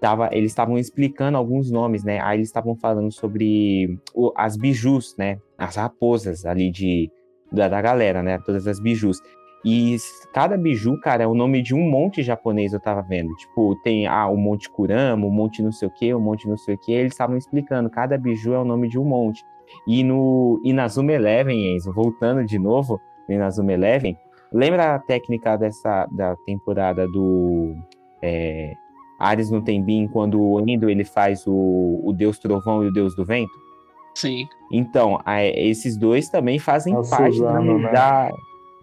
tava, 0.00 0.28
eles 0.32 0.50
estavam 0.50 0.76
explicando 0.76 1.38
alguns 1.38 1.70
nomes, 1.70 2.04
né, 2.04 2.20
aí 2.20 2.38
eles 2.38 2.48
estavam 2.48 2.76
falando 2.76 3.10
sobre 3.12 3.98
o- 4.14 4.32
as 4.36 4.56
bijus, 4.56 5.14
né, 5.16 5.38
as 5.56 5.76
raposas 5.76 6.44
ali 6.44 6.70
de, 6.70 7.10
da, 7.50 7.68
da 7.68 7.80
galera, 7.80 8.22
né, 8.22 8.38
todas 8.44 8.66
as 8.66 8.80
bijus. 8.80 9.20
E 9.64 9.96
cada 10.32 10.56
biju, 10.56 11.00
cara, 11.00 11.24
é 11.24 11.26
o 11.26 11.34
nome 11.34 11.60
de 11.60 11.74
um 11.74 11.80
monte 11.90 12.22
japonês, 12.22 12.72
eu 12.72 12.78
tava 12.78 13.02
vendo. 13.02 13.34
Tipo, 13.34 13.74
tem 13.82 14.06
ah, 14.06 14.28
o 14.28 14.36
Monte 14.36 14.70
Kurama, 14.70 15.26
o 15.26 15.30
Monte 15.30 15.60
não 15.60 15.72
sei 15.72 15.88
o 15.88 15.90
que, 15.90 16.14
o 16.14 16.20
Monte 16.20 16.46
não 16.48 16.56
sei 16.56 16.76
o 16.76 16.78
que. 16.78 16.92
Eles 16.92 17.12
estavam 17.12 17.36
explicando, 17.36 17.90
cada 17.90 18.16
biju 18.16 18.52
é 18.52 18.58
o 18.60 18.64
nome 18.64 18.88
de 18.88 18.96
um 18.96 19.04
monte. 19.04 19.42
E 19.86 20.02
no 20.04 20.60
Inazuma 20.64 21.12
Eleven, 21.12 21.74
Enzo, 21.74 21.92
voltando 21.92 22.44
de 22.44 22.58
novo 22.58 23.00
no 23.28 23.34
Inazuma 23.34 23.72
Eleven, 23.72 24.16
lembra 24.52 24.94
a 24.94 24.98
técnica 24.98 25.56
dessa 25.56 26.06
da 26.12 26.36
temporada 26.46 27.06
do 27.08 27.74
é, 28.22 28.72
Ares 29.18 29.50
no 29.50 29.62
Tembin, 29.62 30.08
quando 30.08 30.40
o 30.40 30.60
Endo 30.68 30.88
ele 30.90 31.04
faz 31.04 31.46
o, 31.46 32.00
o 32.04 32.12
Deus 32.12 32.38
Trovão 32.38 32.84
e 32.84 32.88
o 32.88 32.92
Deus 32.92 33.14
do 33.16 33.24
Vento? 33.24 33.52
Sim. 34.14 34.46
Então, 34.72 35.18
a- 35.24 35.44
esses 35.44 35.96
dois 35.96 36.28
também 36.28 36.58
fazem 36.58 36.94
É 36.94 36.98
o 36.98 37.02
parte 37.08 37.36
Suzano, 37.36 37.78
da, 37.80 37.86
né? 37.86 37.92
da- 37.92 38.30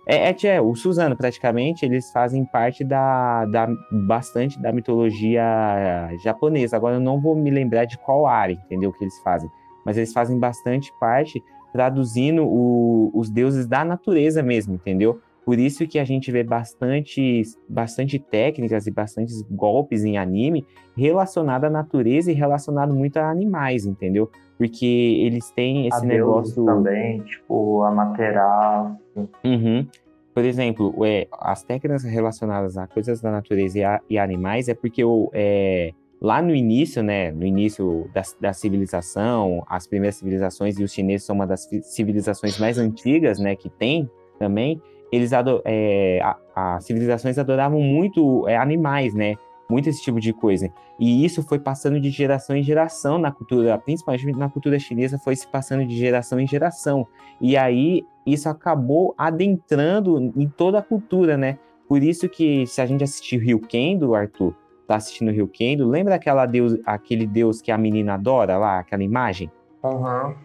É, 0.05 0.29
é, 0.29 0.35
é, 0.47 0.61
o 0.61 0.75
Suzano, 0.75 1.15
praticamente, 1.15 1.85
eles 1.85 2.11
fazem 2.11 2.43
parte 2.45 2.83
da, 2.83 3.45
da 3.45 3.67
bastante 4.05 4.61
da 4.61 4.71
mitologia 4.71 6.09
japonesa. 6.23 6.75
Agora, 6.75 6.95
eu 6.95 6.99
não 6.99 7.19
vou 7.21 7.35
me 7.35 7.49
lembrar 7.49 7.85
de 7.85 7.97
qual 7.97 8.27
área, 8.27 8.53
entendeu? 8.53 8.91
Que 8.91 9.03
eles 9.03 9.17
fazem. 9.21 9.49
Mas 9.85 9.97
eles 9.97 10.13
fazem 10.13 10.37
bastante 10.39 10.91
parte 10.99 11.41
traduzindo 11.71 12.43
o- 12.45 13.09
os 13.13 13.29
deuses 13.29 13.65
da 13.67 13.83
natureza 13.83 14.43
mesmo, 14.43 14.75
entendeu? 14.75 15.19
Por 15.45 15.59
isso 15.59 15.85
que 15.87 15.99
a 15.99 16.05
gente 16.05 16.31
vê 16.31 16.41
bastante, 16.43 17.41
bastante 17.67 18.17
técnicas 18.17 18.87
e 18.87 18.91
bastantes 18.91 19.41
golpes 19.51 20.05
em 20.05 20.17
anime 20.17 20.65
relacionado 20.95 21.65
à 21.65 21.69
natureza 21.69 22.31
e 22.31 22.33
relacionado 22.33 22.93
muito 22.95 23.17
a 23.17 23.29
animais, 23.29 23.85
entendeu? 23.85 24.29
Porque 24.57 24.85
eles 24.85 25.51
têm 25.51 25.87
esse 25.87 25.97
a 25.97 26.05
negócio. 26.05 26.63
também, 26.65 27.21
tipo, 27.23 27.81
a 27.83 27.91
Materaço. 27.91 28.97
Uhum. 29.43 29.85
Por 30.33 30.45
exemplo, 30.45 30.95
é, 31.05 31.27
as 31.31 31.63
técnicas 31.63 32.03
relacionadas 32.03 32.77
a 32.77 32.87
coisas 32.87 33.19
da 33.19 33.29
natureza 33.31 33.79
e, 33.79 33.83
a- 33.83 34.01
e 34.09 34.17
animais 34.17 34.69
é 34.69 34.73
porque 34.73 35.03
o, 35.03 35.29
é, 35.33 35.91
lá 36.23 36.41
no 36.41 36.55
início, 36.55 37.03
né, 37.03 37.33
no 37.33 37.45
início 37.45 38.09
da, 38.13 38.21
da 38.39 38.53
civilização, 38.53 39.61
as 39.67 39.85
primeiras 39.85 40.15
civilizações, 40.15 40.79
e 40.79 40.83
os 40.83 40.93
chineses 40.93 41.27
são 41.27 41.35
uma 41.35 41.45
das 41.45 41.69
civilizações 41.81 42.57
mais 42.57 42.77
antigas, 42.77 43.39
né, 43.39 43.57
que 43.57 43.69
tem 43.69 44.09
também, 44.39 44.81
eles 45.11 45.31
é, 45.65 46.21
as 46.55 46.85
civilizações 46.85 47.37
adoravam 47.37 47.81
muito 47.81 48.47
é, 48.47 48.55
animais, 48.55 49.13
né, 49.13 49.35
muito 49.69 49.89
esse 49.89 50.01
tipo 50.01 50.19
de 50.19 50.31
coisa. 50.31 50.71
E 50.97 51.25
isso 51.25 51.43
foi 51.43 51.59
passando 51.59 51.99
de 51.99 52.09
geração 52.09 52.55
em 52.55 52.63
geração 52.63 53.17
na 53.17 53.31
cultura, 53.31 53.77
principalmente 53.77 54.31
na 54.37 54.49
cultura 54.49 54.79
chinesa, 54.79 55.19
foi 55.19 55.35
se 55.35 55.47
passando 55.47 55.85
de 55.85 55.95
geração 55.95 56.39
em 56.39 56.47
geração. 56.47 57.05
E 57.41 57.57
aí 57.57 58.05
isso 58.25 58.47
acabou 58.47 59.13
adentrando 59.17 60.31
em 60.37 60.47
toda 60.47 60.79
a 60.79 60.81
cultura, 60.81 61.35
né? 61.35 61.57
Por 61.87 62.01
isso 62.01 62.29
que 62.29 62.65
se 62.65 62.81
a 62.81 62.85
gente 62.85 63.03
assistir 63.03 63.37
Ryukendo, 63.37 64.15
Arthur, 64.15 64.55
tá 64.93 64.97
assistindo 64.97 65.31
Ryukendo, 65.31 65.87
lembra 65.87 66.15
aquela 66.15 66.45
deus, 66.45 66.77
aquele 66.85 67.25
deus 67.27 67.61
que 67.61 67.71
a 67.71 67.77
menina 67.77 68.13
adora 68.13 68.57
lá, 68.57 68.79
aquela 68.79 69.03
imagem? 69.03 69.51
Aham. 69.83 70.35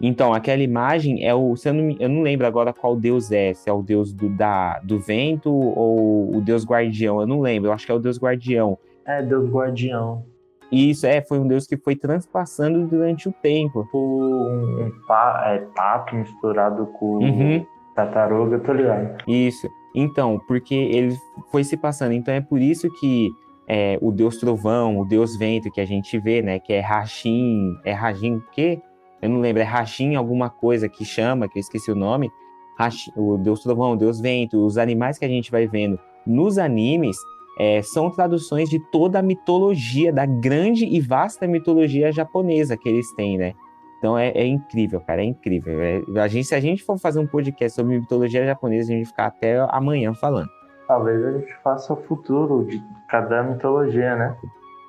Então, 0.00 0.34
aquela 0.34 0.62
imagem 0.62 1.24
é 1.24 1.34
o. 1.34 1.54
Eu, 1.64 1.72
não, 1.74 1.96
eu 1.98 2.08
não 2.08 2.20
lembro 2.22 2.46
agora 2.46 2.72
qual 2.72 2.94
deus 2.94 3.32
é, 3.32 3.54
se 3.54 3.70
é 3.70 3.72
o 3.72 3.82
deus 3.82 4.12
do, 4.12 4.28
da, 4.28 4.78
do 4.80 4.98
vento 5.00 5.50
ou 5.50 6.36
o 6.36 6.40
deus 6.42 6.66
guardião, 6.66 7.18
eu 7.20 7.26
não 7.26 7.40
lembro, 7.40 7.70
eu 7.70 7.72
acho 7.72 7.86
que 7.86 7.92
é 7.92 7.94
o 7.94 7.98
deus 7.98 8.18
guardião. 8.18 8.78
É, 9.06 9.22
Deus 9.22 9.48
Guardião. 9.48 10.24
Isso 10.70 11.06
é, 11.06 11.22
foi 11.22 11.38
um 11.38 11.46
deus 11.46 11.64
que 11.66 11.76
foi 11.76 11.94
transpassando 11.94 12.86
durante 12.88 13.28
o 13.28 13.32
tempo. 13.32 13.84
Tipo, 13.84 13.98
um, 13.98 14.86
um 14.86 14.90
pa- 15.06 15.44
é, 15.46 15.58
pato 15.76 16.16
misturado 16.16 16.86
com 16.98 17.18
Uhum. 17.18 17.64
tartaruga, 17.94 18.58
tô 18.58 18.72
ligado. 18.72 19.16
Isso. 19.28 19.68
Então, 19.94 20.40
porque 20.48 20.74
ele 20.74 21.16
foi 21.52 21.62
se 21.64 21.76
passando. 21.76 22.12
Então 22.12 22.34
é 22.34 22.40
por 22.40 22.60
isso 22.60 22.90
que 22.98 23.30
é, 23.68 23.98
o 24.00 24.12
Deus 24.12 24.36
Trovão, 24.36 24.98
o 24.98 25.04
Deus 25.04 25.36
Vento 25.36 25.70
que 25.70 25.80
a 25.80 25.86
gente 25.86 26.18
vê, 26.18 26.42
né? 26.42 26.58
Que 26.58 26.72
é 26.72 26.80
Rachim. 26.80 27.76
É 27.84 27.92
Rachim 27.92 28.36
o 28.36 28.44
quê? 28.52 28.80
Eu 29.20 29.28
não 29.30 29.40
lembro. 29.40 29.62
É 29.62 29.64
Rachim 29.64 30.14
alguma 30.14 30.48
coisa 30.50 30.88
que 30.88 31.04
chama, 31.04 31.48
que 31.48 31.58
eu 31.58 31.60
esqueci 31.60 31.90
o 31.90 31.96
nome. 31.96 32.30
Hashi- 32.78 33.12
o 33.16 33.38
Deus 33.38 33.62
Trovão, 33.62 33.92
o 33.92 33.96
Deus 33.96 34.20
Vento, 34.20 34.64
os 34.64 34.76
animais 34.76 35.18
que 35.18 35.24
a 35.24 35.28
gente 35.28 35.50
vai 35.50 35.66
vendo 35.66 35.98
nos 36.26 36.58
animes 36.58 37.16
é, 37.58 37.80
são 37.80 38.10
traduções 38.10 38.68
de 38.68 38.78
toda 38.90 39.18
a 39.18 39.22
mitologia, 39.22 40.12
da 40.12 40.26
grande 40.26 40.84
e 40.84 41.00
vasta 41.00 41.46
mitologia 41.46 42.12
japonesa 42.12 42.76
que 42.76 42.88
eles 42.88 43.10
têm, 43.14 43.38
né? 43.38 43.54
Então 43.98 44.18
é, 44.18 44.28
é 44.28 44.46
incrível, 44.46 45.00
cara, 45.00 45.22
é 45.22 45.24
incrível. 45.24 45.80
É, 45.80 46.02
a 46.20 46.28
gente, 46.28 46.46
se 46.46 46.54
a 46.54 46.60
gente 46.60 46.82
for 46.82 46.98
fazer 46.98 47.18
um 47.18 47.26
podcast 47.26 47.74
sobre 47.74 47.98
mitologia 47.98 48.44
japonesa, 48.44 48.92
a 48.92 48.96
gente 48.96 49.06
ficar 49.06 49.26
até 49.26 49.58
amanhã 49.70 50.12
falando. 50.12 50.50
Talvez 50.86 51.24
a 51.24 51.32
gente 51.32 51.52
faça 51.62 51.92
o 51.92 51.96
futuro 51.96 52.64
de 52.64 52.80
cada 53.08 53.42
mitologia, 53.42 54.16
né? 54.16 54.36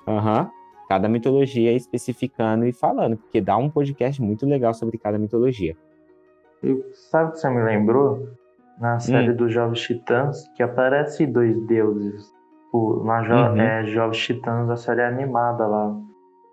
Aham. 0.08 0.42
Uhum. 0.42 0.58
Cada 0.88 1.10
mitologia 1.10 1.74
especificando 1.74 2.66
e 2.66 2.72
falando, 2.72 3.18
porque 3.18 3.42
dá 3.42 3.58
um 3.58 3.70
podcast 3.70 4.22
muito 4.22 4.46
legal 4.46 4.74
sobre 4.74 4.98
cada 4.98 5.18
mitologia. 5.18 5.76
E 6.64 6.82
sabe 7.12 7.30
o 7.30 7.32
que 7.34 7.40
você 7.40 7.50
me 7.50 7.62
lembrou? 7.62 8.30
Na 8.80 8.98
série 9.00 9.32
hum. 9.32 9.36
dos 9.36 9.52
Jovens 9.52 9.82
Titãs, 9.82 10.48
que 10.56 10.64
aparece 10.64 11.26
dois 11.26 11.60
deuses. 11.66 12.32
O, 12.72 13.04
na 13.04 13.24
jo 13.24 13.34
uhum. 13.34 13.60
é, 13.60 13.86
Jovens 13.86 14.18
Titãs, 14.18 14.70
a 14.70 14.78
série 14.78 15.02
animada 15.02 15.66
lá. 15.66 15.88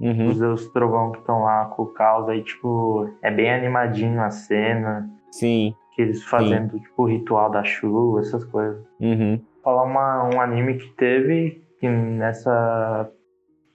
Uhum. 0.00 0.28
Os 0.30 0.38
deuses 0.38 0.68
trovão 0.72 1.12
que 1.12 1.18
estão 1.18 1.42
lá 1.42 1.66
com 1.66 1.84
o 1.84 1.86
caos, 1.86 2.28
aí, 2.28 2.42
tipo, 2.42 3.08
é 3.22 3.30
bem 3.30 3.52
animadinho 3.52 4.20
a 4.20 4.30
cena. 4.30 5.08
Sim. 5.30 5.76
Que 5.94 6.02
eles 6.02 6.24
fazendo, 6.24 6.72
Sim. 6.72 6.78
tipo, 6.80 7.02
o 7.02 7.06
ritual 7.06 7.50
da 7.50 7.62
chuva, 7.62 8.20
essas 8.20 8.44
coisas. 8.44 8.84
Uhum. 9.00 9.40
Falar 9.62 9.84
uma, 9.84 10.34
um 10.34 10.40
anime 10.40 10.76
que 10.76 10.88
teve, 10.96 11.62
que 11.78 11.88
nessa 11.88 13.10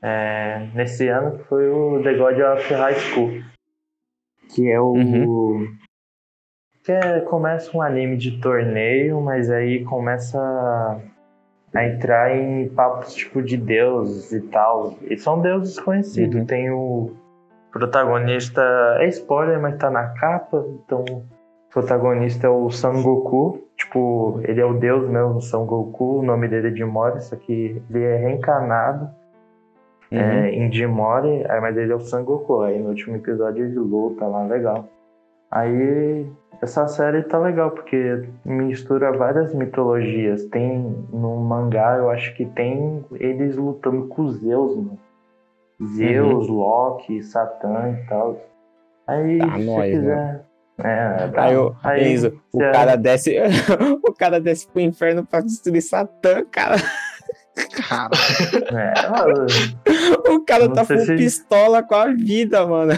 é, 0.01 0.69
nesse 0.73 1.07
ano 1.07 1.37
que 1.37 1.43
foi 1.45 1.69
o 1.69 2.01
The 2.01 2.13
God 2.13 2.39
of 2.39 2.73
High 2.73 2.95
School. 2.95 3.43
Que 4.53 4.71
é 4.71 4.79
o. 4.79 4.93
Uhum. 4.93 5.67
Que 6.83 6.91
é, 6.91 7.19
começa 7.21 7.75
um 7.75 7.81
anime 7.81 8.17
de 8.17 8.39
torneio, 8.39 9.21
mas 9.21 9.49
aí 9.49 9.83
começa 9.83 10.39
a 11.75 11.85
entrar 11.85 12.35
em 12.35 12.67
papos 12.69 13.13
tipo 13.13 13.43
de 13.43 13.57
deuses 13.57 14.31
e 14.31 14.41
tal. 14.47 14.97
E 15.03 15.17
são 15.17 15.41
deuses 15.41 15.79
conhecidos. 15.79 16.35
Uhum. 16.39 16.45
Tem 16.45 16.71
o 16.71 17.13
protagonista. 17.71 18.61
É 18.99 19.07
spoiler, 19.07 19.61
mas 19.61 19.77
tá 19.77 19.91
na 19.91 20.07
capa. 20.13 20.65
Então, 20.83 21.03
protagonista 21.71 22.47
é 22.47 22.49
o 22.49 22.69
Sangoku. 22.69 23.67
Tipo, 23.77 24.41
ele 24.43 24.59
é 24.59 24.65
o 24.65 24.73
deus 24.73 25.09
mesmo, 25.09 25.41
Sangoku. 25.41 26.19
O 26.19 26.23
nome 26.23 26.47
dele 26.47 26.67
é 26.67 26.71
de 26.71 26.83
Mori, 26.83 27.21
só 27.21 27.35
que 27.35 27.81
ele 27.89 28.03
é 28.03 28.17
reencarnado 28.17 29.09
é, 30.11 30.17
uhum. 30.17 30.21
é, 30.21 30.49
em 30.51 30.71
Jimori, 30.71 31.45
mas 31.61 31.77
ele 31.77 31.91
é 31.91 31.95
o 31.95 31.99
Sangoku. 31.99 32.61
Aí 32.61 32.79
no 32.79 32.89
último 32.89 33.15
episódio 33.15 33.65
ele 33.65 33.75
luta 33.75 34.25
lá, 34.25 34.43
legal. 34.43 34.87
Aí 35.51 36.27
essa 36.61 36.87
série 36.87 37.23
tá 37.23 37.39
legal, 37.39 37.71
porque 37.71 38.27
mistura 38.43 39.11
várias 39.11 39.53
mitologias. 39.53 40.45
Tem 40.45 40.79
no 41.11 41.37
mangá, 41.37 41.97
eu 41.97 42.09
acho 42.09 42.35
que 42.35 42.45
tem 42.45 43.03
eles 43.13 43.55
lutando 43.55 44.07
com 44.07 44.29
Zeus, 44.29 44.75
mano. 44.75 44.99
Zeus, 45.95 46.49
uhum. 46.49 46.55
Loki, 46.55 47.23
Satã 47.23 47.91
e 47.91 48.07
tal. 48.07 48.37
Aí, 49.07 49.39
tá, 49.39 49.57
se 49.57 49.65
nós, 49.65 49.91
quiser. 49.91 50.15
Né? 50.15 50.41
É, 50.83 51.27
tá. 51.27 51.43
Aí, 51.43 51.53
eu, 51.53 51.75
aí 51.83 52.15
o 52.53 52.63
é... 52.63 52.71
cara 52.71 52.95
desce. 52.95 53.37
o 54.07 54.13
cara 54.13 54.39
desce 54.39 54.67
pro 54.67 54.81
inferno 54.81 55.25
pra 55.25 55.41
destruir 55.41 55.81
Satã, 55.81 56.43
cara. 56.45 56.77
Cara. 57.87 58.11
É, 58.71 60.31
o 60.31 60.45
cara 60.45 60.69
tá 60.69 60.85
com 60.85 60.97
se... 60.97 61.15
pistola 61.15 61.83
com 61.83 61.95
a 61.95 62.07
vida, 62.07 62.65
mano. 62.65 62.93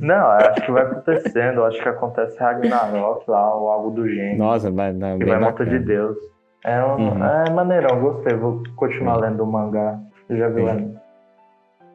Não, 0.00 0.26
acho 0.26 0.66
que 0.66 0.72
vai 0.72 0.82
acontecendo. 0.82 1.64
Acho 1.64 1.82
que 1.82 1.88
acontece 1.88 2.38
Ragnarok 2.38 3.24
lá, 3.30 3.54
ou 3.54 3.70
algo 3.70 3.90
do 3.90 4.08
gênero. 4.08 4.38
Nossa, 4.38 4.70
vai 4.70 4.92
Que 4.92 5.24
vai 5.24 5.38
monta 5.38 5.64
de 5.64 5.78
Deus. 5.78 6.16
É, 6.64 6.84
um, 6.84 7.10
uhum. 7.10 7.24
é 7.24 7.50
maneirão, 7.50 8.00
gostei. 8.00 8.34
Vou 8.34 8.62
continuar 8.74 9.16
uhum. 9.16 9.20
lendo 9.20 9.44
o 9.44 9.46
mangá. 9.46 10.00
Você 10.26 10.36
já 10.36 10.48
viu 10.48 10.66
uhum. 10.66 10.96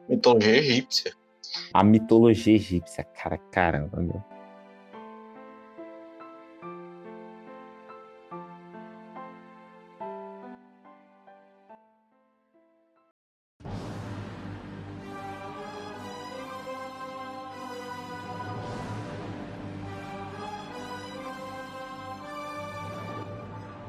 Mitologia 0.08 0.56
egípcia. 0.56 1.12
A 1.74 1.84
mitologia 1.84 2.54
egípcia, 2.54 3.04
cara, 3.04 3.38
caramba, 3.50 3.98
meu. 3.98 4.22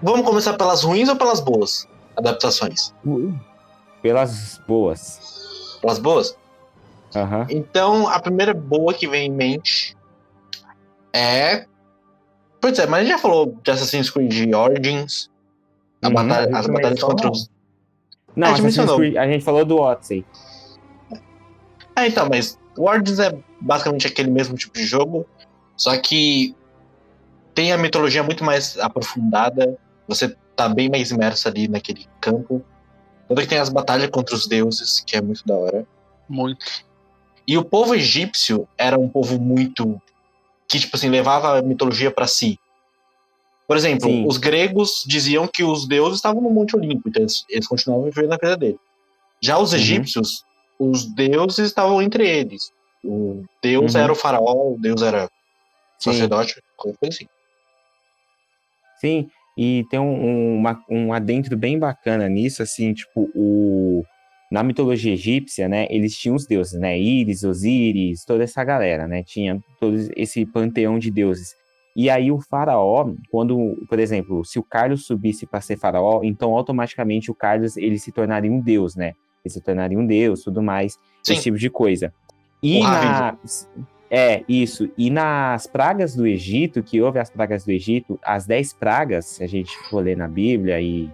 Vamos 0.03 0.25
começar 0.25 0.53
pelas 0.57 0.83
ruins 0.83 1.07
ou 1.07 1.15
pelas 1.15 1.39
boas 1.39 1.87
adaptações? 2.17 2.93
Pelas 4.01 4.59
boas. 4.67 5.79
Pelas 5.79 5.97
boas? 5.97 6.37
Uhum. 7.15 7.45
Então, 7.49 8.07
a 8.09 8.19
primeira 8.19 8.53
boa 8.53 8.93
que 8.93 9.07
vem 9.07 9.27
em 9.27 9.31
mente 9.31 9.95
é. 11.13 11.65
Pois 12.59 12.77
é, 12.79 12.85
mas 12.85 12.99
a 12.99 13.03
gente 13.03 13.11
já 13.13 13.17
falou 13.17 13.57
de 13.63 13.71
Assassin's 13.71 14.09
Creed 14.09 14.53
Origins. 14.53 15.29
A 16.01 16.07
uhum. 16.09 16.13
batalha, 16.13 16.57
as 16.57 16.67
batalhas 16.67 17.01
contra 17.01 17.31
os. 17.31 17.49
Não, 18.35 18.53
a 18.53 18.55
gente, 18.57 18.85
Creed, 18.95 19.15
a 19.15 19.25
gente 19.25 19.45
falou 19.45 19.63
do 19.63 19.77
Odyssey. 19.77 20.25
É, 21.95 22.07
então, 22.07 22.27
mas 22.29 22.59
o 22.75 22.89
Origins 22.89 23.19
é 23.19 23.33
basicamente 23.61 24.07
aquele 24.07 24.29
mesmo 24.29 24.57
tipo 24.57 24.73
de 24.73 24.83
jogo, 24.83 25.25
só 25.77 25.95
que 25.97 26.53
tem 27.55 27.71
a 27.71 27.77
mitologia 27.77 28.23
muito 28.23 28.43
mais 28.43 28.77
aprofundada, 28.79 29.77
você 30.07 30.35
tá 30.55 30.69
bem 30.69 30.89
mais 30.89 31.11
imerso 31.11 31.47
ali 31.47 31.67
naquele 31.67 32.05
campo. 32.19 32.63
Tanto 33.27 33.41
que 33.41 33.47
tem 33.47 33.57
as 33.57 33.69
batalhas 33.69 34.09
contra 34.09 34.35
os 34.35 34.47
deuses, 34.47 34.99
que 35.05 35.15
é 35.15 35.21
muito 35.21 35.45
da 35.45 35.55
hora. 35.55 35.87
Muito. 36.27 36.65
E 37.47 37.57
o 37.57 37.65
povo 37.65 37.95
egípcio 37.95 38.67
era 38.77 38.97
um 38.97 39.09
povo 39.09 39.39
muito. 39.39 40.01
que, 40.67 40.79
tipo 40.79 40.95
assim, 40.95 41.09
levava 41.09 41.57
a 41.57 41.61
mitologia 41.61 42.11
para 42.11 42.27
si. 42.27 42.59
Por 43.67 43.77
exemplo, 43.77 44.09
Sim. 44.09 44.25
os 44.27 44.37
gregos 44.37 45.03
diziam 45.07 45.47
que 45.47 45.63
os 45.63 45.87
deuses 45.87 46.17
estavam 46.17 46.41
no 46.41 46.49
Monte 46.49 46.75
Olimpo, 46.75 47.07
então 47.07 47.21
eles, 47.21 47.45
eles 47.49 47.67
continuavam 47.67 48.05
vivendo 48.05 48.29
na 48.29 48.35
vida 48.37 48.57
dele. 48.57 48.79
Já 49.41 49.57
os 49.57 49.71
uhum. 49.71 49.77
egípcios, 49.77 50.43
os 50.77 51.05
deuses 51.05 51.59
estavam 51.59 52.01
entre 52.01 52.27
eles. 52.27 52.71
O 53.03 53.43
deus 53.61 53.95
uhum. 53.95 54.01
era 54.01 54.11
o 54.11 54.15
faraó, 54.15 54.73
o 54.73 54.77
deus 54.79 55.01
era 55.01 55.29
sacerdote, 55.97 56.61
coisa 56.75 56.97
assim. 57.03 57.27
Sim, 58.99 59.29
e 59.57 59.85
tem 59.89 59.99
um, 59.99 60.57
uma, 60.57 60.79
um 60.89 61.13
adentro 61.13 61.55
bem 61.55 61.77
bacana 61.77 62.27
nisso, 62.27 62.63
assim, 62.63 62.93
tipo, 62.93 63.29
o, 63.35 64.03
na 64.51 64.63
mitologia 64.63 65.13
egípcia, 65.13 65.67
né, 65.67 65.87
eles 65.89 66.15
tinham 66.17 66.35
os 66.35 66.45
deuses, 66.45 66.79
né, 66.79 66.99
Íris, 66.99 67.43
Osíris, 67.43 68.25
toda 68.25 68.43
essa 68.43 68.63
galera, 68.63 69.07
né, 69.07 69.23
tinha 69.23 69.59
todo 69.79 69.95
esse 70.15 70.45
panteão 70.45 70.97
de 70.97 71.11
deuses. 71.11 71.55
E 71.95 72.09
aí 72.09 72.31
o 72.31 72.39
faraó, 72.39 73.13
quando, 73.29 73.77
por 73.87 73.99
exemplo, 73.99 74.43
se 74.43 74.57
o 74.57 74.63
Carlos 74.63 75.05
subisse 75.05 75.45
para 75.45 75.61
ser 75.61 75.77
faraó, 75.77 76.21
então 76.23 76.55
automaticamente 76.57 77.29
o 77.29 77.35
Carlos 77.35 77.77
ele 77.77 77.99
se 77.99 78.11
tornaria 78.11 78.51
um 78.51 78.59
deus, 78.59 78.95
né? 78.95 79.13
Ele 79.45 79.53
se 79.53 79.61
tornaria 79.61 79.97
um 79.97 80.05
deus, 80.05 80.41
tudo 80.41 80.63
mais, 80.63 80.93
Sim. 81.21 81.33
esse 81.33 81.43
tipo 81.43 81.57
de 81.57 81.69
coisa. 81.69 82.11
E 82.63 82.81
na, 82.81 83.37
é, 84.15 84.43
isso. 84.47 84.87
E 84.95 85.09
nas 85.09 85.65
pragas 85.65 86.15
do 86.15 86.27
Egito, 86.27 86.83
que 86.83 87.01
houve 87.01 87.17
as 87.17 87.31
pragas 87.31 87.65
do 87.65 87.71
Egito, 87.71 88.19
as 88.23 88.45
dez 88.45 88.71
pragas, 88.71 89.25
se 89.25 89.43
a 89.43 89.47
gente 89.47 89.75
for 89.89 90.03
ler 90.03 90.15
na 90.15 90.27
Bíblia 90.27 90.79
e 90.79 91.09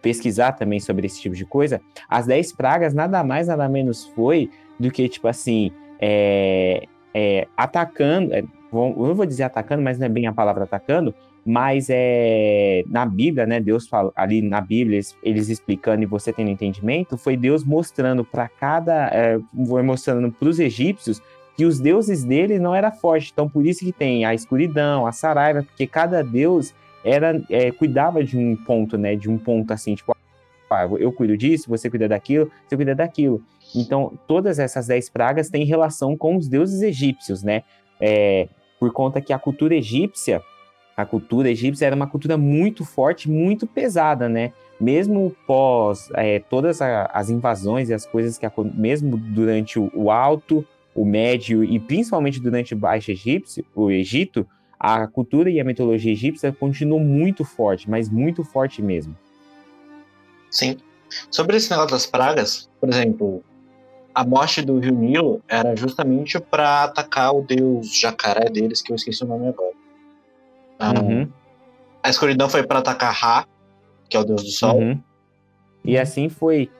pesquisar 0.00 0.52
também 0.52 0.80
sobre 0.80 1.04
esse 1.04 1.20
tipo 1.20 1.34
de 1.34 1.44
coisa, 1.44 1.78
as 2.08 2.24
dez 2.24 2.50
pragas 2.50 2.94
nada 2.94 3.22
mais, 3.22 3.48
nada 3.48 3.68
menos 3.68 4.06
foi 4.14 4.50
do 4.80 4.90
que, 4.90 5.10
tipo 5.10 5.28
assim, 5.28 5.70
é, 6.00 6.84
é, 7.12 7.46
atacando, 7.54 8.32
é, 8.32 8.42
eu 8.72 9.14
vou 9.14 9.26
dizer 9.26 9.42
atacando, 9.42 9.82
mas 9.82 9.98
não 9.98 10.06
é 10.06 10.08
bem 10.08 10.26
a 10.26 10.32
palavra 10.32 10.64
atacando, 10.64 11.14
mas 11.44 11.88
é 11.90 12.82
na 12.86 13.04
Bíblia, 13.04 13.44
né? 13.44 13.60
Deus 13.60 13.86
fala 13.86 14.10
ali 14.16 14.40
na 14.40 14.62
Bíblia, 14.62 14.96
eles, 14.96 15.16
eles 15.22 15.48
explicando 15.50 16.02
e 16.02 16.06
você 16.06 16.32
tendo 16.32 16.48
entendimento, 16.48 17.18
foi 17.18 17.36
Deus 17.36 17.62
mostrando 17.62 18.24
para 18.24 18.48
cada, 18.48 19.08
é, 19.08 19.38
mostrando 19.52 20.32
para 20.32 20.48
os 20.48 20.58
egípcios 20.58 21.20
que 21.58 21.64
os 21.64 21.80
deuses 21.80 22.22
dele 22.22 22.56
não 22.60 22.72
era 22.72 22.92
forte. 22.92 23.32
Então, 23.32 23.48
por 23.48 23.66
isso 23.66 23.80
que 23.84 23.90
tem 23.90 24.24
a 24.24 24.32
escuridão, 24.32 25.08
a 25.08 25.10
saraiva, 25.10 25.64
porque 25.64 25.88
cada 25.88 26.22
deus 26.22 26.72
era 27.04 27.42
é, 27.50 27.72
cuidava 27.72 28.22
de 28.22 28.38
um 28.38 28.54
ponto, 28.54 28.96
né? 28.96 29.16
De 29.16 29.28
um 29.28 29.36
ponto 29.36 29.72
assim, 29.72 29.96
tipo, 29.96 30.16
ah, 30.70 30.88
eu 31.00 31.10
cuido 31.10 31.36
disso, 31.36 31.68
você 31.68 31.90
cuida 31.90 32.06
daquilo, 32.06 32.48
você 32.64 32.76
cuida 32.76 32.94
daquilo. 32.94 33.42
Então, 33.74 34.16
todas 34.28 34.60
essas 34.60 34.86
dez 34.86 35.10
pragas 35.10 35.50
têm 35.50 35.64
relação 35.64 36.16
com 36.16 36.36
os 36.36 36.46
deuses 36.46 36.80
egípcios, 36.80 37.42
né? 37.42 37.64
É, 38.00 38.48
por 38.78 38.92
conta 38.92 39.20
que 39.20 39.32
a 39.32 39.38
cultura 39.38 39.74
egípcia, 39.74 40.40
a 40.96 41.04
cultura 41.04 41.50
egípcia 41.50 41.86
era 41.86 41.96
uma 41.96 42.06
cultura 42.06 42.38
muito 42.38 42.84
forte, 42.84 43.28
muito 43.28 43.66
pesada, 43.66 44.28
né? 44.28 44.52
Mesmo 44.80 45.34
pós 45.44 46.08
é, 46.14 46.38
todas 46.38 46.80
as 46.80 47.30
invasões 47.30 47.88
e 47.88 47.94
as 47.94 48.06
coisas 48.06 48.38
que 48.38 48.46
mesmo 48.76 49.16
durante 49.16 49.76
o, 49.76 49.90
o 49.92 50.08
alto 50.08 50.64
o 51.00 51.04
Médio 51.04 51.62
e 51.62 51.78
principalmente 51.78 52.40
durante 52.40 52.74
o 52.74 52.76
Baixo 52.76 53.10
Egípcio, 53.10 53.64
o 53.74 53.90
Egito, 53.90 54.46
a 54.78 55.06
cultura 55.06 55.50
e 55.50 55.60
a 55.60 55.64
mitologia 55.64 56.12
egípcia 56.12 56.52
continuou 56.52 57.00
muito 57.00 57.44
forte, 57.44 57.88
mas 57.90 58.08
muito 58.08 58.44
forte 58.44 58.80
mesmo. 58.80 59.16
Sim. 60.50 60.76
Sobre 61.30 61.56
esse 61.56 61.70
negócio 61.70 61.90
das 61.90 62.06
pragas, 62.06 62.68
por 62.80 62.88
exemplo, 62.88 63.42
a 64.14 64.24
morte 64.24 64.62
do 64.62 64.78
rio 64.78 64.94
Nilo 64.94 65.42
era 65.48 65.74
justamente 65.74 66.38
para 66.40 66.84
atacar 66.84 67.34
o 67.34 67.42
deus 67.42 67.92
jacaré 67.94 68.48
deles, 68.50 68.82
que 68.82 68.92
eu 68.92 68.96
esqueci 68.96 69.24
o 69.24 69.26
nome 69.26 69.48
agora. 69.48 69.72
Ah, 70.78 70.92
Uhum, 70.92 71.28
A 72.02 72.10
escuridão 72.10 72.48
foi 72.48 72.62
para 72.62 72.78
atacar 72.78 73.12
Ra, 73.12 73.46
que 74.08 74.16
é 74.16 74.20
o 74.20 74.24
deus 74.24 74.42
do 74.44 74.50
sol. 74.50 74.78
uhum. 74.78 75.00
E 75.84 75.98
assim 75.98 76.28
foi. 76.28 76.70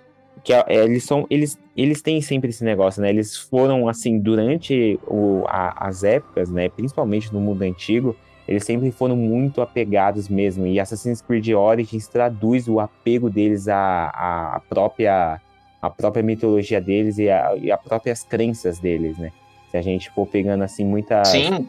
Que 0.45 0.53
é, 0.53 0.65
eles 0.69 1.05
são. 1.05 1.27
Eles, 1.31 1.59
eles 1.77 2.03
têm 2.03 2.21
sempre 2.21 2.51
esse 2.51 2.65
negócio, 2.65 3.01
né? 3.03 3.09
Eles 3.11 3.37
foram, 3.37 3.89
assim, 3.89 4.19
durante 4.19 4.99
o, 5.07 5.45
a- 5.47 5.87
as 5.89 6.05
épocas, 6.05 6.51
né? 6.51 6.69
Principalmente 6.69 7.33
no 7.33 7.41
mundo 7.41 7.63
antigo, 7.63 8.15
eles 8.47 8.65
sempre 8.65 8.91
foram 8.91 9.17
muito 9.17 9.61
apegados 9.61 10.29
mesmo. 10.29 10.67
E 10.67 10.79
Assassin's 10.81 11.21
Creed 11.21 11.49
Origins 11.51 12.09
traduz 12.09 12.69
o 12.69 12.81
apego 12.81 13.29
deles 13.31 13.69
à, 13.69 14.07
à 14.57 14.61
própria. 14.69 15.41
A 15.81 15.89
própria 15.89 16.25
mitologia 16.25 16.81
deles 16.81 17.19
e, 17.19 17.31
a, 17.31 17.55
e 17.57 17.71
as 17.71 17.81
próprias 17.81 18.25
crenças 18.25 18.81
deles, 18.81 19.17
né? 19.17 19.31
Se 19.71 19.77
a 19.77 19.83
gente 19.83 20.11
for 20.11 20.27
pegando 20.27 20.65
assim 20.65 20.85
muita, 20.85 21.25
Sim, 21.25 21.69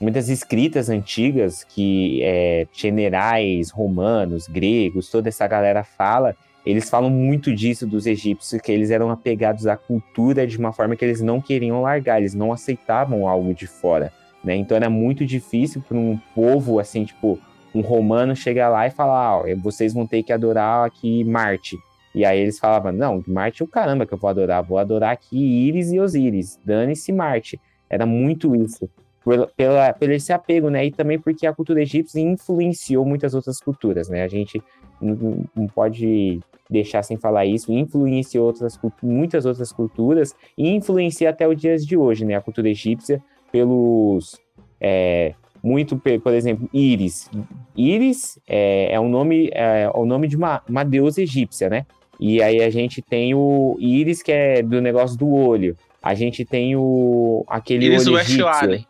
muitas 0.00 0.28
escritas 0.28 0.88
antigas 0.88 1.64
que 1.64 2.22
é, 2.22 2.66
generais 2.72 3.70
romanos, 3.70 4.46
gregos, 4.48 5.10
toda 5.10 5.28
essa 5.28 5.46
galera 5.46 5.82
fala, 5.84 6.34
eles 6.70 6.90
falam 6.90 7.08
muito 7.08 7.54
disso 7.54 7.86
dos 7.86 8.06
egípcios, 8.06 8.60
que 8.60 8.70
eles 8.70 8.90
eram 8.90 9.10
apegados 9.10 9.66
à 9.66 9.74
cultura 9.74 10.46
de 10.46 10.58
uma 10.58 10.70
forma 10.70 10.94
que 10.94 11.02
eles 11.02 11.22
não 11.22 11.40
queriam 11.40 11.80
largar, 11.80 12.20
eles 12.20 12.34
não 12.34 12.52
aceitavam 12.52 13.26
algo 13.26 13.54
de 13.54 13.66
fora, 13.66 14.12
né? 14.44 14.54
Então 14.54 14.76
era 14.76 14.90
muito 14.90 15.24
difícil 15.24 15.80
para 15.80 15.96
um 15.96 16.18
povo 16.34 16.78
assim, 16.78 17.06
tipo, 17.06 17.38
um 17.74 17.80
romano 17.80 18.36
chegar 18.36 18.68
lá 18.68 18.86
e 18.86 18.90
falar, 18.90 19.38
ó, 19.38 19.44
vocês 19.62 19.94
vão 19.94 20.06
ter 20.06 20.22
que 20.22 20.30
adorar 20.30 20.86
aqui 20.86 21.24
Marte. 21.24 21.78
E 22.14 22.22
aí 22.22 22.38
eles 22.38 22.58
falavam, 22.58 22.92
não, 22.92 23.24
Marte 23.26 23.62
é 23.62 23.64
o 23.64 23.68
caramba 23.68 24.04
que 24.04 24.12
eu 24.12 24.18
vou 24.18 24.28
adorar, 24.28 24.62
vou 24.62 24.76
adorar 24.76 25.12
aqui 25.12 25.38
Íris 25.38 25.90
e 25.90 25.98
Osíris, 25.98 26.60
dane-se 26.62 27.12
Marte. 27.12 27.58
Era 27.88 28.04
muito 28.04 28.54
isso 28.54 28.90
por, 29.28 29.46
pela, 29.54 29.92
pelo 29.92 30.14
esse 30.14 30.32
apego, 30.32 30.70
né? 30.70 30.86
E 30.86 30.90
também 30.90 31.18
porque 31.18 31.46
a 31.46 31.52
cultura 31.52 31.82
egípcia 31.82 32.18
influenciou 32.18 33.04
muitas 33.04 33.34
outras 33.34 33.60
culturas, 33.60 34.08
né? 34.08 34.22
A 34.22 34.28
gente 34.28 34.62
não, 34.98 35.44
não 35.54 35.66
pode 35.66 36.40
deixar 36.70 37.02
sem 37.02 37.18
falar 37.18 37.44
isso, 37.44 37.70
influenciou 37.70 38.46
outras, 38.46 38.80
muitas 39.02 39.44
outras 39.44 39.70
culturas 39.70 40.34
e 40.56 40.70
influencia 40.70 41.28
até 41.28 41.46
os 41.46 41.60
dias 41.60 41.84
de 41.84 41.94
hoje, 41.94 42.24
né? 42.24 42.36
A 42.36 42.40
cultura 42.40 42.70
egípcia 42.70 43.22
pelos... 43.52 44.40
é, 44.80 45.34
muito, 45.62 45.98
por 45.98 46.32
exemplo, 46.32 46.66
Íris. 46.72 47.30
Íris 47.76 48.38
é, 48.48 48.94
é, 48.94 48.98
um 48.98 49.10
nome, 49.10 49.50
é, 49.52 49.82
é 49.82 49.90
o 49.92 50.06
nome 50.06 50.26
de 50.26 50.38
uma, 50.38 50.62
uma 50.66 50.84
deusa 50.84 51.20
egípcia, 51.20 51.68
né? 51.68 51.84
E 52.18 52.42
aí 52.42 52.62
a 52.62 52.70
gente 52.70 53.02
tem 53.02 53.34
o 53.34 53.76
Íris, 53.78 54.22
que 54.22 54.32
é 54.32 54.62
do 54.62 54.80
negócio 54.80 55.18
do 55.18 55.28
olho. 55.28 55.76
A 56.02 56.14
gente 56.14 56.46
tem 56.46 56.74
o 56.76 57.44
aquele 57.46 57.86
Iris 57.86 58.06
olho 58.06 58.18
egípcio. 58.18 58.87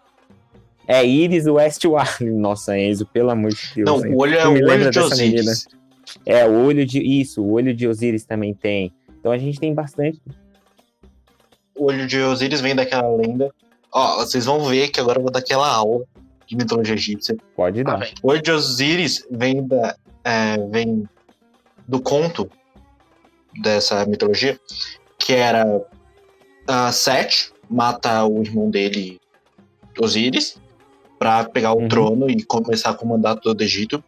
É 0.91 1.05
Iris 1.05 1.47
West 1.47 1.85
Allen. 1.85 2.35
Nossa, 2.35 2.77
Enzo, 2.79 3.05
pelo 3.07 3.31
amor 3.31 3.51
de 3.53 3.75
Deus. 3.75 3.87
não, 3.87 4.05
hein? 4.07 4.15
o 4.15 4.19
olho 4.21 4.35
é 4.39 4.49
o 4.49 4.53
olho 4.53 4.91
de 4.91 4.99
dessa 4.99 5.15
menina? 5.17 5.41
Osíris. 5.43 5.69
É, 6.25 6.47
o 6.49 6.65
olho 6.65 6.87
de. 6.87 6.99
Isso, 6.99 7.43
o 7.43 7.53
olho 7.53 7.75
de 7.75 7.87
Osíris 7.87 8.25
também 8.25 8.55
tem. 8.55 8.93
Então 9.21 9.31
a 9.31 9.37
gente 9.37 9.61
tem 9.61 9.75
bastante. 9.75 10.19
O 11.77 11.85
olho 11.85 12.07
de 12.07 12.19
Osíris 12.21 12.61
vem 12.63 12.75
daquela 12.75 13.15
lenda. 13.15 13.53
Ó, 13.93 14.17
vocês 14.17 14.47
vão 14.47 14.65
ver 14.65 14.89
que 14.89 14.99
agora 14.99 15.19
eu 15.19 15.23
vou 15.23 15.31
dar 15.31 15.41
aquela 15.41 15.69
aula 15.69 16.05
de 16.47 16.57
mitologia 16.57 16.95
egípcia. 16.95 17.37
Pode 17.55 17.81
Ah, 17.83 17.85
dar. 17.85 17.97
velho. 17.99 18.15
O 18.23 18.31
olho 18.31 18.41
de 18.43 18.51
Osíris 18.51 19.27
vem, 19.31 19.67
da, 19.67 19.95
é, 20.25 20.57
vem 20.71 21.07
do 21.87 22.01
conto 22.01 22.51
dessa 23.61 24.07
mitologia, 24.07 24.59
que 25.19 25.35
era 25.35 25.83
ah, 26.67 26.91
Sete 26.93 27.53
mata 27.69 28.25
o 28.25 28.41
irmão 28.43 28.71
dele, 28.71 29.21
Osíris, 30.01 30.57
pra 31.19 31.45
pegar 31.45 31.73
o 31.73 31.79
Uhum. 31.81 31.89
trono 31.89 32.31
e 32.31 32.43
começar 32.45 32.91
a 32.91 32.95
comandar 32.95 33.37
todo 33.37 33.61
o 33.61 33.65
Egito. 33.65 34.03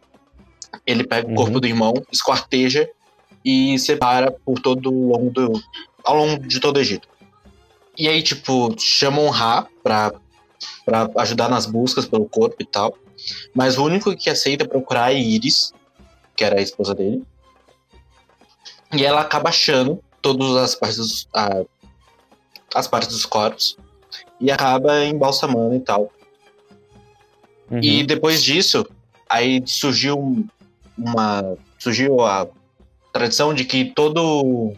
Ele 0.85 1.03
pega 1.03 1.27
Uhum. 1.27 1.33
o 1.33 1.35
corpo 1.35 1.59
do 1.59 1.67
irmão, 1.67 1.93
esquarteja 2.11 2.89
e 3.43 3.77
separa 3.79 4.31
por 4.45 4.59
todo 4.59 4.91
o 4.91 5.09
longo 5.09 5.29
do, 5.31 5.61
ao 6.03 6.15
longo 6.15 6.47
de 6.47 6.59
todo 6.59 6.77
o 6.77 6.79
Egito. 6.79 7.07
E 7.97 8.07
aí, 8.07 8.23
tipo, 8.23 8.73
chamam 8.79 9.29
Ra 9.29 9.67
pra, 9.83 10.13
pra 10.85 11.09
ajudar 11.17 11.49
nas 11.49 11.65
buscas 11.65 12.05
pelo 12.05 12.27
corpo 12.27 12.55
e 12.59 12.65
tal. 12.65 12.95
Mas 13.53 13.77
o 13.77 13.83
único 13.83 14.15
que 14.15 14.29
aceita 14.29 14.65
procurar 14.67 15.11
é 15.13 15.19
Iris, 15.19 15.73
que 16.35 16.43
era 16.43 16.57
a 16.59 16.61
esposa 16.61 16.95
dele. 16.95 17.23
E 18.93 19.05
ela 19.05 19.21
acaba 19.21 19.49
achando 19.49 20.01
todas 20.21 20.55
as 20.55 20.75
partes 20.75 20.97
dos, 20.97 21.27
a- 21.33 21.63
as 22.73 22.87
partes 22.87 23.09
dos 23.09 23.25
corpos 23.25 23.77
e 24.39 24.49
acaba 24.51 25.03
embalsamando 25.05 25.75
e 25.75 25.79
tal. 25.79 26.11
Uhum. 27.71 27.79
E 27.81 28.03
depois 28.03 28.43
disso, 28.43 28.85
aí 29.29 29.63
surgiu 29.65 30.19
um- 30.19 30.45
uma 30.97 31.57
surgiu 31.79 32.19
a 32.21 32.47
tradição 33.13 33.53
de 33.53 33.63
que 33.65 33.85
todo 33.85 34.73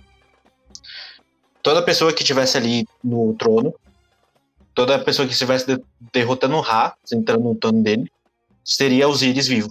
toda 1.62 1.82
pessoa 1.82 2.14
que 2.14 2.22
estivesse 2.22 2.58
ali 2.58 2.86
no 3.04 3.34
trono, 3.34 3.74
toda 4.76 5.00
pessoa 5.00 5.26
que 5.28 5.34
estivesse 5.34 5.66
de- 5.66 5.84
derrotando 6.14 6.56
o 6.56 6.62
Ra, 6.62 6.94
entrando 7.12 7.44
no 7.44 7.56
trono 7.56 7.82
dele, 7.82 8.10
seria 8.64 9.08
Osíris 9.10 9.48
vivo. 9.48 9.70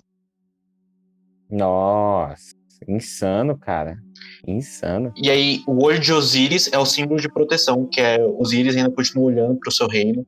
Nossa, 1.51 2.55
insano, 2.89 3.57
cara. 3.59 3.99
Insano. 4.47 5.13
E 5.17 5.31
aí, 5.31 5.63
o 5.67 5.85
olho 5.85 6.01
de 6.01 6.13
Osíris 6.13 6.69
é 6.73 6.79
o 6.79 6.87
símbolo 6.87 7.21
de 7.21 7.29
proteção, 7.29 7.87
que 7.87 8.01
é 8.01 8.19
Osíris 8.25 8.77
ainda 8.77 8.91
continua 8.91 9.25
olhando 9.27 9.57
para 9.59 9.69
o 9.69 9.73
seu 9.73 9.87
reino, 9.87 10.27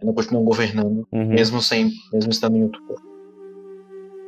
ainda 0.00 0.12
continua 0.14 0.42
governando, 0.42 1.06
Uhum. 1.12 1.28
mesmo 1.28 1.60
sem, 1.60 1.90
mesmo 2.12 2.30
estando 2.30 2.56
em 2.56 2.62
outro 2.64 2.82
corpo. 2.86 3.08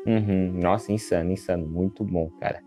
Uhum. 0.07 0.59
Nossa, 0.61 0.93
insano, 0.93 1.31
insano. 1.33 1.67
Muito 1.67 2.05
bom, 2.05 2.29
cara. 2.41 2.61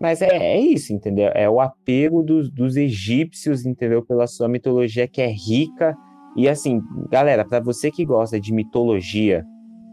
Mas 0.00 0.22
é, 0.22 0.28
é 0.28 0.60
isso, 0.60 0.92
entendeu? 0.92 1.30
É 1.34 1.48
o 1.50 1.60
apego 1.60 2.22
dos, 2.22 2.50
dos 2.50 2.76
egípcios, 2.76 3.66
entendeu? 3.66 4.02
Pela 4.04 4.26
sua 4.26 4.48
mitologia 4.48 5.08
que 5.08 5.20
é 5.20 5.26
rica. 5.28 5.96
E 6.36 6.48
assim, 6.48 6.80
galera, 7.10 7.44
para 7.44 7.60
você 7.60 7.90
que 7.90 8.04
gosta 8.04 8.38
de 8.40 8.52
mitologia, 8.52 9.44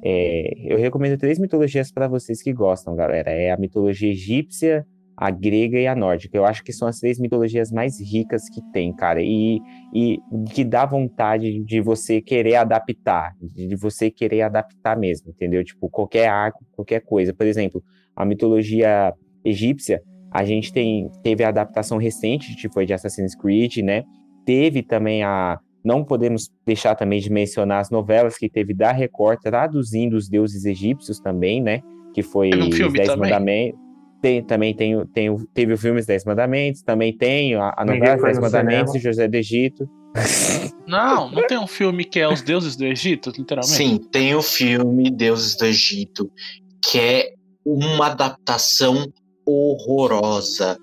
é, 0.03 0.53
eu 0.63 0.77
recomendo 0.77 1.17
três 1.17 1.39
mitologias 1.39 1.91
para 1.91 2.07
vocês 2.07 2.41
que 2.41 2.53
gostam, 2.53 2.95
galera. 2.95 3.31
É 3.31 3.51
a 3.51 3.57
mitologia 3.57 4.11
egípcia, 4.11 4.85
a 5.17 5.31
grega 5.31 5.79
e 5.79 5.87
a 5.87 5.95
nórdica. 5.95 6.37
Eu 6.37 6.45
acho 6.45 6.63
que 6.63 6.73
são 6.73 6.87
as 6.87 6.99
três 6.99 7.19
mitologias 7.19 7.71
mais 7.71 7.99
ricas 7.99 8.49
que 8.49 8.61
tem, 8.73 8.93
cara. 8.93 9.21
E, 9.21 9.59
e 9.93 10.19
que 10.53 10.63
dá 10.63 10.85
vontade 10.85 11.63
de 11.63 11.81
você 11.81 12.21
querer 12.21 12.55
adaptar, 12.55 13.33
de 13.41 13.75
você 13.75 14.11
querer 14.11 14.41
adaptar 14.41 14.97
mesmo, 14.97 15.29
entendeu? 15.29 15.63
Tipo, 15.63 15.89
qualquer 15.89 16.27
arco, 16.27 16.65
qualquer 16.73 17.01
coisa. 17.01 17.33
Por 17.33 17.45
exemplo, 17.45 17.81
a 18.15 18.25
mitologia 18.25 19.13
egípcia, 19.43 20.01
a 20.31 20.43
gente 20.43 20.73
tem, 20.73 21.09
teve 21.23 21.43
a 21.43 21.49
adaptação 21.49 21.97
recente, 21.97 22.55
que 22.55 22.69
foi 22.69 22.85
de 22.85 22.93
Assassin's 22.93 23.35
Creed, 23.35 23.77
né? 23.77 24.03
Teve 24.45 24.83
também 24.83 25.23
a. 25.23 25.59
Não 25.83 26.03
podemos 26.03 26.49
deixar 26.65 26.95
também 26.95 27.19
de 27.19 27.31
mencionar 27.31 27.79
as 27.79 27.91
novelas 27.91 28.37
que 28.37 28.49
teve 28.49 28.73
da 28.73 28.91
Record 28.91 29.39
traduzindo 29.39 30.15
os 30.15 30.27
deuses 30.27 30.65
egípcios 30.65 31.19
também, 31.19 31.61
né? 31.61 31.81
Que 32.13 32.23
foi 32.23 32.49
Teve 32.49 32.63
um 32.63 32.71
filme 32.71 32.97
Dez 32.97 33.07
também? 33.07 33.31
Mandamentos. 33.31 33.84
Tem, 34.21 34.43
também 34.43 34.73
tem, 34.75 35.05
tem, 35.07 35.35
teve 35.53 35.73
o 35.73 35.77
filme 35.77 35.99
Os 35.99 36.05
Dez 36.05 36.25
Mandamentos, 36.25 36.81
também 36.81 37.15
tem 37.15 37.53
a, 37.55 37.73
a 37.77 37.85
novela 37.85 38.17
Dez 38.17 38.37
no 38.37 38.41
Mandamentos 38.43 38.91
cinema. 38.91 38.93
de 38.93 38.99
José 38.99 39.27
do 39.27 39.35
Egito. 39.35 39.89
Não, 40.87 41.31
não 41.31 41.45
tem 41.47 41.57
um 41.57 41.65
filme 41.67 42.05
que 42.05 42.19
é 42.19 42.27
Os 42.31 42.43
Deuses 42.43 42.75
do 42.75 42.85
Egito, 42.85 43.31
literalmente? 43.35 43.75
Sim, 43.75 43.97
tem 43.97 44.35
o 44.35 44.41
filme 44.43 45.09
Deuses 45.09 45.57
do 45.57 45.65
Egito, 45.65 46.31
que 46.79 46.99
é 46.99 47.33
uma 47.65 48.05
adaptação 48.07 49.11
horrorosa. 49.45 50.77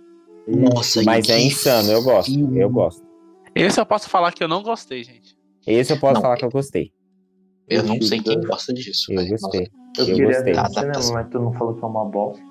Nossa, 0.47 1.03
Mas 1.05 1.29
é 1.29 1.41
insano, 1.41 1.91
eu 1.93 2.03
gosto, 2.03 2.33
filme. 2.33 2.61
eu 2.61 2.69
gosto. 2.69 3.03
Esse 3.55 3.81
eu 3.81 3.87
posso 3.87 4.09
falar 4.11 4.33
que 4.33 4.43
eu 4.43 4.49
não 4.49 4.63
gostei, 4.63 5.05
gente. 5.05 5.37
Esse 5.67 5.93
eu 5.93 6.01
posso 6.01 6.15
Não, 6.15 6.21
falar 6.23 6.37
que 6.37 6.45
eu 6.45 6.51
gostei. 6.51 6.91
Eu 7.69 7.85
não 7.85 8.01
sei 8.03 8.21
quem 8.21 8.41
gosta 8.41 8.73
disso. 8.75 9.13
Eu 9.13 9.19
velho. 9.19 9.31
gostei. 9.31 9.69
Eu, 9.99 10.05
Eu 10.05 10.07
queria 10.07 10.27
gostei. 10.27 10.55
cinema, 10.55 11.13
mas 11.13 11.29
tu 11.31 11.39
não 11.39 11.53
falou 11.53 11.75
que 11.75 11.85
é 11.85 11.87
uma 11.87 12.05
bosta. 12.05 12.43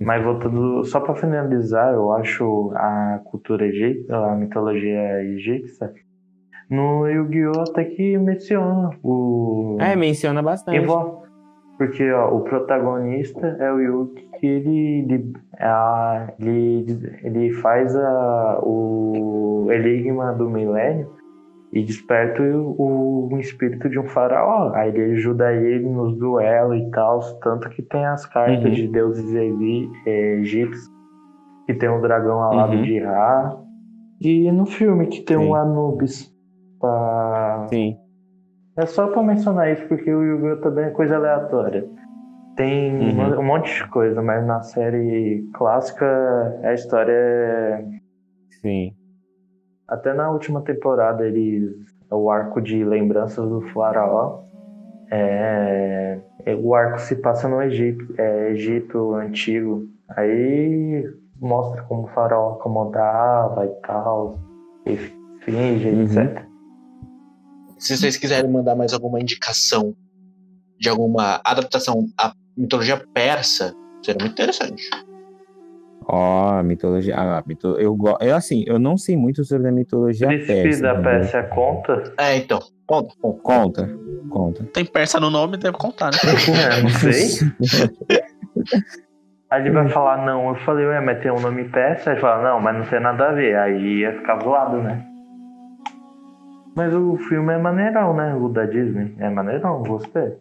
Mas 0.00 0.22
voltando, 0.24 0.84
só 0.84 1.00
pra 1.00 1.14
finalizar, 1.14 1.92
eu 1.94 2.12
acho 2.12 2.72
a 2.74 3.20
cultura 3.24 3.66
egípcia, 3.66 4.16
a 4.16 4.34
mitologia 4.36 5.22
egípcia, 5.24 5.92
no 6.70 7.06
Yu-Gi-Oh! 7.08 7.60
até 7.70 7.84
que 7.84 8.18
menciona 8.18 8.90
o. 9.02 9.76
É, 9.80 9.96
menciona 9.96 10.42
bastante. 10.42 10.76
Envol- 10.78 11.22
Porque 11.78 12.10
ó, 12.12 12.34
o 12.34 12.40
protagonista 12.42 13.46
é 13.60 13.72
o 13.72 13.78
Yugi 13.80 14.28
que 14.38 14.46
ele, 14.46 15.04
ele, 15.08 15.32
a- 15.60 16.32
ele, 16.38 16.86
ele 17.22 17.52
faz 17.54 17.94
a, 17.96 18.60
o 18.62 19.66
enigma 19.70 20.32
do 20.32 20.48
milênio 20.50 21.10
e 21.72 21.82
desperta 21.84 22.42
o, 22.42 23.28
o 23.32 23.38
espírito 23.38 23.88
de 23.90 23.98
um 23.98 24.04
faraó. 24.08 24.72
Aí 24.74 24.88
ele 24.88 25.12
ajuda 25.12 25.52
ele 25.52 25.88
nos 25.88 26.16
duelos 26.18 26.78
e 26.80 26.90
tal, 26.90 27.20
tanto 27.42 27.68
que 27.70 27.82
tem 27.82 28.04
as 28.06 28.24
cartas 28.26 28.64
Uhum. 28.64 28.70
de 28.70 28.88
deuses 28.88 29.34
eh, 29.34 30.36
egípcios 30.40 30.88
que 31.66 31.74
tem 31.74 31.88
um 31.90 32.00
dragão 32.00 32.40
alado 32.42 32.74
Uhum. 32.76 32.82
de 32.82 32.98
Ra. 33.00 33.56
E 34.20 34.50
no 34.50 34.64
filme 34.66 35.06
que 35.06 35.20
tem 35.20 35.36
Sim. 35.38 35.44
um 35.46 35.54
Anubis. 35.54 36.34
Pra... 36.80 37.66
Sim. 37.68 37.96
É 38.76 38.86
só 38.86 39.08
pra 39.08 39.22
mencionar 39.22 39.70
isso, 39.72 39.86
porque 39.88 40.12
o 40.12 40.22
Yu-Gi-Oh! 40.22 40.56
também 40.60 40.84
é 40.86 40.90
coisa 40.90 41.16
aleatória. 41.16 41.84
Tem 42.56 42.96
Uhum. 42.96 43.40
um 43.40 43.42
monte 43.44 43.74
de 43.74 43.88
coisa, 43.90 44.22
mas 44.22 44.44
na 44.46 44.62
série 44.62 45.44
clássica 45.54 46.06
a 46.64 46.72
história 46.72 47.12
é. 47.12 47.84
Sim. 48.62 48.92
Até 49.88 50.12
na 50.12 50.30
última 50.30 50.60
temporada, 50.62 51.26
eles. 51.26 51.74
O 52.10 52.30
arco 52.30 52.60
de 52.60 52.84
lembranças 52.84 53.48
do 53.48 53.60
Faraó. 53.72 54.42
É, 55.10 56.20
é- 56.44 56.54
o 56.54 56.74
arco 56.74 57.00
se 57.00 57.16
passa 57.16 57.48
no 57.48 57.60
Egito, 57.62 58.14
é, 58.18 58.50
Egito 58.50 59.14
antigo. 59.14 59.86
Aí 60.16 61.04
mostra 61.40 61.82
como 61.84 62.04
o 62.04 62.08
faraó 62.08 62.54
acomodava 62.54 63.64
e 63.66 63.68
tal, 63.86 64.38
e 64.86 64.96
finge, 65.44 65.88
Uhum. 65.88 66.02
etc. 66.04 66.44
Se 67.78 67.96
vocês 67.96 68.16
quiserem 68.16 68.50
mandar 68.50 68.74
mais 68.74 68.92
alguma 68.92 69.20
indicação 69.20 69.94
de 70.78 70.88
alguma 70.88 71.40
adaptação 71.44 72.06
à 72.18 72.32
mitologia 72.56 73.00
persa, 73.14 73.72
seria 74.02 74.20
muito 74.20 74.32
interessante. 74.32 74.90
Ó, 76.10 76.48
a 76.58 76.62
mitologia. 76.62 77.14
A 77.16 77.42
mito, 77.46 77.76
eu, 77.78 77.94
go- 77.94 78.16
eu, 78.20 78.34
assim, 78.34 78.64
eu 78.66 78.78
não 78.78 78.96
sei 78.96 79.14
muito 79.16 79.44
sobre 79.44 79.68
a 79.68 79.72
mitologia 79.72 80.26
Príncipe 80.28 80.62
persa. 80.62 80.82
da 80.82 80.92
entendeu? 80.94 81.10
Pérsia 81.10 81.42
conta? 81.44 82.14
É, 82.18 82.36
então. 82.36 82.60
Conta, 82.86 83.14
conta. 83.42 83.90
Conta. 84.30 84.64
Tem 84.72 84.84
persa 84.86 85.20
no 85.20 85.28
nome, 85.28 85.58
deve 85.58 85.76
contar, 85.76 86.10
né? 86.10 86.18
É, 86.78 86.82
não 86.82 86.88
sei. 86.88 87.50
Aí 89.50 89.62
ele 89.62 89.70
vai 89.70 89.88
falar, 89.88 90.24
não, 90.26 90.48
eu 90.50 90.54
falei, 90.64 90.86
ué, 90.86 91.00
mas 91.00 91.22
tem 91.22 91.30
um 91.30 91.40
nome 91.40 91.64
persa? 91.68 92.10
Aí 92.10 92.14
ele 92.16 92.20
fala, 92.22 92.42
não, 92.50 92.60
mas 92.60 92.76
não 92.78 92.84
tem 92.86 93.00
nada 93.00 93.28
a 93.28 93.32
ver. 93.32 93.56
Aí 93.56 93.98
ia 94.00 94.12
ficar 94.18 94.42
zoado, 94.42 94.78
né? 94.82 95.04
Mas 96.76 96.94
o 96.94 97.16
filme 97.28 97.52
é 97.52 97.58
maneirão, 97.58 98.14
né? 98.14 98.34
O 98.34 98.48
da 98.48 98.64
Disney. 98.64 99.14
É 99.18 99.28
maneirão, 99.28 99.82
gostei. 99.82 100.36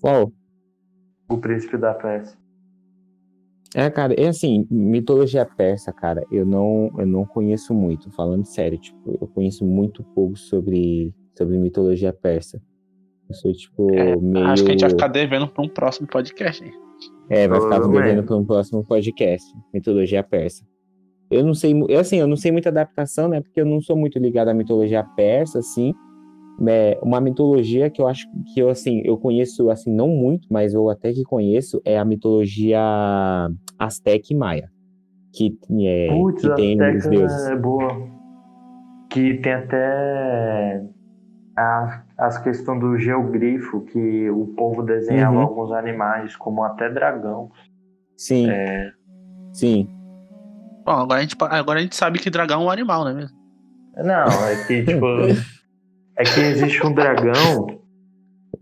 Qual? 0.00 0.30
O 1.28 1.38
Príncipe 1.38 1.76
da 1.76 1.94
Pérsia. 1.94 2.36
É, 3.74 3.90
cara, 3.90 4.14
é 4.14 4.28
assim, 4.28 4.66
mitologia 4.70 5.44
persa, 5.44 5.92
cara, 5.92 6.24
eu 6.30 6.46
não, 6.46 6.90
eu 6.96 7.06
não 7.06 7.24
conheço 7.26 7.74
muito, 7.74 8.10
falando 8.12 8.44
sério, 8.44 8.78
tipo, 8.78 9.18
eu 9.20 9.26
conheço 9.26 9.66
muito 9.66 10.04
pouco 10.14 10.36
sobre, 10.36 11.12
sobre 11.36 11.58
mitologia 11.58 12.12
persa. 12.12 12.62
Eu 13.28 13.34
sou, 13.34 13.52
tipo, 13.52 13.92
É, 13.92 14.14
meio... 14.16 14.46
Acho 14.46 14.64
que 14.64 14.70
a 14.70 14.72
gente 14.72 14.82
vai 14.82 14.90
ficar 14.90 15.08
devendo 15.08 15.48
pra 15.48 15.64
um 15.64 15.68
próximo 15.68 16.06
podcast. 16.06 16.62
hein? 16.62 16.72
É, 17.28 17.48
vai 17.48 17.60
ficar 17.60 17.80
devendo 17.80 18.22
para 18.22 18.36
um 18.36 18.44
próximo 18.44 18.84
podcast, 18.84 19.52
mitologia 19.72 20.22
persa. 20.22 20.64
Eu 21.30 21.42
não 21.44 21.54
sei, 21.54 21.74
eu, 21.88 21.98
assim, 21.98 22.18
eu 22.18 22.28
não 22.28 22.36
sei 22.36 22.52
muita 22.52 22.68
adaptação, 22.68 23.28
né, 23.28 23.40
porque 23.40 23.60
eu 23.60 23.66
não 23.66 23.80
sou 23.80 23.96
muito 23.96 24.18
ligado 24.18 24.48
à 24.48 24.54
mitologia 24.54 25.02
persa, 25.02 25.58
assim. 25.58 25.92
É, 26.66 26.98
uma 27.02 27.20
mitologia 27.20 27.90
que 27.90 28.00
eu 28.00 28.06
acho 28.06 28.26
que 28.52 28.60
eu, 28.60 28.68
assim, 28.68 29.02
eu 29.04 29.16
conheço, 29.18 29.70
assim, 29.70 29.92
não 29.92 30.08
muito, 30.08 30.46
mas 30.50 30.72
eu 30.72 30.88
até 30.88 31.12
que 31.12 31.24
conheço, 31.24 31.80
é 31.84 31.98
a 31.98 32.04
mitologia 32.04 32.80
Azteca 33.78 34.26
e 34.30 34.34
Maia. 34.36 34.70
Que, 35.32 35.58
é, 35.84 36.08
Putz, 36.08 36.40
que 36.42 36.48
a 36.50 36.54
tem 36.54 36.96
os 36.96 37.06
deuses. 37.08 37.46
é 37.48 37.56
boa. 37.56 37.88
Que 39.10 39.34
tem 39.38 39.52
até 39.52 40.82
a, 41.56 42.02
as 42.18 42.38
questões 42.38 42.80
do 42.80 42.96
geogrifo, 42.98 43.80
que 43.82 44.30
o 44.30 44.46
povo 44.56 44.82
desenhava 44.82 45.34
Uhum. 45.36 45.42
alguns 45.42 45.72
animais, 45.72 46.36
como 46.36 46.62
até 46.62 46.88
dragão. 46.88 47.50
Sim, 48.16 48.48
É, 48.48 48.92
sim. 49.52 49.88
Bom, 50.84 50.92
agora 50.92 51.18
a, 51.18 51.22
gente, 51.22 51.36
agora 51.40 51.78
a 51.80 51.82
gente 51.82 51.96
sabe 51.96 52.18
que 52.20 52.30
dragão 52.30 52.62
é 52.62 52.64
um 52.66 52.70
animal, 52.70 53.02
não 53.04 53.10
é 53.10 53.14
mesmo? 53.14 53.36
Não, 53.96 54.46
é 54.46 54.64
que, 54.66 54.84
tipo. 54.84 55.06
é 56.16 56.24
que 56.24 56.40
existe 56.40 56.86
um 56.86 56.92
dragão 56.92 57.80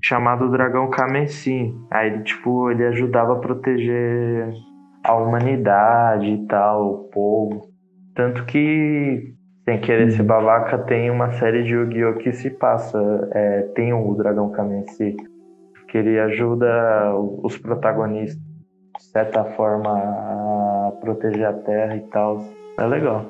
chamado 0.03 0.51
dragão 0.51 0.91
Kamessim. 0.91 1.75
Aí 1.91 2.09
ele, 2.09 2.23
tipo, 2.23 2.71
ele 2.71 2.85
ajudava 2.87 3.35
a 3.35 3.39
proteger 3.39 4.53
a 5.05 5.15
humanidade 5.15 6.27
e 6.27 6.47
tal, 6.47 6.93
o 6.93 6.99
povo. 7.11 7.69
Tanto 8.15 8.45
que, 8.45 9.35
sem 9.65 9.81
querer 9.81 10.11
ser 10.13 10.23
babaca, 10.23 10.79
tem 10.79 11.11
uma 11.11 11.33
série 11.33 11.63
de 11.63 11.73
Yu-Gi-Oh! 11.73 12.15
que 12.15 12.33
se 12.33 12.51
passa. 12.51 12.99
é, 13.33 13.63
tem 13.75 13.93
o 13.93 14.15
dragão 14.15 14.51
Kamessim. 14.51 15.17
Que 15.89 15.99
ele 15.99 16.19
ajuda 16.19 17.15
os 17.43 17.59
protagonistas, 17.59 18.41
de 18.97 19.05
certa 19.05 19.45
forma, 19.45 19.91
a 19.91 20.93
proteger 21.01 21.47
a 21.47 21.53
terra 21.53 21.97
e 21.97 22.01
tal. 22.09 22.43
É 22.79 22.87
legal. 22.87 23.27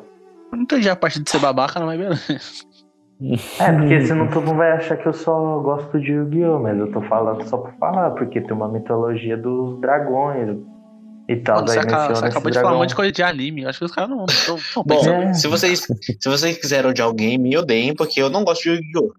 Não 0.52 0.60
entendi 0.60 0.88
a 0.88 0.94
parte 0.94 1.20
de 1.20 1.28
ser 1.28 1.40
babaca, 1.40 1.80
não, 1.80 1.86
mas 1.86 1.98
beleza. 1.98 2.71
É, 3.60 3.72
porque 3.72 4.00
senão 4.06 4.28
todo 4.28 4.46
mundo 4.46 4.56
vai 4.56 4.72
achar 4.72 4.96
que 4.96 5.06
eu 5.06 5.12
só 5.12 5.58
gosto 5.60 6.00
de 6.00 6.12
Yu-Gi-Oh! 6.12 6.58
Mas 6.60 6.78
eu 6.78 6.90
tô 6.90 7.00
falando 7.02 7.42
só 7.48 7.56
por 7.58 7.72
falar, 7.74 8.10
porque 8.12 8.40
tem 8.40 8.52
uma 8.52 8.68
mitologia 8.68 9.36
dos 9.36 9.80
dragões 9.80 10.58
e 11.28 11.36
tal. 11.36 11.56
Mano, 11.56 11.68
você, 11.68 11.76
daí 11.76 11.84
acaba- 11.86 12.14
você 12.14 12.24
acabou 12.26 12.50
de 12.50 12.56
falar 12.58 12.68
um 12.68 12.70
dragão. 12.70 12.78
monte 12.80 12.88
de 12.88 12.94
coisa 12.96 13.12
de 13.12 13.22
anime. 13.22 13.62
Eu 13.62 13.68
acho 13.68 13.78
que 13.78 13.84
os 13.84 13.92
caras 13.92 14.10
não 14.10 14.24
Bom. 14.86 15.10
É. 15.10 15.32
se 15.34 15.46
vocês, 15.48 15.80
se 16.20 16.28
vocês 16.28 16.58
quiserem 16.58 16.90
odiar 16.90 17.06
alguém, 17.08 17.38
me 17.38 17.56
odeiem, 17.56 17.94
porque 17.94 18.20
eu 18.20 18.28
não 18.30 18.44
gosto 18.44 18.62
de 18.64 18.70
Yu-Gi-Oh! 18.70 19.12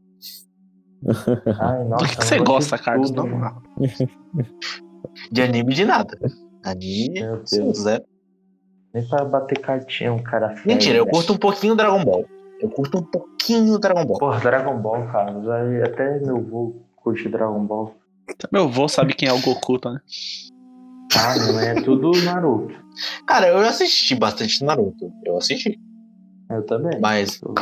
Ai, 1.60 1.84
nossa, 1.88 2.04
Do 2.06 2.10
que, 2.10 2.18
que 2.18 2.26
você 2.26 2.40
gosta, 2.40 2.78
de 2.78 2.84
Carlos? 2.84 3.12
tudo, 3.12 3.28
Não. 3.28 3.62
De 5.32 5.42
anime 5.42 5.74
de 5.74 5.86
nada. 5.86 6.18
Anime, 6.64 7.22
Meu 7.22 7.44
Deus. 7.52 7.78
zero. 7.80 8.04
Nem 8.94 9.08
pra 9.08 9.26
bater 9.26 9.60
cartinha, 9.60 10.14
um 10.14 10.20
cara 10.22 10.50
feio. 10.56 10.68
Mentira, 10.68 10.98
eu 10.98 11.06
curto 11.08 11.34
um 11.34 11.38
pouquinho 11.38 11.76
Dragon 11.76 12.04
Ball. 12.06 12.26
Eu 12.64 12.70
curto 12.70 12.98
um 13.00 13.04
pouquinho 13.04 13.78
Dragon 13.78 14.06
Ball. 14.06 14.18
Porra, 14.20 14.40
Dragon 14.40 14.78
Ball, 14.80 15.06
cara. 15.12 15.42
já- 15.44 15.86
Até 15.86 16.20
meu 16.22 16.42
vô 16.42 16.74
curte 16.96 17.28
Dragon 17.30 17.64
Ball. 17.66 17.94
Meu 18.52 18.64
avô 18.64 18.88
sabe 18.88 19.14
quem 19.14 19.28
é 19.28 19.34
o 19.34 19.42
Goku, 19.42 19.78
tá, 19.78 19.92
né? 19.92 20.00
Ah, 21.16 21.36
não 21.38 21.60
é 21.60 21.76
tudo 21.82 22.12
Naruto. 22.24 22.74
Cara, 23.28 23.50
eu 23.50 23.58
assisti 23.60 24.16
bastante 24.16 24.64
Naruto. 24.64 25.12
Eu 25.26 25.38
assisti. 25.38 25.78
Eu 26.50 26.66
também. 26.66 27.00
Mas 27.02 27.42
eu 27.44 27.54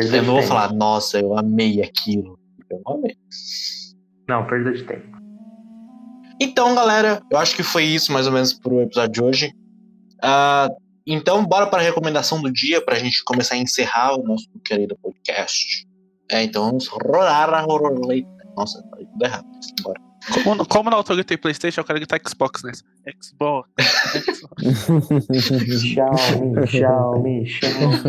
de 0.00 0.16
não 0.22 0.24
vou 0.34 0.42
falar, 0.42 0.72
nossa, 0.72 1.20
eu 1.20 1.36
amei 1.36 1.82
aquilo. 1.82 2.38
Eu 2.70 2.80
não 2.84 2.94
amei. 2.94 3.16
Não, 4.26 4.46
perda 4.46 4.72
de 4.72 4.82
tempo. 4.84 5.16
Então, 6.40 6.74
galera, 6.74 7.22
eu 7.30 7.38
acho 7.38 7.54
que 7.54 7.62
foi 7.62 7.84
isso 7.84 8.12
mais 8.12 8.26
ou 8.26 8.32
menos 8.32 8.52
pro 8.54 8.80
episódio 8.80 9.12
de 9.12 9.22
hoje. 9.22 9.52
Ah, 10.22 10.68
então, 11.06 11.44
bora 11.44 11.66
para 11.66 11.80
a 11.80 11.84
recomendação 11.84 12.40
do 12.40 12.52
dia 12.52 12.80
pra 12.80 12.98
gente 12.98 13.22
começar 13.24 13.54
a 13.54 13.58
encerrar 13.58 14.18
o 14.18 14.22
nosso 14.22 14.48
querido 14.64 14.96
podcast. 15.00 15.86
É, 16.30 16.42
então 16.42 16.66
vamos 16.66 16.88
rolar 16.88 17.54
a 17.54 17.60
roleta. 17.60 18.28
Nossa, 18.56 18.82
tá 18.82 18.96
tudo 18.96 19.24
errado. 19.24 19.46
Bora. 19.82 20.00
Como, 20.42 20.66
como 20.66 20.90
na 20.90 20.96
altura 20.96 21.14
eu 21.14 21.18
gritei 21.18 21.36
Playstation, 21.36 21.80
eu 21.80 21.84
quero 21.84 22.00
gritar 22.00 22.20
Xbox 22.26 22.62
nessa. 22.64 22.82
Xbox. 23.22 23.70
Xbox. 24.24 24.64
Xiaomi, 25.80 26.66
Xiaomi, 26.66 27.46
Xiaomi. 27.46 28.02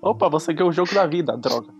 Opa, 0.00 0.28
você 0.28 0.52
ganhou 0.52 0.70
o 0.70 0.72
jogo 0.72 0.94
da 0.94 1.06
vida, 1.06 1.36
droga. 1.36 1.72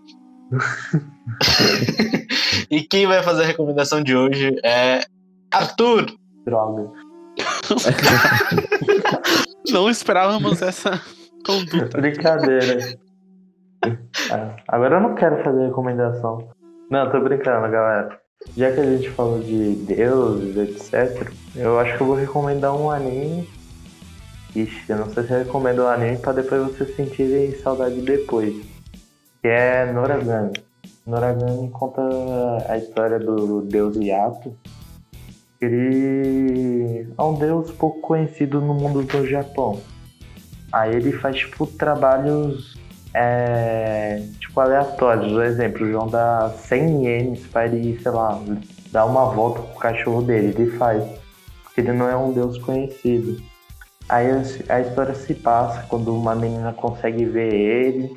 E 2.70 2.82
quem 2.82 3.06
vai 3.06 3.22
fazer 3.22 3.44
a 3.44 3.46
recomendação 3.46 4.02
de 4.02 4.14
hoje 4.14 4.54
é 4.62 5.02
Arthur. 5.50 6.06
Droga. 6.44 6.90
Não 9.70 9.88
esperávamos 9.88 10.62
essa 10.62 11.00
conduta. 11.44 11.98
Brincadeira. 12.00 12.78
Ah, 14.32 14.56
agora 14.66 14.96
eu 14.96 15.00
não 15.00 15.14
quero 15.14 15.42
fazer 15.44 15.66
recomendação. 15.66 16.48
Não, 16.90 17.08
tô 17.12 17.20
brincando, 17.20 17.70
galera. 17.70 18.20
Já 18.56 18.72
que 18.72 18.80
a 18.80 18.84
gente 18.84 19.08
falou 19.10 19.38
de 19.40 19.74
deuses, 19.86 20.56
etc., 20.56 21.30
eu 21.54 21.78
acho 21.78 21.96
que 21.96 22.02
eu 22.02 22.06
vou 22.08 22.16
recomendar 22.16 22.74
um 22.74 22.90
anime. 22.90 23.48
Ixi, 24.54 24.90
eu 24.90 24.96
não 24.96 25.12
sei 25.12 25.22
se 25.22 25.32
eu 25.32 25.38
recomendo 25.38 25.84
um 25.84 25.86
anime 25.88 26.18
pra 26.18 26.32
depois 26.32 26.62
vocês 26.62 26.94
sentirem 26.96 27.54
saudade 27.58 28.00
depois. 28.00 28.54
Que 29.40 29.48
é 29.48 29.92
Noragami. 29.92 30.52
Noragami 31.06 31.70
conta 31.70 32.02
a 32.68 32.76
história 32.76 33.18
do 33.18 33.62
deus 33.62 33.96
Yato. 33.96 34.54
Ele 35.61 37.09
é 37.16 37.22
um 37.22 37.34
deus 37.34 37.70
pouco 37.72 38.00
conhecido 38.00 38.61
no 38.61 38.74
mundo 38.74 39.02
do 39.02 39.26
Japão. 39.26 39.80
Aí 40.72 40.94
ele 40.94 41.12
faz, 41.12 41.36
tipo, 41.36 41.66
trabalhos, 41.66 42.78
é, 43.12 44.22
tipo, 44.38 44.61
aleatórios. 44.61 45.32
Por 45.32 45.44
exemplo, 45.44 45.84
o 45.84 45.90
João 45.90 46.09
dá 46.09 46.50
100 46.50 47.04
ienes 47.04 47.46
pra 47.46 47.66
ele, 47.66 47.98
sei 48.00 48.12
lá, 48.12 48.40
dar 48.92 49.06
uma 49.06 49.24
volta 49.26 49.62
com 49.62 49.72
o 49.72 49.78
cachorro 49.80 50.22
dele. 50.22 50.54
Ele 50.56 50.70
faz, 50.78 51.02
porque 51.64 51.80
ele 51.80 51.92
não 51.92 52.09
é 52.09 52.16
um 52.16 52.32
deus 52.32 52.59
conhecido. 52.59 53.42
Aí 54.09 54.26
a 54.68 54.80
história 54.80 55.14
se 55.14 55.34
passa 55.34 55.82
quando 55.88 56.14
uma 56.14 56.34
menina 56.34 56.72
consegue 56.72 57.26
ver 57.26 57.52
ele 57.52 58.11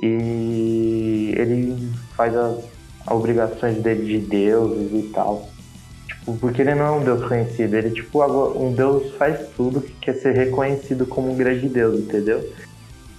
e 0.00 1.34
ele 1.36 1.92
faz 2.14 2.36
as 2.36 2.64
obrigações 3.10 3.82
dele 3.82 4.04
de 4.04 4.26
deuses 4.26 4.92
e 4.92 5.08
tal. 5.08 5.48
Tipo, 6.28 6.36
Porque 6.36 6.62
ele 6.62 6.74
não 6.74 6.86
é 6.86 6.90
um 6.90 7.04
deus 7.04 7.24
conhecido, 7.26 7.76
ele 7.76 7.88
é 7.88 7.90
tipo 7.90 8.22
um 8.58 8.72
deus 8.72 9.14
faz 9.14 9.48
tudo 9.56 9.80
que 9.80 9.92
quer 9.94 10.14
ser 10.14 10.34
reconhecido 10.34 11.06
como 11.06 11.32
um 11.32 11.36
grande 11.36 11.68
deus, 11.68 11.98
entendeu? 11.98 12.46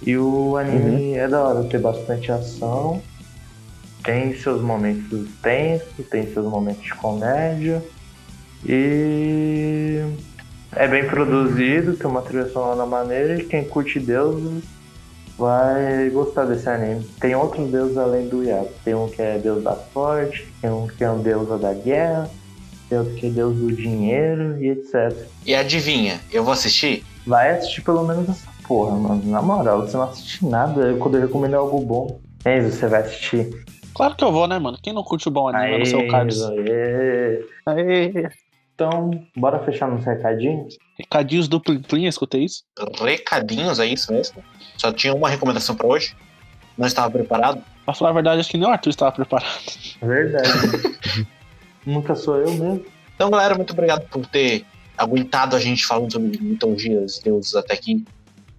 E 0.02 0.16
o 0.16 0.56
anime 0.56 1.14
é 1.14 1.28
da 1.28 1.42
hora, 1.42 1.64
tem 1.64 1.80
bastante 1.80 2.30
ação, 2.30 3.02
tem 4.02 4.34
seus 4.34 4.62
momentos 4.62 5.28
tensos, 5.42 6.06
tem 6.08 6.32
seus 6.32 6.46
momentos 6.46 6.82
de 6.82 6.94
comédia 6.94 7.82
e 8.64 10.02
é 10.72 10.86
bem 10.86 11.06
produzido, 11.06 11.94
tem 11.94 12.06
uma 12.06 12.22
trilha 12.22 12.48
sonora 12.48 12.86
maneira 12.86 13.36
e 13.36 13.44
quem 13.44 13.64
curte 13.64 13.98
deuses 13.98 14.64
vai 15.36 16.08
gostar 16.10 16.44
desse 16.44 16.68
anime. 16.68 17.04
Tem 17.20 17.34
outros 17.34 17.70
deuses 17.70 17.96
além 17.96 18.28
do 18.28 18.42
Yaku. 18.42 18.72
Tem 18.84 18.94
um 18.94 19.08
que 19.08 19.20
é 19.20 19.38
deus 19.38 19.62
da 19.62 19.74
sorte, 19.92 20.46
tem 20.60 20.70
um 20.70 20.86
que 20.86 21.02
é 21.02 21.10
um 21.10 21.22
deus 21.22 21.60
da 21.60 21.72
guerra, 21.72 22.30
tem 22.90 22.98
outro 22.98 23.14
que 23.14 23.26
é 23.28 23.30
deus 23.30 23.56
do 23.56 23.72
dinheiro 23.72 24.60
e 24.62 24.68
etc. 24.70 25.16
E 25.46 25.54
adivinha, 25.54 26.20
eu 26.32 26.42
vou 26.44 26.52
assistir? 26.52 27.04
Vai 27.26 27.52
assistir 27.52 27.82
pelo 27.82 28.04
menos 28.04 28.28
essa 28.28 28.48
porra, 28.66 28.96
mano. 28.96 29.22
Na 29.26 29.40
moral, 29.40 29.82
você 29.82 29.96
não 29.96 30.04
assiste 30.04 30.44
nada 30.44 30.82
eu- 30.82 30.98
quando 30.98 31.14
eu 31.16 31.22
recomendo 31.22 31.54
algo 31.54 31.80
bom. 31.80 32.20
Enzo, 32.44 32.76
você 32.76 32.88
vai 32.88 33.02
assistir. 33.02 33.48
Claro 33.94 34.16
que 34.16 34.24
eu 34.24 34.32
vou, 34.32 34.46
né, 34.48 34.58
mano? 34.58 34.76
Quem 34.82 34.92
não 34.92 35.02
curte 35.04 35.28
o 35.28 35.30
bom 35.30 35.48
anime 35.48 35.78
no 35.78 35.86
seu 35.86 36.00
aê. 36.00 37.44
Aê. 37.66 38.28
Então, 38.74 39.10
bora 39.36 39.58
fechar 39.60 39.88
nos 39.88 40.04
recadinhos? 40.04 40.76
Recadinhos 40.98 41.46
do 41.48 41.60
Plim 41.60 41.82
Plim, 41.82 42.06
escutei 42.06 42.44
isso? 42.44 42.64
Recadinhos, 43.00 43.78
é 43.78 43.86
isso 43.86 44.12
mesmo? 44.12 44.42
Só 44.76 44.90
tinha 44.90 45.14
uma 45.14 45.28
recomendação 45.28 45.76
pra 45.76 45.86
hoje? 45.86 46.16
Não 46.78 46.86
estava 46.86 47.10
preparado? 47.10 47.62
Pra 47.84 47.92
falar 47.94 48.10
a 48.10 48.14
verdade, 48.14 48.40
acho 48.40 48.48
que 48.50 48.56
nem 48.56 48.66
o 48.66 48.70
Arthur 48.72 48.90
estava 48.90 49.12
preparado. 49.12 49.50
Verdade. 50.02 50.48
Nunca 51.84 52.14
sou 52.14 52.36
eu 52.36 52.50
mesmo. 52.50 52.84
Então, 53.14 53.30
galera, 53.30 53.54
muito 53.54 53.72
obrigado 53.72 54.08
por 54.08 54.24
ter 54.26 54.64
aguentado 54.96 55.56
a 55.56 55.58
gente 55.58 55.86
falando 55.86 56.12
sobre 56.12 56.38
mitologias, 56.38 57.18
deuses 57.18 57.54
até 57.54 57.74
aqui. 57.74 58.04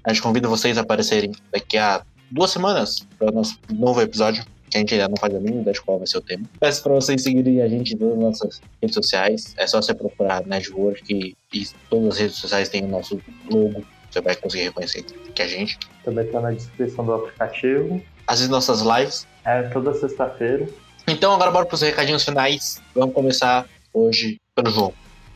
A 0.03 0.11
gente 0.11 0.21
convida 0.21 0.47
vocês 0.47 0.77
a 0.77 0.81
aparecerem 0.81 1.31
daqui 1.51 1.77
a 1.77 2.03
duas 2.31 2.51
semanas 2.51 3.05
para 3.19 3.29
o 3.29 3.33
nosso 3.33 3.57
novo 3.71 4.01
episódio, 4.01 4.43
que 4.69 4.77
a 4.77 4.79
gente 4.79 4.93
ainda 4.93 5.09
não 5.09 5.17
faz 5.17 5.35
a 5.35 5.39
mínima 5.39 5.61
ideia 5.61 5.73
de 5.73 5.81
qual 5.81 5.97
vai 5.97 6.07
ser 6.07 6.17
o 6.17 6.21
tema. 6.21 6.45
Peço 6.59 6.81
para 6.81 6.93
vocês 6.93 7.21
seguirem 7.21 7.61
a 7.61 7.67
gente 7.67 7.93
em 7.93 7.97
todas 7.97 8.13
as 8.15 8.23
nossas 8.23 8.61
redes 8.81 8.95
sociais. 8.95 9.53
É 9.57 9.67
só 9.67 9.81
você 9.81 9.93
procurar 9.93 10.45
Network 10.45 11.13
e, 11.13 11.35
e 11.53 11.67
todas 11.89 12.13
as 12.13 12.17
redes 12.19 12.37
sociais 12.37 12.69
têm 12.69 12.85
o 12.85 12.87
nosso 12.87 13.21
logo. 13.49 13.83
Você 14.09 14.21
vai 14.21 14.35
conseguir 14.35 14.63
reconhecer 14.63 15.03
que 15.03 15.41
é 15.41 15.45
a 15.45 15.47
gente. 15.47 15.77
Também 16.03 16.25
tá 16.27 16.41
na 16.41 16.51
descrição 16.51 17.05
do 17.05 17.13
aplicativo. 17.13 18.01
Assiste 18.27 18.49
nossas 18.49 18.81
lives. 18.81 19.27
É 19.45 19.63
toda 19.63 19.93
sexta-feira. 19.93 20.67
Então, 21.11 21.33
agora 21.33 21.51
bora 21.51 21.65
para 21.65 21.75
os 21.75 21.81
recadinhos 21.81 22.23
finais. 22.23 22.81
Vamos 22.95 23.13
começar 23.13 23.65
hoje 23.93 24.37
pelo 24.55 24.71
João. 24.71 24.93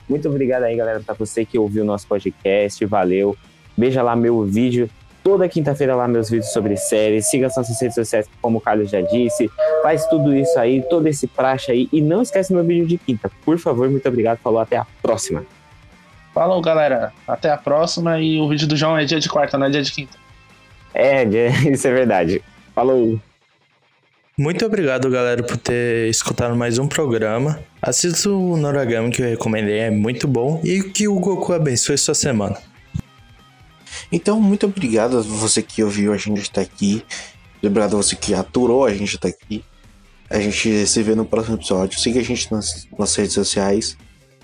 Muito 0.08 0.30
obrigado 0.30 0.64
aí, 0.64 0.76
galera, 0.76 1.02
pra 1.02 1.14
você 1.14 1.44
que 1.44 1.60
ouviu 1.60 1.84
o 1.84 1.86
nosso 1.86 2.08
podcast. 2.08 2.84
Valeu. 2.86 3.36
Veja 3.78 4.02
lá 4.02 4.16
meu 4.16 4.44
vídeo. 4.46 4.90
Toda 5.22 5.50
quinta-feira 5.50 5.94
lá 5.94 6.08
meus 6.08 6.30
vídeos 6.30 6.54
sobre 6.54 6.78
séries. 6.78 7.28
Siga 7.28 7.48
as 7.48 7.58
nossas 7.58 7.80
redes 7.82 7.96
sociais, 7.96 8.26
como 8.42 8.60
o 8.60 8.62
Carlos 8.62 8.90
já 8.90 9.02
disse. 9.02 9.52
Faz 9.82 10.06
tudo 10.08 10.34
isso 10.34 10.58
aí, 10.58 10.82
todo 10.90 11.08
esse 11.08 11.28
praxe 11.28 11.72
aí. 11.72 11.90
E 11.92 12.00
não 12.02 12.22
esquece 12.22 12.54
meu 12.54 12.64
vídeo 12.64 12.88
de 12.88 12.98
quinta. 12.98 13.30
Por 13.44 13.60
favor, 13.60 13.90
muito 13.90 14.08
obrigado. 14.08 14.38
Falou, 14.38 14.62
até 14.62 14.78
a 14.78 14.88
próxima. 15.02 15.46
Falou, 16.34 16.62
galera. 16.62 17.12
Até 17.28 17.52
a 17.52 17.58
próxima. 17.58 18.18
E 18.22 18.40
o 18.40 18.48
vídeo 18.48 18.66
do 18.66 18.78
João 18.78 18.98
é 18.98 19.04
dia 19.04 19.20
de 19.20 19.28
quarta, 19.28 19.58
não 19.58 19.66
é 19.66 19.70
dia 19.70 19.82
de 19.82 19.92
quinta. 19.92 20.18
É, 20.94 21.26
isso 21.70 21.86
é 21.86 21.94
verdade. 21.94 22.42
Falou. 22.74 23.20
Muito 24.38 24.66
obrigado, 24.66 25.10
galera, 25.10 25.42
por 25.42 25.56
ter 25.56 26.10
escutado 26.10 26.58
mais 26.58 26.78
um 26.78 26.90
programa. 26.90 27.64
Assista 27.82 28.30
o 28.30 28.58
Noragami 28.58 29.10
que 29.10 29.22
eu 29.22 29.30
recomendei, 29.30 29.80
é 29.80 29.90
muito 29.90 30.28
bom. 30.28 30.60
E 30.62 30.84
que 30.84 31.08
o 31.08 31.18
Goku 31.18 31.54
abençoe 31.54 31.98
sua 31.98 32.14
semana. 32.14 32.58
Então, 34.12 34.42
muito 34.42 34.66
obrigado 34.66 35.20
a 35.20 35.22
você 35.22 35.62
que 35.62 35.82
ouviu 35.82 36.12
a 36.12 36.18
gente 36.18 36.50
até 36.52 36.64
aqui. 36.64 37.02
Obrigado 37.64 37.94
a 37.94 37.98
você 37.98 38.14
que 38.18 38.34
aturou 38.34 38.84
a 38.84 38.94
gente 38.94 39.16
até 39.16 39.30
aqui. 39.30 39.64
A 40.30 40.38
gente 40.38 40.86
se 40.86 41.02
vê 41.02 41.16
no 41.16 41.24
próximo 41.24 41.56
episódio. 41.56 41.98
Siga 41.98 42.20
a 42.20 42.24
gente 42.24 42.52
nas, 42.52 42.86
nas 43.00 43.16
redes 43.16 43.34
sociais. 43.34 43.98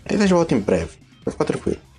A 0.05 0.15
gente 0.15 0.33
volta 0.33 0.55
em 0.55 0.59
breve. 0.59 0.91
Vai 1.25 1.33
ficar 1.33 1.43
tranquilo. 1.43 1.90